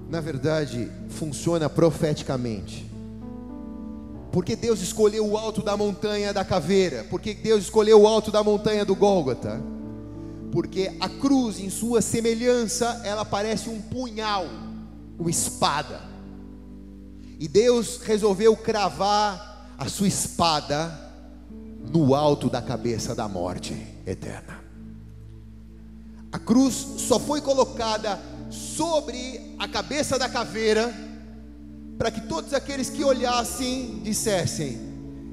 na 0.09 0.22
verdade, 0.22 0.91
funciona 1.09 1.70
profeticamente. 1.70 2.89
Porque 4.32 4.55
Deus 4.55 4.82
escolheu 4.82 5.28
o 5.28 5.38
alto 5.38 5.61
da 5.61 5.76
montanha 5.76 6.34
da 6.34 6.45
caveira? 6.45 7.05
Porque 7.09 7.34
Deus 7.34 7.63
escolheu 7.63 8.01
o 8.01 8.07
alto 8.07 8.32
da 8.32 8.43
montanha 8.43 8.86
do 8.86 8.95
Gólgota? 8.95 9.61
Porque 10.51 10.95
a 10.99 11.09
cruz, 11.09 11.59
em 11.59 11.70
sua 11.70 12.01
semelhança, 12.01 13.01
ela 13.03 13.26
parece 13.26 13.70
um 13.70 13.82
punhal, 13.82 14.45
uma 15.17 15.30
espada. 15.30 16.01
E 17.39 17.47
Deus 17.47 18.01
resolveu 18.03 18.55
cravar 18.55 19.74
a 19.78 19.88
sua 19.88 20.07
espada 20.07 20.91
no 21.91 22.13
alto 22.13 22.49
da 22.49 22.61
cabeça 22.61 23.15
da 23.15 23.28
morte 23.28 23.76
eterna. 24.05 24.68
A 26.32 26.38
cruz 26.38 26.73
só 26.97 27.19
foi 27.19 27.41
colocada 27.41 28.19
sobre 28.49 29.55
a 29.57 29.67
cabeça 29.67 30.17
da 30.17 30.30
caveira 30.30 30.93
para 31.97 32.11
que 32.11 32.21
todos 32.21 32.53
aqueles 32.53 32.89
que 32.89 33.03
olhassem 33.03 33.99
dissessem: 34.03 34.80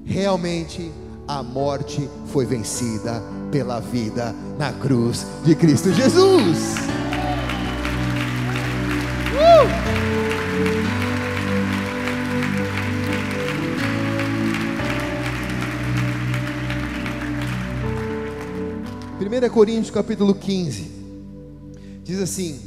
realmente 0.05 0.91
a 1.29 1.43
morte 1.43 2.09
foi 2.33 2.47
vencida 2.47 3.23
pela 3.51 3.81
vida 3.81 4.35
na 4.59 4.73
cruz 4.73 5.27
de 5.45 5.55
Cristo 5.55 5.93
Jesus. 5.93 6.59
Uh! 9.33 10.06
1 19.27 19.49
Coríntios 19.51 19.91
capítulo 19.91 20.37
15 20.37 20.89
diz 22.05 22.21
assim: 22.21 22.61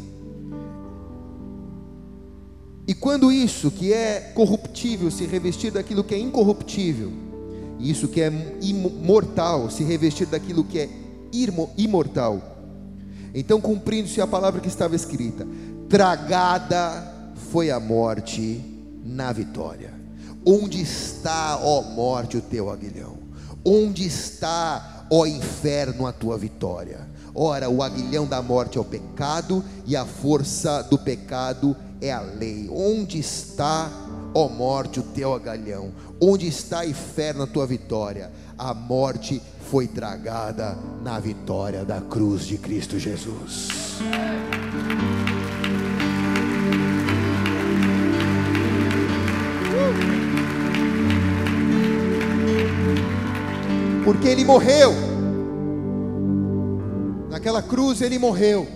e 2.86 2.94
quando 2.94 3.32
isso 3.32 3.72
que 3.72 3.94
é 3.94 4.32
corruptível 4.36 5.10
se 5.10 5.26
revestir 5.26 5.72
daquilo 5.72 6.04
que 6.04 6.14
é 6.14 6.20
incorruptível, 6.20 7.14
e 7.78 7.90
isso 7.90 8.10
que 8.10 8.20
é 8.20 8.30
imortal 8.62 9.70
se 9.70 9.86
revestir 9.86 10.28
daquilo 10.28 10.66
que 10.66 10.80
é 10.80 10.90
imortal, 11.78 12.42
então 13.34 13.62
cumprindo-se 13.62 14.20
a 14.20 14.28
palavra 14.28 14.60
que 14.60 14.68
estava 14.68 14.98
escrita: 14.98 15.48
tragada 15.88 17.34
foi 17.52 17.72
a 17.72 17.80
morte 17.80 18.60
na 19.06 19.32
vitória. 19.32 19.94
Onde 20.46 20.82
está, 20.82 21.58
ó 21.64 21.84
morte, 21.84 22.36
o 22.36 22.42
teu 22.42 22.70
aguilhão? 22.70 23.18
Onde 23.64 24.06
está, 24.06 24.99
ó 25.10 25.26
inferno, 25.26 26.06
a 26.06 26.12
tua 26.12 26.38
vitória? 26.38 27.08
Ora, 27.34 27.70
o 27.70 27.82
aguilhão 27.84 28.26
da 28.26 28.42
morte 28.42 28.78
é 28.78 28.82
o 28.82 28.86
pecado, 28.86 29.64
e 29.86 29.96
a 29.96 30.06
força 30.06 30.82
do 30.84 30.98
pecado 30.98 31.76
é 32.02 32.12
a 32.12 32.22
lei. 32.22 32.70
Onde 32.72 33.20
está, 33.20 33.90
ó 34.34 34.48
morte, 34.48 35.00
o 35.00 35.04
teu 35.04 35.34
agalhão? 35.34 35.92
Onde 36.22 36.48
está, 36.48 36.86
inferno, 36.86 37.44
a 37.44 37.48
tua 37.48 37.66
vitória? 37.66 38.32
A 38.58 38.74
morte 38.74 39.42
foi 39.70 39.88
tragada 39.88 40.78
na 41.04 41.20
vitória 41.20 41.86
da 41.86 42.02
cruz 42.02 42.46
de 42.46 42.58
Cristo 42.58 42.98
Jesus. 42.98 43.68
Porque 54.10 54.28
ele 54.28 54.44
morreu. 54.44 54.92
Naquela 57.30 57.62
cruz 57.62 58.02
ele 58.02 58.18
morreu 58.18 58.68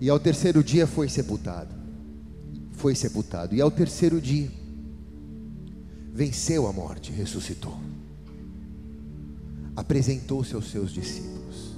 e 0.00 0.08
ao 0.08 0.18
terceiro 0.18 0.64
dia 0.64 0.86
foi 0.86 1.06
sepultado. 1.06 1.74
Foi 2.72 2.94
sepultado. 2.94 3.54
E 3.54 3.60
ao 3.60 3.70
terceiro 3.70 4.22
dia 4.22 4.50
venceu 6.10 6.66
a 6.66 6.72
morte, 6.72 7.12
ressuscitou. 7.12 7.78
Apresentou-se 9.76 10.54
aos 10.54 10.70
seus 10.70 10.90
discípulos. 10.90 11.76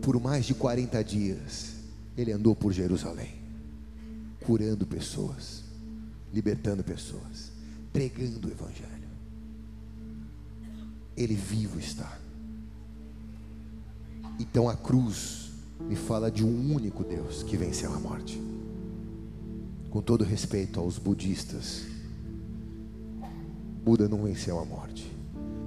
Por 0.00 0.20
mais 0.20 0.46
de 0.46 0.54
40 0.54 1.02
dias, 1.02 1.72
ele 2.16 2.30
andou 2.30 2.54
por 2.54 2.72
Jerusalém, 2.72 3.34
curando 4.44 4.86
pessoas, 4.86 5.64
libertando 6.32 6.84
pessoas, 6.84 7.50
pregando 7.92 8.46
o 8.46 8.50
evangelho. 8.52 8.95
Ele 11.16 11.34
vivo 11.34 11.78
está. 11.78 12.18
Então 14.38 14.68
a 14.68 14.76
cruz 14.76 15.50
me 15.80 15.96
fala 15.96 16.30
de 16.30 16.44
um 16.44 16.74
único 16.74 17.04
Deus 17.04 17.42
que 17.42 17.56
venceu 17.56 17.92
a 17.92 17.98
morte. 17.98 18.40
Com 19.90 20.02
todo 20.02 20.24
respeito 20.24 20.78
aos 20.78 20.98
budistas, 20.98 21.86
Buda 23.84 24.08
não 24.08 24.24
venceu 24.24 24.58
a 24.58 24.64
morte. 24.64 25.10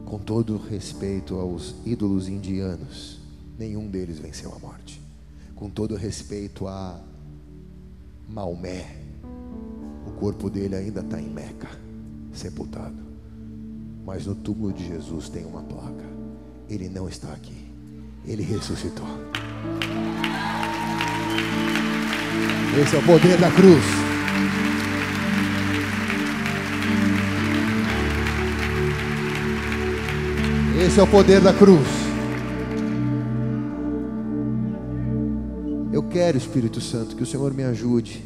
Com 0.06 0.20
todo 0.20 0.58
respeito 0.58 1.36
aos 1.36 1.76
ídolos 1.86 2.28
indianos, 2.28 3.20
nenhum 3.58 3.88
deles 3.88 4.20
venceu 4.20 4.54
a 4.54 4.60
morte. 4.60 5.02
Com 5.56 5.70
todo 5.70 5.96
respeito 5.96 6.68
a 6.68 7.00
Maomé, 8.28 9.04
o 10.06 10.12
corpo 10.20 10.50
dele 10.50 10.76
ainda 10.76 11.02
está 11.02 11.22
em 11.22 11.30
Meca, 11.30 11.70
sepultado. 12.34 13.09
Mas 14.10 14.26
no 14.26 14.34
túmulo 14.34 14.74
de 14.74 14.88
Jesus 14.88 15.30
tem 15.30 15.46
uma 15.46 15.62
placa. 15.62 16.04
Ele 16.68 16.90
não 16.90 17.08
está 17.08 17.28
aqui. 17.32 17.72
Ele 18.26 18.42
ressuscitou. 18.42 19.06
Esse 22.82 22.96
é 22.96 23.00
o 23.00 23.04
poder 23.04 23.38
da 23.38 23.52
cruz. 23.52 23.84
Esse 30.84 31.00
é 31.00 31.04
o 31.04 31.08
poder 31.08 31.40
da 31.40 31.54
cruz. 31.54 31.88
Eu 35.94 36.02
quero, 36.02 36.36
Espírito 36.36 36.82
Santo, 36.82 37.16
que 37.16 37.22
o 37.22 37.28
Senhor 37.28 37.54
me 37.54 37.64
ajude, 37.64 38.26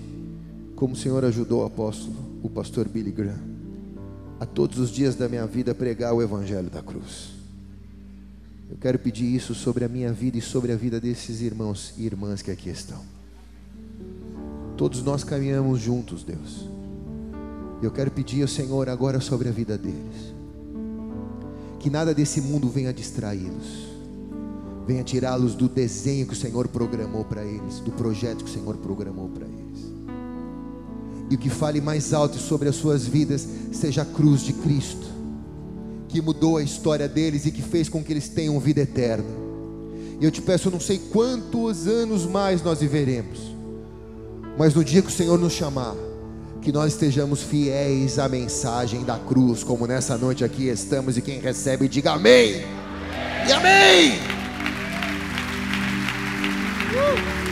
como 0.78 0.94
o 0.94 0.98
Senhor 0.98 1.26
ajudou 1.26 1.64
o 1.64 1.66
apóstolo, 1.66 2.16
o 2.42 2.50
pastor 2.50 2.88
Billy 2.88 3.12
Graham, 3.12 3.53
a 4.44 4.46
todos 4.46 4.78
os 4.78 4.92
dias 4.92 5.16
da 5.16 5.30
minha 5.30 5.48
vida 5.48 5.74
pregar 5.74 6.14
o 6.14 6.22
Evangelho 6.22 6.70
da 6.70 6.82
cruz. 6.82 7.32
Eu 8.70 8.76
quero 8.76 9.00
pedir 9.00 9.34
isso 9.34 9.56
sobre 9.56 9.86
a 9.86 9.88
minha 9.88 10.12
vida 10.12 10.38
e 10.38 10.42
sobre 10.42 10.74
a 10.74 10.76
vida 10.76 11.00
desses 11.00 11.40
irmãos 11.40 11.94
e 11.98 12.06
irmãs 12.06 12.42
que 12.42 12.52
aqui 12.52 12.70
estão. 12.70 13.00
Todos 14.76 15.02
nós 15.02 15.24
caminhamos 15.24 15.80
juntos, 15.80 16.24
Deus. 16.24 16.68
Eu 17.82 17.90
quero 17.90 18.12
pedir 18.12 18.42
ao 18.42 18.48
Senhor 18.50 18.90
agora 18.90 19.22
sobre 19.22 19.48
a 19.48 19.52
vida 19.52 19.78
deles. 19.78 20.34
Que 21.80 21.90
nada 21.90 22.14
desse 22.14 22.42
mundo 22.42 22.68
venha 22.68 22.94
distraí-los. 22.94 23.94
Venha 24.86 25.06
tirá-los 25.06 25.56
do 25.56 25.70
desenho 25.70 26.28
que 26.28 26.34
o 26.34 26.38
Senhor 26.38 26.68
programou 26.68 27.24
para 27.24 27.46
eles, 27.46 27.80
do 27.80 27.92
projeto 27.94 28.44
que 28.44 28.50
o 28.50 28.54
Senhor 28.54 28.76
programou 28.76 29.30
para 29.30 29.46
eles. 29.46 29.53
E 31.30 31.36
o 31.36 31.38
que 31.38 31.50
fale 31.50 31.82
mais 31.82 32.14
alto 32.14 32.38
sobre 32.38 32.70
as 32.70 32.76
suas 32.76 33.08
vidas 33.08 33.48
seja 33.72 34.02
a 34.02 34.06
cruz 34.06 34.42
de 34.42 34.54
Cristo 34.54 35.14
que 36.14 36.22
mudou 36.22 36.58
a 36.58 36.62
história 36.62 37.08
deles 37.10 37.48
e 37.48 37.52
que 37.52 37.64
fez 37.64 37.90
com 37.90 38.04
que 38.04 38.14
eles 38.14 38.30
tenham 38.30 38.60
vida 38.60 38.82
eterna. 38.82 39.26
E 40.22 40.24
eu 40.24 40.30
te 40.30 40.44
peço, 40.44 40.68
eu 40.68 40.72
não 40.72 40.80
sei 40.80 41.00
quantos 41.12 41.88
anos 41.88 42.28
mais 42.28 42.62
nós 42.62 42.82
viveremos, 42.82 43.40
mas 44.56 44.76
no 44.76 44.84
dia 44.84 45.02
que 45.02 45.08
o 45.08 45.12
Senhor 45.12 45.40
nos 45.40 45.54
chamar, 45.54 45.96
que 46.62 46.72
nós 46.72 46.94
estejamos 46.94 47.42
fiéis 47.42 48.20
à 48.20 48.30
mensagem 48.30 49.04
da 49.04 49.18
cruz, 49.18 49.64
como 49.64 49.88
nessa 49.88 50.16
noite 50.16 50.44
aqui 50.46 50.68
estamos, 50.68 51.18
e 51.18 51.22
quem 51.22 51.40
recebe, 51.40 51.88
diga 51.88 52.12
amém. 52.12 52.64
E 53.48 53.52
amém. 53.52 54.20
Uh! 56.94 57.43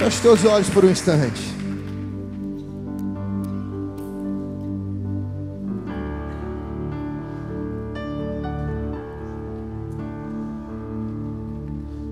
Feche 0.00 0.22
teus 0.22 0.44
olhos 0.46 0.70
por 0.70 0.82
um 0.82 0.88
instante. 0.88 1.42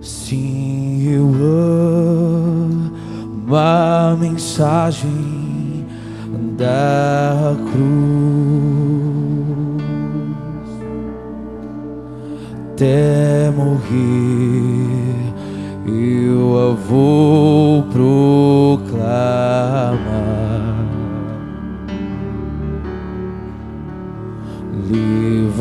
Sim, 0.02 1.10
eu 1.10 1.28
amo 1.32 2.92
a 3.56 4.14
mensagem 4.20 5.86
da 6.58 7.56
cruz 7.72 8.18
até 12.74 13.50
morrer. 13.56 14.57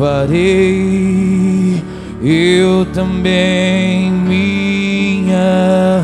Levarei 0.08 1.84
eu 2.22 2.86
também 2.94 4.10
minha 4.10 6.02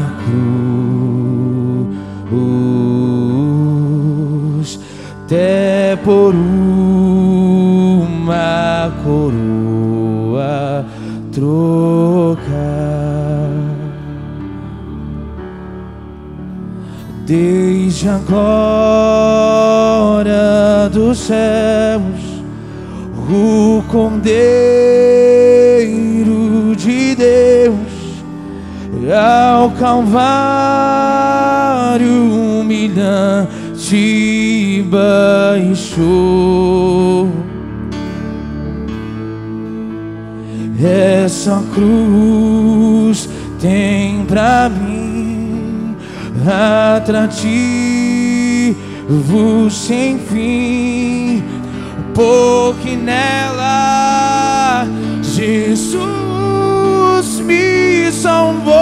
cruz, 2.30 2.50
até 5.24 5.96
por 6.04 6.34
uma 6.34 6.92
coroa 9.02 10.84
trocar. 11.32 12.44
Desde 17.26 18.08
a 18.10 18.18
glória 18.18 19.64
dos 20.92 21.18
céus, 21.18 22.23
o 23.34 23.82
Cordeiro 23.88 24.32
de 26.76 27.16
Deus 27.16 27.74
ao 29.12 29.70
Calvário 29.72 30.84
humilhante 32.60 33.44
baixou. 34.88 36.14
Essa 40.80 41.62
cruz 41.74 43.28
tem 43.60 44.24
pra 44.26 44.68
mim 44.68 45.96
atrativo 46.96 47.44
sem 49.70 50.18
fim, 50.18 51.23
porque 52.14 52.96
nela 52.96 54.86
Jesus 55.22 57.40
me 57.40 58.10
salvou. 58.12 58.74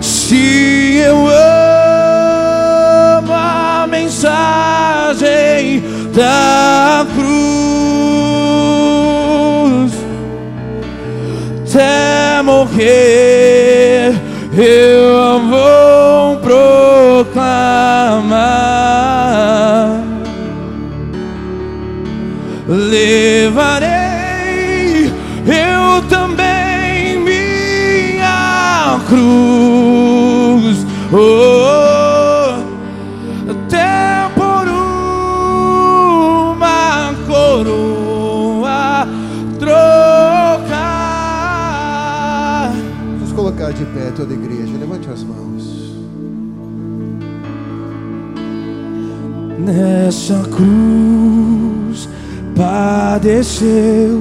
Se 0.00 1.02
eu 1.04 1.26
amo 1.26 3.32
a 3.32 3.86
mensagem 3.90 5.82
da 6.14 7.04
cruz, 7.14 7.30
Levarei 23.50 25.10
eu 25.44 26.02
também 26.08 27.18
minha 27.18 29.00
cruz. 29.08 30.86
Oh, 31.12 32.54
até 33.50 34.30
por 34.36 34.68
uma 36.54 37.12
coroa 37.26 39.08
trocar. 39.58 39.90
Vamos 43.18 43.32
colocar 43.32 43.72
de 43.72 43.84
pé 43.86 44.12
toda 44.14 44.32
a 44.32 44.36
igreja. 44.36 44.78
Levante 44.78 45.10
as 45.10 45.24
mãos. 45.24 45.90
Nessa 49.58 50.40
cruz 50.54 51.09
padeceu 53.20 54.18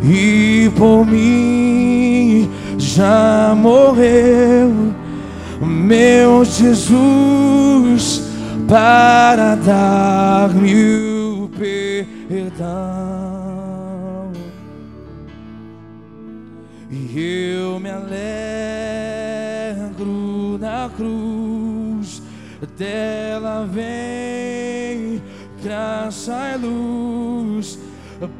e 0.00 0.70
por 0.76 1.04
mim 1.04 2.48
já 2.78 3.52
morreu, 3.56 4.70
meu 5.60 6.44
Jesus, 6.44 8.22
para 8.68 9.56
dar-me 9.56 10.74
o 11.42 11.50
perdão. 11.58 12.64
E 16.90 17.56
eu 17.58 17.80
me 17.80 17.90
alegro 17.90 18.18
na 20.60 20.88
cruz, 20.96 22.22
dela 22.78 23.66
vem 23.68 24.73
graça 25.64 26.52
e 26.52 26.58
luz 26.58 27.78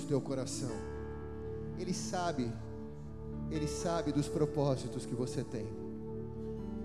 Teu 0.05 0.21
coração. 0.21 0.71
Ele 1.77 1.93
sabe. 1.93 2.51
Ele 3.51 3.67
sabe 3.67 4.11
dos 4.11 4.27
propósitos 4.27 5.05
que 5.05 5.13
você 5.13 5.43
tem. 5.43 5.67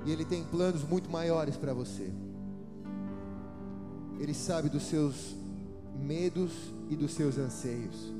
E 0.05 0.11
ele 0.11 0.25
tem 0.25 0.45
planos 0.45 0.83
muito 0.83 1.11
maiores 1.11 1.57
para 1.57 1.73
você. 1.73 2.11
Ele 4.19 4.35
sabe 4.35 4.69
dos 4.69 4.83
seus 4.83 5.35
medos 5.99 6.53
e 6.89 6.97
dos 6.97 7.13
seus 7.13 7.39
anseios. 7.39 8.13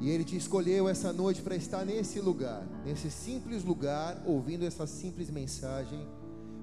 E 0.00 0.08
ele 0.08 0.24
te 0.24 0.36
escolheu 0.36 0.88
essa 0.88 1.12
noite 1.12 1.42
para 1.42 1.54
estar 1.54 1.84
nesse 1.84 2.20
lugar, 2.20 2.66
nesse 2.84 3.10
simples 3.10 3.62
lugar, 3.64 4.22
ouvindo 4.24 4.64
essa 4.64 4.86
simples 4.86 5.30
mensagem, 5.30 6.06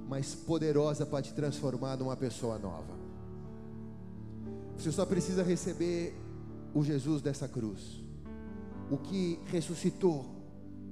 mas 0.07 0.33
poderosa 0.33 1.05
para 1.05 1.21
te 1.21 1.33
transformar 1.33 1.97
numa 1.97 2.15
pessoa 2.15 2.57
nova. 2.57 2.95
Você 4.77 4.91
só 4.91 5.05
precisa 5.05 5.43
receber 5.43 6.15
o 6.77 6.83
Jesus 6.83 7.23
dessa 7.23 7.47
cruz, 7.47 8.03
o 8.91 8.97
que 8.97 9.39
ressuscitou 9.45 10.25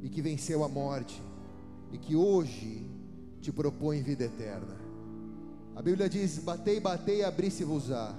e 0.01 0.09
que 0.09 0.19
venceu 0.19 0.63
a 0.63 0.67
morte, 0.67 1.21
e 1.91 1.97
que 1.99 2.15
hoje 2.15 2.89
te 3.39 3.51
propõe 3.51 4.01
vida 4.01 4.23
eterna. 4.23 4.75
A 5.75 5.83
Bíblia 5.83 6.09
diz: 6.09 6.39
Batei, 6.39 6.79
batei, 6.79 7.23
abri-se-vos-á. 7.23 8.15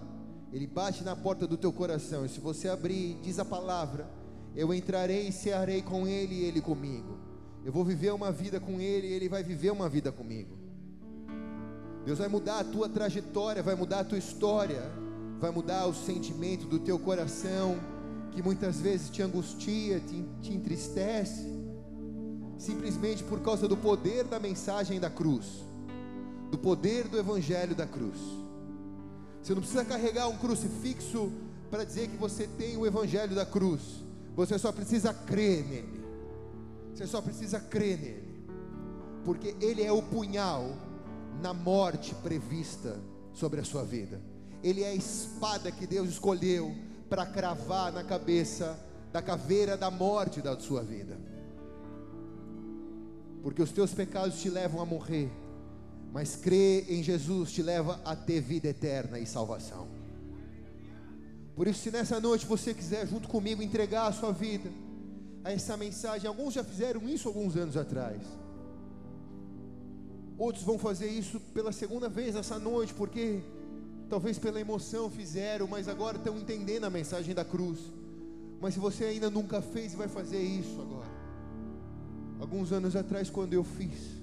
Ele 0.53 0.67
bate 0.67 1.03
na 1.03 1.17
porta 1.17 1.45
do 1.45 1.57
teu 1.57 1.73
coração, 1.73 2.25
e 2.25 2.29
se 2.29 2.39
você 2.39 2.69
abrir, 2.69 3.19
diz 3.21 3.41
a 3.41 3.45
palavra: 3.45 4.09
Eu 4.55 4.73
entrarei 4.73 5.27
e 5.27 5.33
cearei 5.33 5.83
com 5.83 6.07
ele 6.07 6.37
e 6.37 6.45
ele 6.45 6.61
comigo. 6.61 7.19
Eu 7.65 7.73
vou 7.73 7.85
viver 7.85 8.13
uma 8.13 8.31
vida 8.31 8.61
com 8.61 8.81
ele 8.81 9.09
e 9.09 9.13
ele 9.13 9.29
vai 9.29 9.43
viver 9.43 9.73
uma 9.73 9.89
vida 9.89 10.13
comigo. 10.13 10.57
Deus 12.05 12.21
vai 12.21 12.29
mudar 12.29 12.61
a 12.61 12.65
tua 12.65 12.89
trajetória, 12.89 13.61
vai 13.61 13.75
mudar 13.75 14.01
a 14.01 14.05
tua 14.05 14.19
história, 14.19 14.85
vai 15.39 15.51
mudar 15.51 15.87
o 15.87 15.95
sentimento 15.95 16.67
do 16.67 16.79
teu 16.79 16.99
coração, 16.99 17.79
que 18.33 18.43
muitas 18.43 18.81
vezes 18.81 19.11
te 19.11 19.23
angustia, 19.23 20.01
te, 20.01 20.25
te 20.43 20.53
entristece. 20.53 21.55
simplesmente 22.59 23.23
por 23.23 23.41
causa 23.41 23.69
do 23.69 23.77
poder 23.77 24.25
da 24.25 24.41
mensagem 24.41 24.99
da 24.99 25.11
cruz, 25.11 25.63
do 26.51 26.57
poder 26.57 27.07
do 27.07 27.19
evangelho 27.19 27.75
da 27.75 27.87
cruz. 27.87 28.19
Você 29.43 29.55
não 29.55 29.61
precisa 29.61 29.85
carregar 29.85 30.29
um 30.29 30.39
crucifixo 30.39 31.31
para 31.71 31.85
dizer 31.85 32.09
que 32.09 32.17
você 32.17 32.47
tem 32.47 32.77
o 32.77 32.87
evangelho 32.87 33.35
da 33.35 33.45
cruz. 33.45 34.03
Você 34.35 34.59
só 34.59 34.73
precisa 34.73 35.13
crer 35.13 35.65
nele. 35.67 36.05
Você 36.95 37.07
só 37.07 37.21
precisa 37.21 37.61
crer 37.61 37.99
nele. 37.99 38.45
Porque 39.25 39.55
ele 39.61 39.83
é 39.83 39.93
o 39.93 40.03
punhal 40.03 40.77
na 41.43 41.53
morte 41.53 42.15
prevista 42.17 42.99
sobre 43.33 43.61
a 43.61 43.65
sua 43.65 43.85
vida. 43.85 44.21
Ele 44.67 44.83
é 44.83 44.89
a 44.89 44.95
espada 44.97 45.71
que 45.71 45.87
Deus 45.87 46.09
escolheu 46.09 46.75
para 47.09 47.25
cravar 47.25 47.93
na 47.93 48.03
cabeça 48.03 48.77
da 49.13 49.23
caveira 49.23 49.77
da 49.77 49.93
morte 49.93 50.43
da 50.43 50.59
sua 50.59 50.83
vida. 50.83 51.17
Porque 53.45 53.63
os 53.63 53.71
teus 53.71 53.95
pecados 53.95 54.41
te 54.41 54.51
levam 54.51 54.81
a 54.81 54.85
morrer, 54.85 55.31
mas 56.13 56.35
crer 56.35 56.93
em 56.93 57.01
Jesus 57.01 57.53
te 57.53 57.63
leva 57.63 58.01
a 58.05 58.17
ter 58.17 58.41
vida 58.41 58.67
eterna 58.67 59.21
e 59.21 59.25
salvação. 59.25 59.87
Por 61.55 61.69
isso, 61.69 61.85
se 61.85 61.93
nessa 61.93 62.19
noite 62.19 62.45
você 62.45 62.75
quiser, 62.75 63.07
junto 63.07 63.29
comigo, 63.29 63.63
entregar 63.63 64.09
a 64.09 64.13
sua 64.13 64.33
vida 64.33 64.69
a 65.45 65.53
essa 65.53 65.77
mensagem, 65.77 66.27
alguns 66.27 66.55
já 66.55 66.65
fizeram 66.65 67.09
isso 67.09 67.29
alguns 67.29 67.57
anos 67.57 67.77
atrás. 67.77 68.21
Outros 70.37 70.65
vão 70.65 70.77
fazer 70.77 71.07
isso 71.07 71.39
pela 71.55 71.71
segunda 71.71 72.09
vez 72.09 72.35
essa 72.35 72.59
noite, 72.59 72.93
porque 72.93 73.45
talvez 74.09 74.39
pela 74.39 74.61
emoção 74.61 75.11
fizeram, 75.11 75.67
mas 75.67 75.89
agora 75.89 76.17
estão 76.17 76.37
entendendo 76.39 76.85
a 76.85 76.91
mensagem 76.91 77.35
da 77.35 77.45
cruz. 77.45 77.79
Mas 78.61 78.75
se 78.75 78.81
você 78.81 79.05
ainda 79.05 79.31
nunca 79.31 79.61
fez, 79.61 79.95
vai 79.95 80.09
fazer 80.09 80.41
isso 80.41 80.81
agora. 80.81 81.11
Alguns 82.41 82.73
anos 82.73 82.95
atrás, 82.95 83.31
quando 83.31 83.55
eu 83.55 83.65
fiz, 83.65 84.17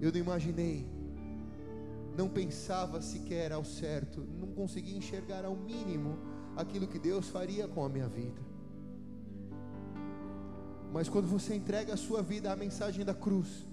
eu 0.00 0.10
não 0.12 0.18
imaginei, 0.18 0.86
não 2.16 2.28
pensava 2.28 3.00
sequer 3.02 3.52
ao 3.52 3.64
certo, 3.64 4.20
não 4.38 4.48
conseguia 4.48 4.96
enxergar 4.96 5.44
ao 5.44 5.54
mínimo 5.54 6.18
aquilo 6.56 6.88
que 6.88 6.98
Deus 6.98 7.28
faria 7.28 7.68
com 7.68 7.84
a 7.84 7.88
minha 7.88 8.08
vida. 8.08 8.40
Mas 10.92 11.08
quando 11.08 11.26
você 11.26 11.54
entrega 11.54 11.94
a 11.94 11.96
sua 11.96 12.22
vida 12.22 12.50
à 12.50 12.56
mensagem 12.56 13.04
da 13.04 13.14
cruz, 13.14 13.66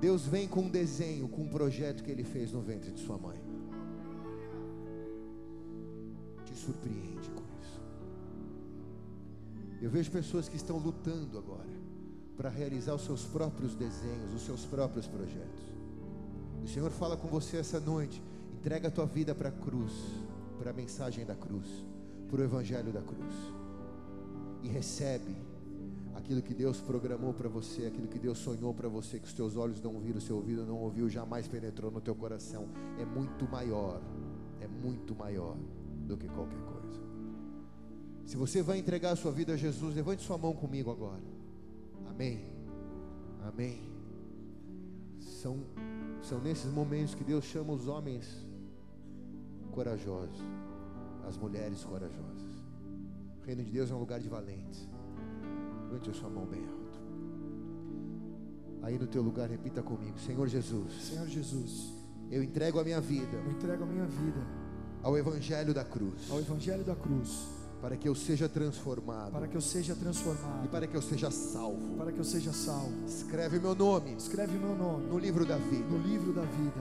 Deus 0.00 0.26
vem 0.26 0.46
com 0.48 0.62
um 0.62 0.70
desenho, 0.70 1.28
com 1.28 1.42
um 1.42 1.48
projeto 1.48 2.02
que 2.02 2.10
Ele 2.10 2.24
fez 2.24 2.52
no 2.52 2.60
ventre 2.60 2.92
de 2.92 3.00
sua 3.00 3.18
mãe. 3.18 3.41
Te 6.52 6.58
surpreende 6.58 7.30
com 7.30 7.42
isso. 7.62 7.80
Eu 9.80 9.90
vejo 9.90 10.10
pessoas 10.10 10.48
que 10.48 10.56
estão 10.56 10.76
lutando 10.76 11.38
agora 11.38 11.70
para 12.36 12.50
realizar 12.50 12.94
os 12.94 13.02
seus 13.02 13.24
próprios 13.24 13.74
desenhos, 13.74 14.34
os 14.34 14.42
seus 14.42 14.64
próprios 14.64 15.06
projetos. 15.06 15.62
O 16.62 16.68
Senhor 16.68 16.90
fala 16.90 17.16
com 17.16 17.26
você 17.26 17.56
essa 17.56 17.80
noite. 17.80 18.22
Entrega 18.52 18.88
a 18.88 18.90
tua 18.90 19.06
vida 19.06 19.34
para 19.34 19.48
a 19.48 19.52
cruz, 19.52 19.92
para 20.58 20.70
a 20.70 20.74
mensagem 20.74 21.24
da 21.24 21.34
cruz, 21.34 21.66
para 22.28 22.40
o 22.42 22.44
evangelho 22.44 22.92
da 22.92 23.00
cruz. 23.00 23.34
E 24.62 24.68
recebe 24.68 25.34
aquilo 26.14 26.42
que 26.42 26.54
Deus 26.54 26.80
programou 26.80 27.32
para 27.32 27.48
você, 27.48 27.86
aquilo 27.86 28.08
que 28.08 28.18
Deus 28.18 28.38
sonhou 28.38 28.74
para 28.74 28.88
você, 28.88 29.18
que 29.18 29.26
os 29.26 29.32
teus 29.32 29.56
olhos 29.56 29.80
não 29.80 29.98
viram, 29.98 30.18
o 30.18 30.20
seu 30.20 30.36
ouvido 30.36 30.66
não 30.66 30.76
ouviu, 30.76 31.08
jamais 31.08 31.48
penetrou 31.48 31.90
no 31.90 32.00
teu 32.00 32.14
coração, 32.14 32.68
é 33.00 33.04
muito 33.04 33.50
maior, 33.50 34.00
é 34.60 34.68
muito 34.68 35.14
maior 35.14 35.56
do 36.06 36.16
que 36.16 36.28
qualquer 36.28 36.60
coisa. 36.60 37.00
Se 38.24 38.36
você 38.36 38.62
vai 38.62 38.78
entregar 38.78 39.12
a 39.12 39.16
sua 39.16 39.32
vida 39.32 39.54
a 39.54 39.56
Jesus, 39.56 39.94
levante 39.94 40.22
sua 40.22 40.38
mão 40.38 40.54
comigo 40.54 40.90
agora. 40.90 41.22
Amém. 42.08 42.44
Amém. 43.42 43.80
São, 45.18 45.58
são 46.22 46.40
nesses 46.40 46.72
momentos 46.72 47.14
que 47.14 47.24
Deus 47.24 47.44
chama 47.44 47.72
os 47.72 47.88
homens 47.88 48.46
corajosos, 49.72 50.40
as 51.26 51.36
mulheres 51.36 51.82
corajosas. 51.84 52.62
O 53.42 53.44
reino 53.44 53.64
de 53.64 53.70
Deus 53.70 53.90
é 53.90 53.94
um 53.94 53.98
lugar 53.98 54.20
de 54.20 54.28
valentes. 54.28 54.88
Levante 55.84 56.10
a 56.10 56.14
sua 56.14 56.30
mão 56.30 56.46
bem 56.46 56.60
alto. 56.60 56.82
Aí 58.82 58.98
no 58.98 59.06
teu 59.06 59.22
lugar, 59.22 59.48
repita 59.48 59.82
comigo: 59.82 60.18
Senhor 60.18 60.46
Jesus, 60.48 60.92
Senhor 61.02 61.26
Jesus, 61.26 61.92
eu 62.30 62.42
entrego 62.42 62.80
a 62.80 62.84
minha 62.84 63.00
vida 63.00 63.36
eu 63.36 63.50
entrego 63.52 63.84
a 63.84 63.86
minha 63.86 64.06
vida 64.06 64.61
ao 65.02 65.16
Evangelho 65.18 65.74
da 65.74 65.84
cruz, 65.84 66.30
ao 66.30 66.38
Evangelho 66.38 66.84
da 66.84 66.94
cruz, 66.94 67.48
para 67.80 67.96
que 67.96 68.08
eu 68.08 68.14
seja 68.14 68.48
transformado. 68.48 69.32
Para 69.32 69.48
que 69.48 69.56
eu 69.56 69.60
seja 69.60 69.92
e 69.92 69.96
transformado, 69.96 70.68
para 70.68 70.86
que 70.86 70.96
eu 70.96 71.02
seja 71.02 71.30
salvo. 71.30 71.96
para 71.96 72.12
que 72.12 72.18
eu 72.18 72.24
seja 72.24 72.52
salvo. 72.52 72.92
Escreve 73.06 73.58
meu 73.58 73.74
nome 73.74 74.14
Escreve 74.14 74.56
meu 74.56 74.76
nome 74.76 75.06
no 75.06 75.18
livro 75.18 75.44
da 75.44 75.56
no 75.58 75.70
vida, 75.70 75.96
livro 76.06 76.32
da 76.32 76.42
vida, 76.42 76.80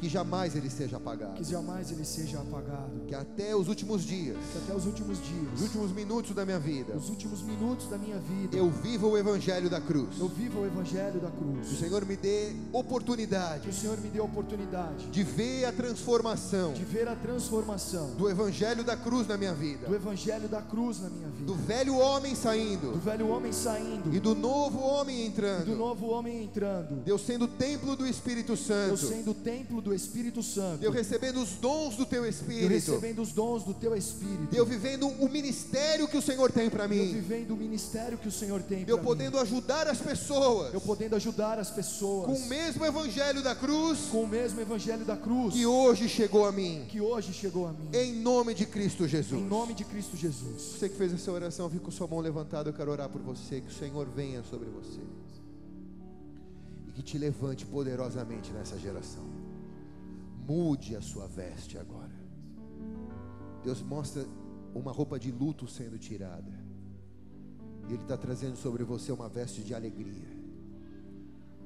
que 0.00 0.08
jamais 0.08 0.56
ele 0.56 0.70
seja 0.70 0.96
apagado. 0.96 1.34
que 1.34 1.44
jamais 1.44 1.90
ele 1.90 2.04
seja 2.06 2.38
apagado, 2.38 3.00
Que 3.06 3.14
até 3.14 3.54
os 3.54 3.68
últimos 3.68 4.02
dias, 4.02 4.36
que 4.52 4.58
até 4.58 4.74
os 4.74 4.86
últimos 4.86 5.18
os 5.18 5.28
dias, 5.28 5.60
últimos 5.60 5.92
minutos 5.92 6.34
da 6.34 6.44
minha 6.46 6.58
vida, 6.58 6.96
os 6.96 7.10
últimos 7.10 7.42
minutos 7.42 7.86
da 7.88 7.98
minha 7.98 8.18
vida, 8.18 8.56
eu 8.56 8.70
viva 8.70 9.06
o 9.06 9.18
Evangelho 9.18 9.68
da 9.68 9.80
cruz. 9.80 10.18
eu 10.18 10.28
vivo 10.28 10.60
o 10.60 10.66
Evangelho 10.66 11.20
da 11.20 11.30
Que 11.30 11.36
o 11.36 11.52
cruz. 11.52 11.78
Senhor 11.78 12.04
me 12.06 12.16
dê 12.16 12.50
Que 12.50 12.68
oportunidade 12.72 13.68
o 13.68 13.72
Senhor 13.72 13.98
me 13.98 14.08
dê 14.08 14.20
oportunidade 14.20 15.06
de 15.08 15.22
ver 15.22 15.66
a 15.66 15.72
transformação 15.72 16.72
de 16.72 16.84
ver 16.84 17.06
a 17.06 17.14
transformação 17.16 18.12
do 18.14 18.28
Evangelho 18.30 18.82
da 18.82 18.96
cruz 18.96 19.26
na 19.26 19.36
minha 19.36 19.52
do 19.52 19.58
vida, 19.58 19.94
Evangelho 19.94 20.48
da 20.48 20.62
cruz 20.62 21.00
na 21.00 21.10
minha 21.10 21.28
do 21.28 21.54
vida, 21.54 21.66
velho 21.66 21.96
homem 21.98 22.32
do 22.32 22.38
saindo 22.38 22.98
velho 22.98 23.28
homem 23.28 23.52
saindo 23.52 24.14
e 24.14 24.18
do 24.20 24.34
novo 24.34 24.78
homem 24.80 25.18
e 25.18 25.22
do 25.24 25.28
entrando. 25.28 25.76
novo 25.76 26.06
homem 26.06 26.44
entrando, 26.44 27.02
Deus 27.04 27.20
sendo 27.20 27.46
templo 27.46 27.94
do 27.96 28.06
Espírito 28.06 28.56
Santo. 28.56 28.96
sendo 28.96 29.32
o 29.32 29.34
templo 29.34 29.80
do 29.82 29.89
Espírito 29.94 30.42
Santo. 30.42 30.82
Eu 30.82 30.90
recebendo 30.90 31.40
os 31.40 31.50
dons 31.52 31.96
do 31.96 32.04
teu 32.06 32.24
eu 32.24 32.30
Espírito. 32.30 32.68
recebendo 32.68 33.22
os 33.22 33.32
dons 33.32 33.64
do 33.64 33.74
teu 33.74 33.96
Espírito, 33.96 34.54
Eu 34.54 34.64
vivendo 34.66 35.06
o 35.08 35.28
ministério 35.28 36.06
que 36.08 36.16
o 36.16 36.22
Senhor 36.22 36.50
tem 36.52 36.68
para 36.70 36.84
eu 36.84 36.88
mim. 36.88 37.12
vivendo 37.12 37.52
o 37.52 37.56
ministério 37.56 38.16
que 38.18 38.28
o 38.28 38.32
Senhor 38.32 38.62
tem 38.62 38.84
Eu 38.86 38.96
para 38.98 39.06
podendo 39.06 39.38
ajudar 39.38 39.86
as 39.86 39.98
pessoas 40.00 40.72
eu 40.74 40.80
podendo 40.80 41.16
ajudar 41.16 41.58
as 41.58 41.70
pessoas 41.70 42.26
com 42.26 42.34
o 42.34 42.46
mesmo 42.46 42.84
evangelho 42.84 43.42
da 43.42 43.54
cruz 43.54 44.00
com 44.10 44.22
o 44.24 44.28
mesmo 44.28 44.60
Evangelho 44.60 45.04
da 45.04 45.16
cruz 45.16 45.54
que 45.54 45.66
hoje 45.66 46.08
chegou 46.08 46.44
a 46.46 46.52
mim. 46.52 46.84
que 46.88 47.00
hoje 47.00 47.32
chegou 47.32 47.66
a 47.66 47.72
mim, 47.72 47.88
Em 47.92 48.14
nome 48.20 48.54
de 48.54 48.66
Cristo 48.66 49.06
Jesus. 49.08 49.40
em 49.40 49.44
nome 49.44 49.74
de 49.74 49.84
Cristo 49.84 50.16
Jesus. 50.16 50.62
Você 50.78 50.88
que 50.88 50.96
fez 50.96 51.12
essa 51.12 51.30
oração, 51.32 51.68
fica 51.70 51.84
com 51.84 51.90
sua 51.90 52.06
mão 52.06 52.20
levantada. 52.20 52.68
Eu 52.68 52.74
quero 52.74 52.90
orar 52.90 53.08
por 53.08 53.20
você. 53.20 53.60
Que 53.60 53.68
o 53.68 53.74
Senhor 53.74 54.06
venha 54.14 54.42
sobre 54.42 54.68
você 54.68 55.00
e 56.88 56.92
que 56.92 57.02
te 57.02 57.16
levante 57.18 57.64
poderosamente 57.66 58.50
nessa 58.52 58.78
geração. 58.78 59.22
Mude 60.50 60.96
a 60.96 61.00
sua 61.00 61.28
veste 61.28 61.78
agora. 61.78 62.10
Deus 63.62 63.80
mostra 63.82 64.26
uma 64.74 64.90
roupa 64.90 65.16
de 65.16 65.30
luto 65.30 65.68
sendo 65.68 65.96
tirada, 65.96 66.52
e 67.88 67.92
Ele 67.92 68.02
está 68.02 68.16
trazendo 68.16 68.56
sobre 68.56 68.82
você 68.82 69.12
uma 69.12 69.28
veste 69.28 69.62
de 69.62 69.72
alegria. 69.72 70.26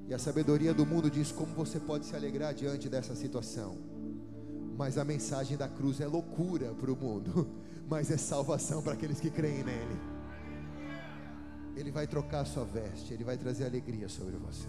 E 0.07 0.12
a 0.12 0.18
sabedoria 0.18 0.74
do 0.74 0.85
mundo 0.85 1.11
diz 1.11 1.32
como 1.32 1.55
você 1.55 1.80
pode 1.80 2.05
se 2.05 2.14
alegrar 2.14 2.53
diante 2.53 2.91
dessa 2.91 3.14
situação. 3.14 3.78
Mas 4.76 4.99
a 4.99 5.05
mensagem 5.05 5.57
da 5.57 5.66
cruz 5.66 5.99
é 6.03 6.07
loucura 6.07 6.74
para 6.74 6.93
o 6.93 6.97
mundo, 6.97 7.49
mas 7.89 8.11
é 8.11 8.18
salvação 8.18 8.82
para 8.82 8.93
aqueles 8.93 9.18
que 9.18 9.30
creem 9.30 9.64
nele. 9.64 9.99
Ele 11.74 11.91
vai 11.91 12.07
trocar 12.07 12.41
a 12.41 12.45
sua 12.45 12.66
veste, 12.66 13.14
ele 13.14 13.24
vai 13.24 13.39
trazer 13.39 13.64
alegria 13.64 14.11
sobre 14.11 14.37
você. 14.37 14.68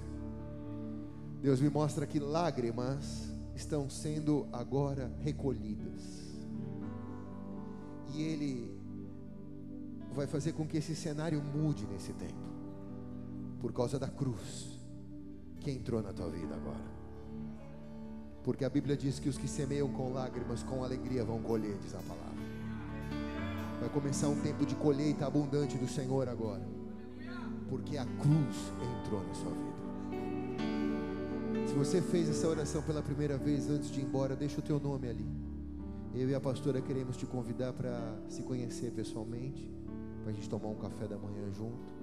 Deus 1.42 1.60
me 1.60 1.70
mostra 1.70 2.08
que 2.08 2.18
lágrimas 2.18 3.35
estão 3.56 3.90
sendo 3.90 4.48
agora 4.52 5.12
recolhidas. 5.22 6.26
E 8.14 8.22
ele 8.22 8.72
vai 10.14 10.28
fazer 10.28 10.54
com 10.54 10.68
que 10.68 10.78
esse 10.78 10.96
cenário 10.96 11.42
mude 11.42 11.86
nesse 11.88 12.14
tempo, 12.14 12.34
por 13.60 13.74
causa 13.74 13.98
da 13.98 14.08
cruz 14.08 14.80
que 15.60 15.72
entrou 15.72 16.02
na 16.02 16.14
tua 16.14 16.30
vida 16.30 16.56
agora. 16.56 16.96
Porque 18.44 18.64
a 18.64 18.70
Bíblia 18.70 18.96
diz 18.96 19.20
que 19.20 19.28
os 19.28 19.38
que 19.38 19.48
semeiam 19.48 19.90
com 19.90 20.14
lágrimas, 20.14 20.62
com 20.62 20.84
alegria 20.84 21.26
vão 21.26 21.42
colher, 21.42 21.78
diz 21.80 21.96
a 21.96 22.00
palavra. 22.00 22.36
Vai 23.80 23.90
começar 23.90 24.30
um 24.30 24.40
tempo 24.40 24.66
de 24.66 24.76
colheita 24.76 25.26
abundante 25.26 25.78
do 25.78 25.88
Senhor 25.88 26.30
agora. 26.30 26.62
Porque 27.68 27.98
a 27.98 28.06
cruz 28.06 28.72
entrou 29.00 29.24
na 29.24 29.34
sua 29.34 29.50
vida. 29.50 29.76
Se 31.68 31.74
você 31.74 32.02
fez 32.02 32.30
essa 32.30 32.48
oração 32.48 32.82
pela 32.84 33.02
primeira 33.02 33.38
vez 33.38 33.70
antes 33.70 33.90
de 33.90 34.00
ir 34.00 34.04
embora, 34.04 34.36
deixa 34.36 34.60
o 34.60 34.62
teu 34.62 34.80
nome 34.80 35.10
ali. 35.10 35.28
Eu 36.14 36.30
e 36.30 36.36
a 36.36 36.40
pastora 36.40 36.82
queremos 36.82 37.18
te 37.18 37.26
convidar 37.26 37.74
para 37.74 38.18
se 38.30 38.44
conhecer 38.44 38.92
pessoalmente, 38.92 39.70
para 40.22 40.32
a 40.32 40.34
gente 40.34 40.50
tomar 40.50 40.70
um 40.70 40.76
café 40.76 41.08
da 41.08 41.18
manhã 41.18 41.52
junto 41.52 41.94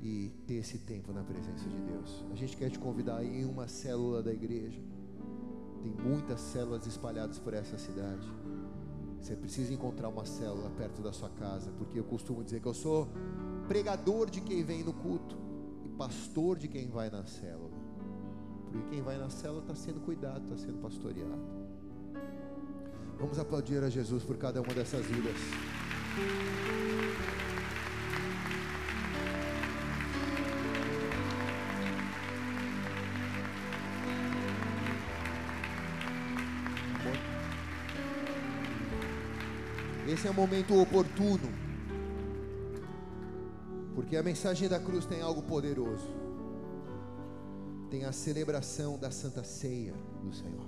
e 0.00 0.30
ter 0.46 0.54
esse 0.54 0.78
tempo 0.78 1.12
na 1.12 1.24
presença 1.24 1.68
de 1.68 1.80
Deus. 1.80 2.24
A 2.30 2.34
gente 2.34 2.56
quer 2.56 2.70
te 2.70 2.78
convidar 2.78 3.16
aí 3.16 3.40
em 3.40 3.44
uma 3.44 3.66
célula 3.66 4.22
da 4.22 4.32
igreja. 4.32 4.80
Tem 5.82 5.90
muitas 5.90 6.40
células 6.40 6.86
espalhadas 6.86 7.38
por 7.38 7.54
essa 7.54 7.76
cidade. 7.78 8.26
Você 9.20 9.34
precisa 9.34 9.72
encontrar 9.72 10.08
uma 10.08 10.24
célula 10.24 10.70
perto 10.70 11.02
da 11.02 11.12
sua 11.12 11.30
casa, 11.30 11.72
porque 11.78 11.98
eu 11.98 12.04
costumo 12.04 12.44
dizer 12.44 12.60
que 12.60 12.68
eu 12.68 12.74
sou 12.74 13.08
pregador 13.66 14.30
de 14.30 14.40
quem 14.40 14.62
vem 14.62 14.84
no 14.84 14.92
culto 14.92 15.36
e 15.84 15.88
pastor 15.88 16.58
de 16.58 16.68
quem 16.68 16.88
vai 16.88 17.10
na 17.10 17.24
célula. 17.24 17.81
Porque 18.72 18.88
quem 18.88 19.02
vai 19.02 19.18
na 19.18 19.28
célula 19.28 19.60
está 19.60 19.74
sendo 19.74 20.00
cuidado, 20.00 20.42
está 20.44 20.56
sendo 20.56 20.80
pastoreado. 20.80 21.38
Vamos 23.18 23.38
aplaudir 23.38 23.84
a 23.84 23.90
Jesus 23.90 24.24
por 24.24 24.38
cada 24.38 24.62
uma 24.62 24.72
dessas 24.72 25.04
vidas. 25.04 25.36
Esse 40.08 40.26
é 40.26 40.30
o 40.30 40.34
momento 40.34 40.78
oportuno, 40.80 41.48
porque 43.94 44.16
a 44.16 44.22
mensagem 44.22 44.68
da 44.68 44.80
cruz 44.80 45.06
tem 45.06 45.22
algo 45.22 45.42
poderoso. 45.42 46.31
Tem 47.92 48.06
a 48.06 48.12
celebração 48.12 48.98
da 48.98 49.10
Santa 49.10 49.44
Ceia 49.44 49.92
do 50.22 50.32
Senhor. 50.32 50.66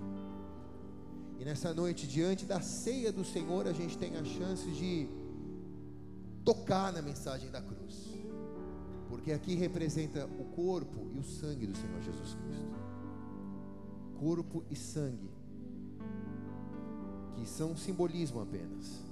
E 1.39 1.45
nessa 1.47 1.73
noite, 1.73 2.07
diante 2.07 2.45
da 2.45 2.61
ceia 2.61 3.11
do 3.11 3.25
Senhor, 3.25 3.67
a 3.67 3.73
gente 3.73 3.97
tem 3.97 4.15
a 4.19 4.25
chance 4.25 4.71
de 4.73 5.09
tocar 6.45 6.93
na 6.93 7.01
mensagem 7.01 7.51
da 7.51 7.63
cruz. 7.63 8.11
Porque 9.09 9.33
aqui 9.33 9.55
representa 9.55 10.27
o 10.39 10.45
corpo 10.55 11.09
e 11.15 11.19
o 11.19 11.25
sangue 11.25 11.67
do 11.67 11.75
Senhor 11.75 11.99
Jesus 12.03 12.35
Cristo. 12.35 12.75
Corpo 14.19 14.63
e 14.69 14.77
sangue, 14.77 15.31
que 17.37 17.49
são 17.49 17.73
um 17.73 17.77
simbolismo 17.77 18.43
apenas, 18.43 19.03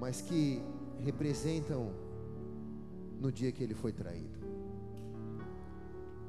mas 0.00 0.22
que 0.22 0.62
representam 1.00 1.92
no 3.20 3.30
dia 3.30 3.52
que 3.52 3.62
ele 3.62 3.74
foi 3.74 3.92
traído. 3.92 4.45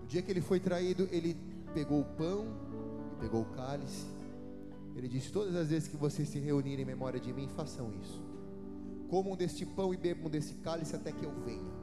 No 0.08 0.12
dia 0.12 0.22
que 0.22 0.32
ele 0.32 0.40
foi 0.40 0.58
traído, 0.58 1.06
ele 1.12 1.36
pegou 1.74 2.00
o 2.00 2.06
pão, 2.06 2.48
pegou 3.20 3.42
o 3.42 3.46
cálice. 3.48 4.06
Ele 4.96 5.06
disse: 5.06 5.30
Todas 5.30 5.54
as 5.54 5.68
vezes 5.68 5.90
que 5.90 5.98
vocês 5.98 6.30
se 6.30 6.40
reunirem 6.40 6.84
em 6.84 6.86
memória 6.86 7.20
de 7.20 7.34
mim, 7.34 7.50
façam 7.50 7.92
isso. 8.02 8.24
Comam 9.10 9.36
deste 9.36 9.66
pão 9.66 9.94
e 9.94 9.98
bebam 9.98 10.30
desse 10.30 10.54
cálice 10.64 10.96
até 10.96 11.12
que 11.12 11.26
eu 11.26 11.34
venha. 11.44 11.74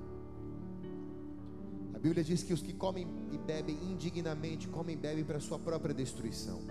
A 1.94 1.98
Bíblia 1.98 2.24
diz 2.24 2.42
que 2.42 2.54
os 2.54 2.62
que 2.62 2.72
comem 2.72 3.06
e 3.30 3.36
bebem 3.36 3.76
indignamente, 3.82 4.68
comem 4.68 4.96
e 4.96 4.98
bebem 4.98 5.22
para 5.22 5.38
sua 5.38 5.58
própria 5.58 5.94
destruição. 5.94 6.62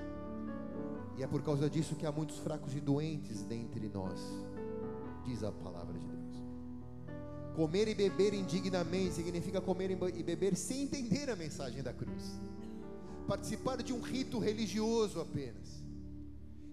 E 1.20 1.22
é 1.22 1.28
por 1.28 1.44
causa 1.44 1.70
disso 1.70 1.96
que 1.96 2.08
há 2.08 2.12
muitos 2.12 2.40
fracos 2.40 2.76
e 2.76 2.80
doentes 2.80 3.44
dentre 3.44 3.88
nós, 3.90 4.20
diz 5.24 5.44
a 5.44 5.52
palavra 5.52 6.00
de 6.00 6.08
Deus. 6.08 6.13
Comer 7.56 7.88
e 7.88 7.94
beber 7.94 8.34
indignamente 8.34 9.16
significa 9.16 9.62
comer 9.62 9.92
e 9.92 10.24
beber 10.24 10.56
sem 10.56 10.84
entender 10.84 11.30
a 11.30 11.36
mensagem 11.36 11.84
da 11.84 11.94
cruz. 11.94 12.24
Participar 13.28 13.82
de 13.84 13.94
um 13.94 14.02
rito 14.02 14.40
religioso 14.40 15.22
apenas. 15.22 15.84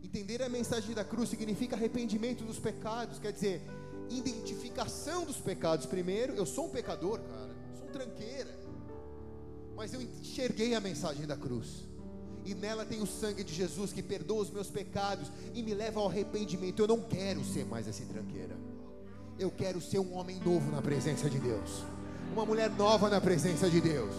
Entender 0.03 0.43
a 0.43 0.49
mensagem 0.49 0.95
da 0.95 1.05
cruz 1.05 1.29
significa 1.29 1.77
arrependimento 1.77 2.45
dos 2.45 2.59
pecados, 2.59 3.19
quer 3.19 3.33
dizer, 3.33 3.63
identificação 4.09 5.25
dos 5.25 5.37
pecados. 5.37 5.87
Primeiro, 5.87 6.33
eu 6.33 6.47
sou 6.47 6.67
um 6.67 6.71
pecador, 6.71 7.21
cara, 7.21 7.55
sou 7.79 7.87
um 7.87 7.93
tranqueira, 7.93 8.59
mas 9.77 9.93
eu 9.93 10.01
enxerguei 10.01 10.75
a 10.75 10.81
mensagem 10.81 11.27
da 11.27 11.37
cruz, 11.37 11.85
e 12.45 12.55
nela 12.55 12.87
tem 12.87 13.03
o 13.03 13.07
sangue 13.07 13.45
de 13.45 13.55
Jesus 13.55 13.93
que 13.93 14.03
perdoa 14.03 14.43
os 14.43 14.51
meus 14.51 14.71
pecados 14.71 15.31
e 15.55 15.63
me 15.63 15.75
leva 15.75 16.01
ao 16.01 16.09
arrependimento. 16.09 16.81
Eu 16.81 16.89
não 16.89 17.03
quero 17.03 17.45
ser 17.45 17.67
mais 17.67 17.87
esse 17.87 18.07
tranqueira, 18.07 18.57
eu 19.41 19.51
quero 19.51 19.81
ser 19.81 19.99
um 19.99 20.15
homem 20.15 20.39
novo 20.45 20.71
na 20.71 20.83
presença 20.83 21.31
de 21.31 21.39
Deus, 21.39 21.83
uma 22.31 22.45
mulher 22.45 22.71
nova 22.71 23.09
na 23.09 23.23
presença 23.23 23.71
de 23.71 23.81
Deus. 23.81 24.15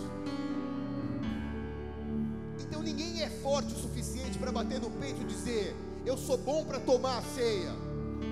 Então 2.59 2.82
ninguém 2.82 3.22
é 3.22 3.30
forte 3.30 3.72
o 3.72 3.78
suficiente 3.78 4.39
para 4.39 4.51
bater 4.51 4.82
no 4.82 4.89
peito 4.89 5.22
e 5.22 5.26
dizer: 5.26 5.76
Eu 6.07 6.17
sou 6.17 6.39
bom 6.39 6.65
para 6.65 6.80
tomar 6.80 7.19
a 7.19 7.22
ceia, 7.22 7.72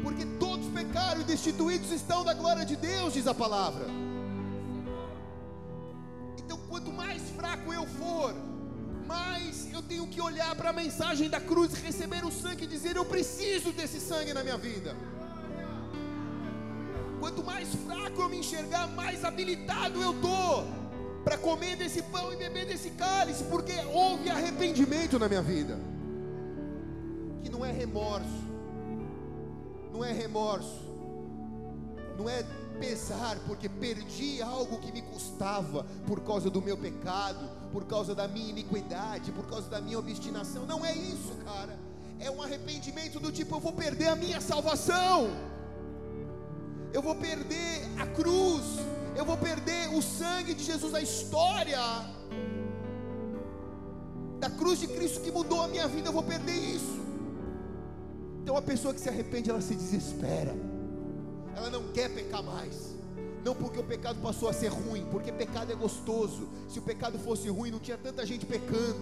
porque 0.01 0.25
todos 0.39 0.65
pecaram 0.69 1.21
e 1.21 1.23
destituídos 1.23 1.91
estão 1.91 2.25
da 2.25 2.33
glória 2.33 2.65
de 2.65 2.75
Deus, 2.75 3.13
diz 3.13 3.27
a 3.27 3.35
palavra. 3.35 3.85
Então, 6.39 6.57
quanto 6.67 6.91
mais 6.91 7.21
fraco 7.29 7.71
eu 7.71 7.85
for, 7.85 8.33
mais 9.05 9.71
eu 9.71 9.83
tenho 9.83 10.07
que 10.07 10.19
olhar 10.19 10.55
para 10.55 10.71
a 10.71 10.73
mensagem 10.73 11.29
da 11.29 11.39
cruz, 11.39 11.73
receber 11.73 12.25
o 12.25 12.31
sangue 12.31 12.63
e 12.63 12.67
dizer: 12.67 12.95
Eu 12.95 13.05
preciso 13.05 13.71
desse 13.71 13.99
sangue 13.99 14.33
na 14.33 14.43
minha 14.43 14.57
vida. 14.57 14.95
Quanto 17.30 17.43
mais 17.43 17.75
fraco 17.75 18.23
eu 18.23 18.27
me 18.27 18.39
enxergar, 18.39 18.88
mais 18.88 19.23
habilitado 19.23 20.01
eu 20.01 20.13
estou 20.13 20.65
para 21.23 21.38
comer 21.38 21.75
desse 21.75 22.01
pão 22.01 22.34
e 22.34 22.36
beber 22.36 22.65
desse 22.65 22.89
cálice, 22.89 23.43
porque 23.43 23.73
houve 23.93 24.32
arrependimento 24.32 25.19
na 25.19 25.30
minha 25.30 25.43
vida, 25.43 25.77
que 27.43 27.49
não 27.51 27.63
é 27.63 27.71
remorso, 27.71 28.43
não 29.93 30.03
é 30.03 30.11
remorso, 30.11 30.82
não 32.17 32.27
é 32.27 32.43
pesar, 32.80 33.38
porque 33.45 33.69
perdi 33.69 34.41
algo 34.41 34.80
que 34.80 34.91
me 34.91 35.03
custava 35.03 35.86
por 36.07 36.21
causa 36.21 36.49
do 36.49 36.63
meu 36.63 36.80
pecado, 36.80 37.47
por 37.71 37.86
causa 37.86 38.15
da 38.15 38.27
minha 38.27 38.49
iniquidade, 38.49 39.32
por 39.32 39.45
causa 39.47 39.69
da 39.69 39.80
minha 39.80 39.99
obstinação, 39.99 40.65
não 40.65 40.84
é 40.84 40.95
isso, 40.95 41.36
cara, 41.45 41.77
é 42.19 42.32
um 42.32 42.41
arrependimento 42.41 43.19
do 43.19 43.32
tipo: 43.32 43.55
eu 43.55 43.59
vou 43.59 43.73
perder 43.73 44.07
a 44.07 44.15
minha 44.15 44.41
salvação, 44.41 45.30
eu 46.93 47.01
vou 47.01 47.15
perder 47.15 47.87
a 47.99 48.05
cruz, 48.07 48.63
eu 49.15 49.25
vou 49.25 49.37
perder 49.37 49.89
o 49.93 50.01
sangue 50.01 50.53
de 50.53 50.63
Jesus, 50.63 50.93
a 50.93 51.01
história 51.01 51.79
da 54.39 54.49
cruz 54.49 54.79
de 54.79 54.87
Cristo 54.87 55.21
que 55.21 55.31
mudou 55.31 55.61
a 55.61 55.67
minha 55.67 55.87
vida, 55.87 56.09
eu 56.09 56.13
vou 56.13 56.23
perder 56.23 56.55
isso. 56.55 56.99
Então 58.41 58.55
a 58.57 58.61
pessoa 58.61 58.93
que 58.93 58.99
se 58.99 59.09
arrepende, 59.09 59.49
ela 59.49 59.61
se 59.61 59.75
desespera, 59.75 60.55
ela 61.55 61.69
não 61.69 61.91
quer 61.91 62.09
pecar 62.09 62.41
mais. 62.41 62.97
Não 63.43 63.55
porque 63.55 63.79
o 63.79 63.83
pecado 63.83 64.19
passou 64.21 64.49
a 64.49 64.53
ser 64.53 64.67
ruim, 64.69 65.05
porque 65.11 65.31
pecado 65.31 65.71
é 65.71 65.75
gostoso. 65.75 66.49
Se 66.67 66.79
o 66.79 66.81
pecado 66.81 67.17
fosse 67.19 67.47
ruim, 67.49 67.71
não 67.71 67.79
tinha 67.79 67.97
tanta 67.97 68.25
gente 68.25 68.45
pecando. 68.45 68.99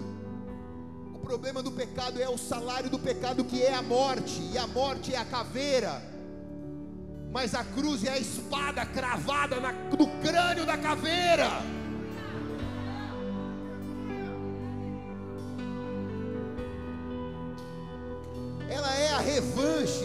O 1.14 1.20
problema 1.20 1.64
do 1.64 1.72
pecado 1.72 2.22
é 2.22 2.30
o 2.30 2.38
salário 2.38 2.90
do 2.90 3.00
pecado, 3.00 3.44
que 3.44 3.64
é 3.64 3.74
a 3.74 3.82
morte, 3.82 4.42
e 4.52 4.58
a 4.58 4.68
morte 4.68 5.14
é 5.14 5.18
a 5.18 5.26
caveira 5.26 6.17
mas 7.38 7.54
a 7.54 7.64
cruz 7.64 8.04
é 8.04 8.10
a 8.10 8.18
espada 8.18 8.84
cravada 8.84 9.60
na, 9.60 9.72
no 9.72 10.08
crânio 10.24 10.66
da 10.66 10.76
caveira. 10.76 11.48
Ela 18.68 18.96
é 18.96 19.10
a 19.12 19.20
revanche, 19.20 20.04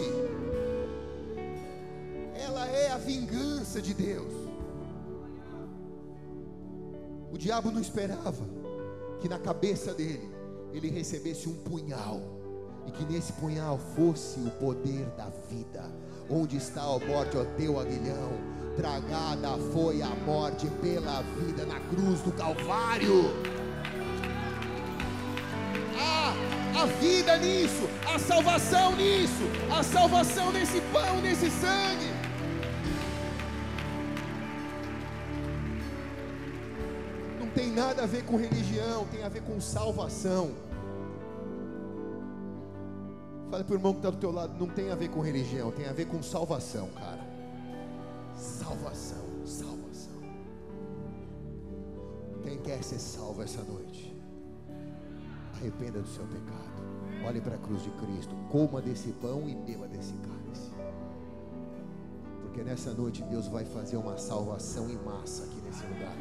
ela 2.35 2.67
é 2.67 2.91
a 2.91 2.99
vingança 2.99 3.81
de 3.81 3.95
Deus. 3.95 4.31
O 7.31 7.37
diabo 7.39 7.71
não 7.71 7.81
esperava 7.81 8.45
que 9.19 9.27
na 9.27 9.39
cabeça 9.39 9.91
dele 9.91 10.29
ele 10.71 10.91
recebesse 10.91 11.49
um 11.49 11.55
punhal 11.63 12.21
e 12.85 12.91
que 12.91 13.03
nesse 13.11 13.33
punhal 13.33 13.79
fosse 13.95 14.39
o 14.39 14.51
poder 14.51 15.07
da 15.17 15.29
vida 15.49 16.02
Onde 16.29 16.57
está 16.57 16.81
a 16.81 16.99
morte, 16.99 17.37
ó 17.37 17.43
teu 17.57 17.79
aguilhão? 17.79 18.31
Tragada 18.77 19.57
foi 19.73 20.01
a 20.01 20.09
morte 20.25 20.67
pela 20.81 21.21
vida 21.21 21.65
na 21.65 21.79
cruz 21.81 22.21
do 22.21 22.31
Calvário. 22.31 23.31
Ah, 25.99 26.33
a 26.81 26.85
vida 26.85 27.37
nisso, 27.37 27.87
a 28.07 28.17
salvação 28.17 28.95
nisso, 28.95 29.43
a 29.69 29.83
salvação 29.83 30.51
nesse 30.51 30.79
pão, 30.93 31.21
nesse 31.21 31.51
sangue. 31.51 32.11
Não 37.39 37.47
tem 37.49 37.69
nada 37.69 38.03
a 38.03 38.05
ver 38.07 38.23
com 38.23 38.37
religião, 38.37 39.05
tem 39.11 39.23
a 39.23 39.29
ver 39.29 39.41
com 39.43 39.59
salvação. 39.59 40.51
Fala 43.53 43.63
para 43.63 43.73
o 43.73 43.77
irmão 43.77 43.93
que 43.93 43.99
está 43.99 44.09
do 44.09 44.17
teu 44.17 44.31
lado, 44.31 44.57
não 44.59 44.67
tem 44.67 44.89
a 44.89 44.95
ver 44.95 45.09
com 45.09 45.19
religião, 45.19 45.69
tem 45.69 45.85
a 45.85 45.93
ver 45.93 46.07
com 46.07 46.23
salvação, 46.23 46.89
cara. 46.89 47.19
Salvação, 48.35 49.45
salvação. 49.45 50.19
Quem 52.41 52.57
quer 52.57 52.83
ser 52.83 52.97
salvo 52.97 53.43
essa 53.43 53.61
noite? 53.61 54.11
Arrependa 55.53 56.01
do 56.01 56.07
seu 56.07 56.25
pecado. 56.25 56.81
Olhe 57.27 57.39
para 57.41 57.53
a 57.53 57.59
cruz 57.59 57.83
de 57.83 57.91
Cristo, 57.91 58.35
coma 58.49 58.81
desse 58.81 59.11
pão 59.11 59.47
e 59.47 59.53
beba 59.53 59.87
desse 59.87 60.13
cálice. 60.13 60.71
Porque 62.41 62.63
nessa 62.63 62.91
noite 62.91 63.21
Deus 63.21 63.47
vai 63.47 63.65
fazer 63.65 63.97
uma 63.97 64.17
salvação 64.17 64.89
em 64.89 64.97
massa 64.97 65.43
aqui 65.43 65.61
nesse 65.63 65.85
lugar. 65.85 66.15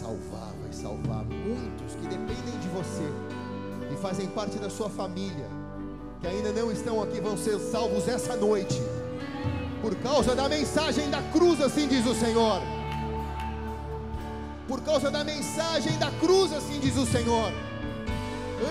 Salvar, 0.00 0.52
vai 0.60 0.72
salvar 0.72 1.24
muitos 1.24 1.94
que 1.94 2.06
dependem 2.08 2.58
de 2.60 2.68
você. 2.68 3.08
que 3.88 3.96
fazem 3.96 4.26
parte 4.28 4.58
da 4.58 4.68
sua 4.68 4.88
família, 4.90 5.48
que 6.20 6.26
ainda 6.26 6.52
não 6.52 6.72
estão 6.72 7.02
aqui, 7.02 7.20
vão 7.20 7.36
ser 7.36 7.58
salvos 7.58 8.08
essa 8.08 8.34
noite, 8.34 8.80
por 9.80 9.94
causa 9.96 10.34
da 10.34 10.48
mensagem 10.48 11.08
da 11.10 11.22
cruz, 11.32 11.60
assim 11.60 11.86
diz 11.86 12.04
o 12.06 12.14
Senhor. 12.14 12.60
Por 14.66 14.80
causa 14.80 15.10
da 15.10 15.22
mensagem 15.22 15.96
da 15.98 16.10
cruz, 16.12 16.52
assim 16.52 16.80
diz 16.80 16.96
o 16.96 17.06
Senhor. 17.06 17.52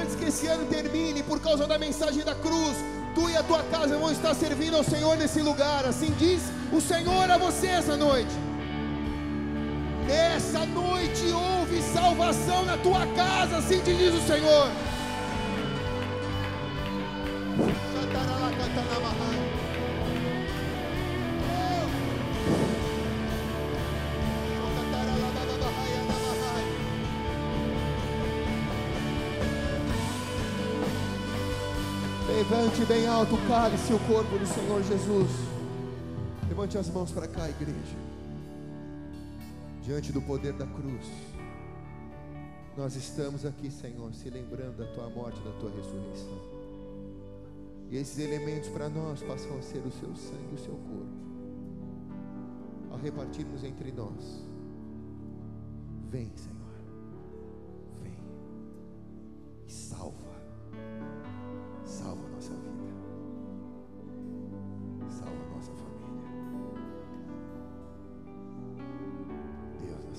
Antes 0.01 0.15
que 0.15 0.25
esse 0.25 0.47
ano 0.47 0.65
termine, 0.65 1.21
por 1.23 1.39
causa 1.39 1.67
da 1.67 1.77
mensagem 1.77 2.23
da 2.23 2.35
cruz, 2.35 2.75
tu 3.13 3.29
e 3.29 3.37
a 3.37 3.43
tua 3.43 3.63
casa 3.63 3.97
vão 3.97 4.11
estar 4.11 4.33
servindo 4.33 4.75
ao 4.75 4.83
Senhor 4.83 5.15
nesse 5.15 5.41
lugar. 5.41 5.85
Assim 5.85 6.11
diz 6.17 6.41
o 6.71 6.81
Senhor 6.81 7.29
a 7.29 7.37
você 7.37 7.67
essa 7.67 7.95
noite. 7.95 8.33
Nessa 10.07 10.65
noite 10.65 11.25
houve 11.31 11.81
salvação 11.81 12.65
na 12.65 12.77
tua 12.77 13.05
casa, 13.07 13.57
assim 13.57 13.79
te 13.79 13.95
diz 13.95 14.13
o 14.13 14.21
Senhor. 14.27 14.69
Levante 32.35 32.83
bem 32.85 33.07
alto 33.07 33.35
o 33.35 33.47
cálice 33.47 33.93
e 33.93 33.95
o 33.95 33.99
corpo 33.99 34.37
do 34.37 34.45
Senhor 34.45 34.83
Jesus. 34.83 35.29
Levante 36.49 36.77
as 36.77 36.89
mãos 36.89 37.09
para 37.11 37.27
cá, 37.27 37.47
igreja. 37.47 37.95
Diante 39.83 40.13
do 40.13 40.21
poder 40.21 40.53
da 40.53 40.65
cruz, 40.65 41.05
nós 42.77 42.95
estamos 42.95 43.45
aqui, 43.45 43.69
Senhor, 43.69 44.13
se 44.13 44.29
lembrando 44.29 44.77
da 44.77 44.87
tua 44.93 45.09
morte 45.09 45.41
da 45.41 45.51
tua 45.59 45.69
ressurreição. 45.71 46.39
E 47.89 47.97
esses 47.97 48.17
elementos 48.17 48.69
para 48.69 48.87
nós 48.87 49.21
passam 49.21 49.57
a 49.57 49.61
ser 49.61 49.79
o 49.79 49.91
seu 49.91 50.15
sangue 50.15 50.51
e 50.51 50.55
o 50.55 50.57
seu 50.57 50.73
corpo. 50.73 51.23
Ao 52.91 52.97
repartirmos 52.97 53.65
entre 53.65 53.91
nós, 53.91 54.47
vem, 56.09 56.31
Senhor, 56.33 56.55
vem 58.01 58.17
e 59.67 59.71
salva, 59.71 60.31
salva 61.83 62.25
a 62.25 62.29
nossa 62.29 62.53
vida, 62.53 62.93
salva 65.09 65.43
a 65.43 65.55
nossa 65.55 65.71
família. 65.73 65.82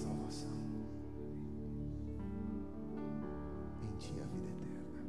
Salvação, 0.05 0.50
em 3.82 3.96
Ti 3.96 4.14
a 4.20 4.26
vida 4.26 4.50
eterna, 4.50 5.00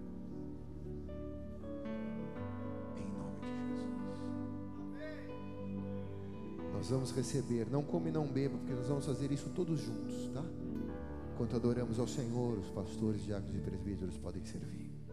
em 2.98 3.10
nome 3.18 3.40
de 3.42 3.78
Jesus. 3.78 4.34
Nós 6.74 6.90
vamos 6.90 7.12
receber, 7.12 7.68
não 7.70 7.84
come 7.84 8.10
e 8.10 8.12
não 8.14 8.26
beba, 8.26 8.58
porque 8.58 8.74
nós 8.74 8.88
vamos 8.88 9.06
fazer 9.06 9.32
isso 9.32 9.50
todos 9.50 9.80
juntos, 9.80 10.30
tá? 10.34 10.44
Enquanto 11.34 11.56
adoramos 11.58 12.00
ao 12.00 12.08
Senhor, 12.08 12.58
os 12.58 12.70
pastores, 12.70 13.22
diáconos 13.24 13.56
e 13.56 13.60
presbíteros 13.60 14.18
podem 14.18 14.46
servir. 14.46 15.05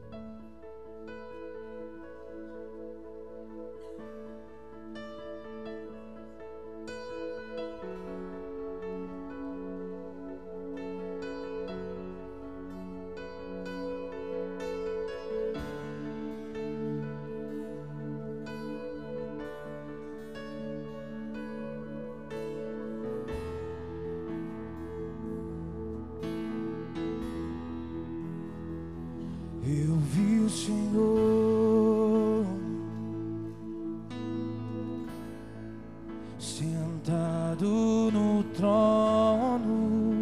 Sentado 36.43 38.11
no 38.13 38.43
trono, 38.53 40.13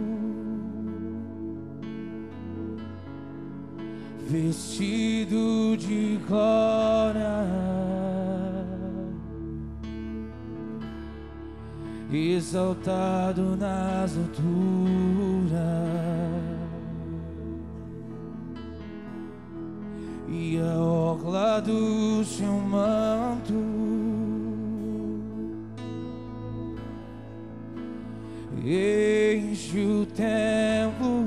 vestido 4.28 5.76
de 5.78 6.20
glória, 6.28 7.46
exaltado 12.12 13.56
nas 13.56 14.14
alturas. 14.14 15.80
e 20.32 20.60
a 20.60 20.78
orla 20.78 21.60
do 21.60 22.24
seu 22.24 22.52
manto 22.52 23.59
enche 28.72 29.80
o 29.80 30.06
templo 30.06 31.26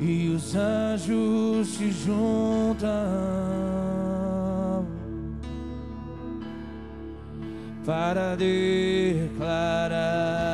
e 0.00 0.30
os 0.30 0.56
anjos 0.56 1.68
se 1.68 1.92
juntam 1.92 2.88
para 7.84 8.36
declarar. 8.36 10.45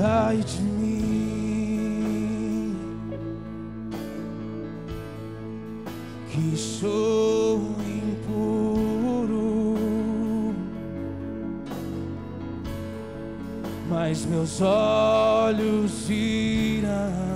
ai 0.00 0.36
de 0.38 0.60
mim, 0.62 1.96
que 6.30 6.56
sou 6.56 7.58
impuro, 7.80 9.66
mas 13.88 14.24
meus 14.26 14.60
olhos 14.60 16.10
irão. 16.10 17.35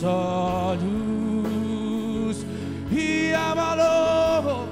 Meus 0.00 0.04
olhos 0.04 0.80
e 2.90 3.32
abalou, 3.34 4.68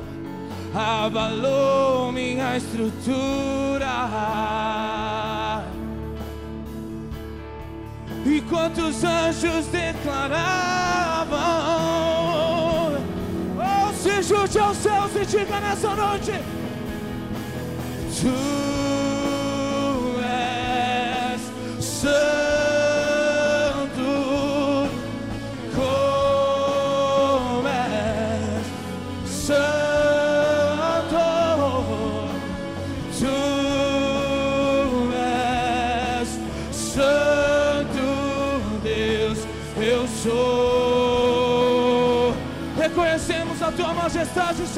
abalou 0.75 2.13
minha 2.13 2.57
estrutura. 2.57 3.87
E 8.25 8.41
quantos 8.43 9.05
anjos 9.05 9.67
declaravam, 9.67 11.39
oh, 13.59 13.93
se 13.93 14.23
junte 14.23 14.59
aos 14.59 14.77
céus 14.79 15.15
e 15.17 15.27
diga 15.27 15.61
nessa 15.61 15.95
noite: 15.95 16.33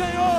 Senhor. 0.00 0.29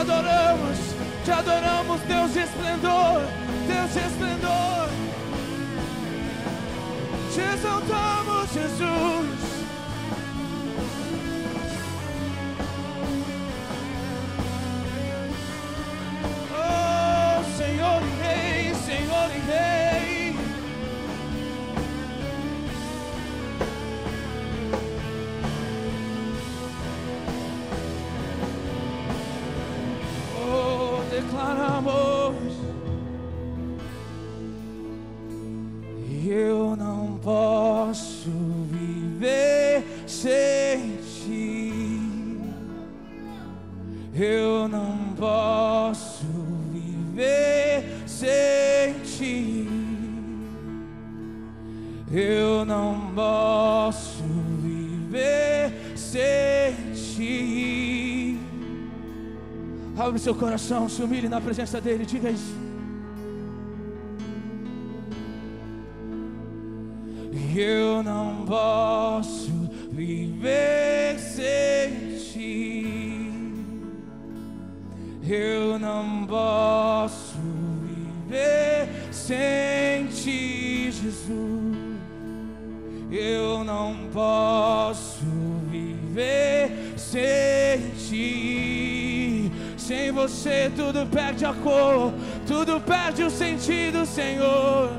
Adoramos, 0.00 0.78
te 1.24 1.32
adoramos, 1.32 2.08
Deus 2.08 2.34
de 2.34 2.42
esplendor, 2.42 3.20
Deus 3.68 3.94
de 3.94 4.00
esplendor. 4.00 4.88
Te 7.34 7.54
exaltamos, 7.54 8.50
Jesus. 8.50 9.49
Oh, 31.50 31.54
declaramos. 31.54 32.09
Abre 60.10 60.20
seu 60.20 60.34
coração, 60.34 60.88
se 60.88 61.00
humilhe 61.04 61.28
na 61.28 61.40
presença 61.40 61.80
dele, 61.80 62.04
diga 62.04 62.30
isso. 62.30 62.52
Eu 67.56 68.02
não 68.02 68.44
posso 68.44 69.52
viver 69.92 71.16
sem 71.16 72.18
ti. 72.18 73.22
Eu 75.28 75.78
não 75.78 76.26
posso 76.26 77.38
viver 78.26 78.88
sem 79.12 80.08
ti, 80.08 80.90
Jesus. 80.90 82.00
Eu 83.12 83.62
não 83.62 84.08
posso 84.12 84.49
você 90.20 90.70
tudo 90.76 91.06
perde 91.06 91.46
a 91.46 91.54
cor, 91.54 92.12
tudo 92.46 92.78
perde 92.78 93.22
o 93.22 93.30
sentido, 93.30 94.04
Senhor. 94.04 94.90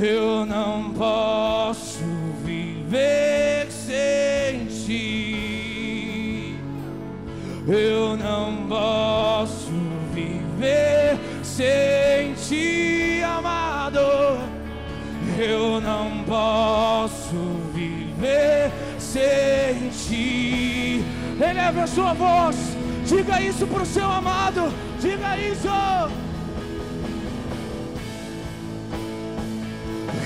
Eu 0.00 0.46
não 0.46 0.94
posso 0.94 2.02
viver 2.42 3.66
sem 3.70 4.66
ti. 4.66 6.54
Eu 7.68 8.16
não 8.16 8.66
posso 8.68 9.70
viver 10.14 11.18
sem 11.42 12.32
ti, 12.34 13.22
amado. 13.22 14.00
Eu 15.38 15.78
não 15.82 16.24
posso 16.24 17.36
viver 17.74 18.72
sem 18.98 19.90
ti. 19.90 19.95
Eleve 21.40 21.80
a 21.80 21.86
sua 21.86 22.14
voz, 22.14 22.56
diga 23.04 23.40
isso 23.42 23.66
pro 23.66 23.84
seu 23.84 24.10
amado, 24.10 24.72
diga 25.00 25.36
isso. 25.38 25.68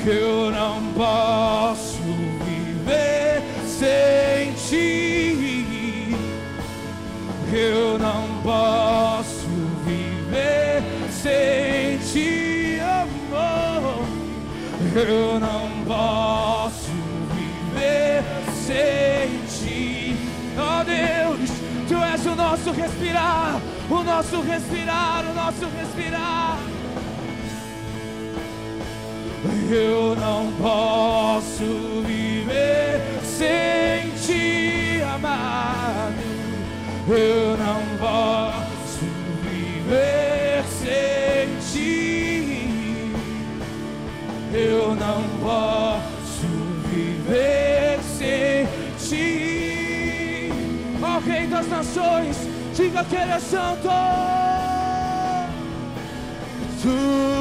Eu 0.07 0.51
não 0.51 0.81
posso 0.95 2.01
viver 2.45 3.43
sem 3.66 4.53
ti. 4.55 6.16
Eu 7.53 7.99
não 7.99 8.41
posso 8.45 9.49
viver 9.85 10.82
sem 11.11 11.99
ti, 11.99 12.81
amor. 12.81 14.07
Eu 14.95 15.41
não 15.41 15.60
respirar, 22.90 23.60
o 23.88 24.02
nosso 24.02 24.40
respirar, 24.40 25.24
o 25.30 25.34
nosso 25.34 25.66
respirar. 25.76 26.58
Eu 29.70 30.16
não 30.16 30.52
posso 30.60 32.02
viver 32.04 33.00
sem 33.22 34.10
te 34.26 35.02
amar. 35.14 36.12
Eu 37.08 37.56
não 37.56 37.80
posso 37.98 39.06
viver 39.42 40.64
sem 40.68 41.48
ti. 41.72 43.12
Eu 44.52 44.96
não 44.96 45.22
posso 45.40 46.46
viver 46.92 47.98
sem 48.18 48.66
ti. 48.98 50.52
Ó 51.02 51.16
oh, 51.16 51.20
Rei 51.20 51.46
das 51.46 51.68
Nações 51.68 52.49
diga 52.81 53.05
que 53.05 53.16
Ele 53.16 53.32
é 53.32 53.40
santo. 53.40 53.89
Tu 56.82 57.39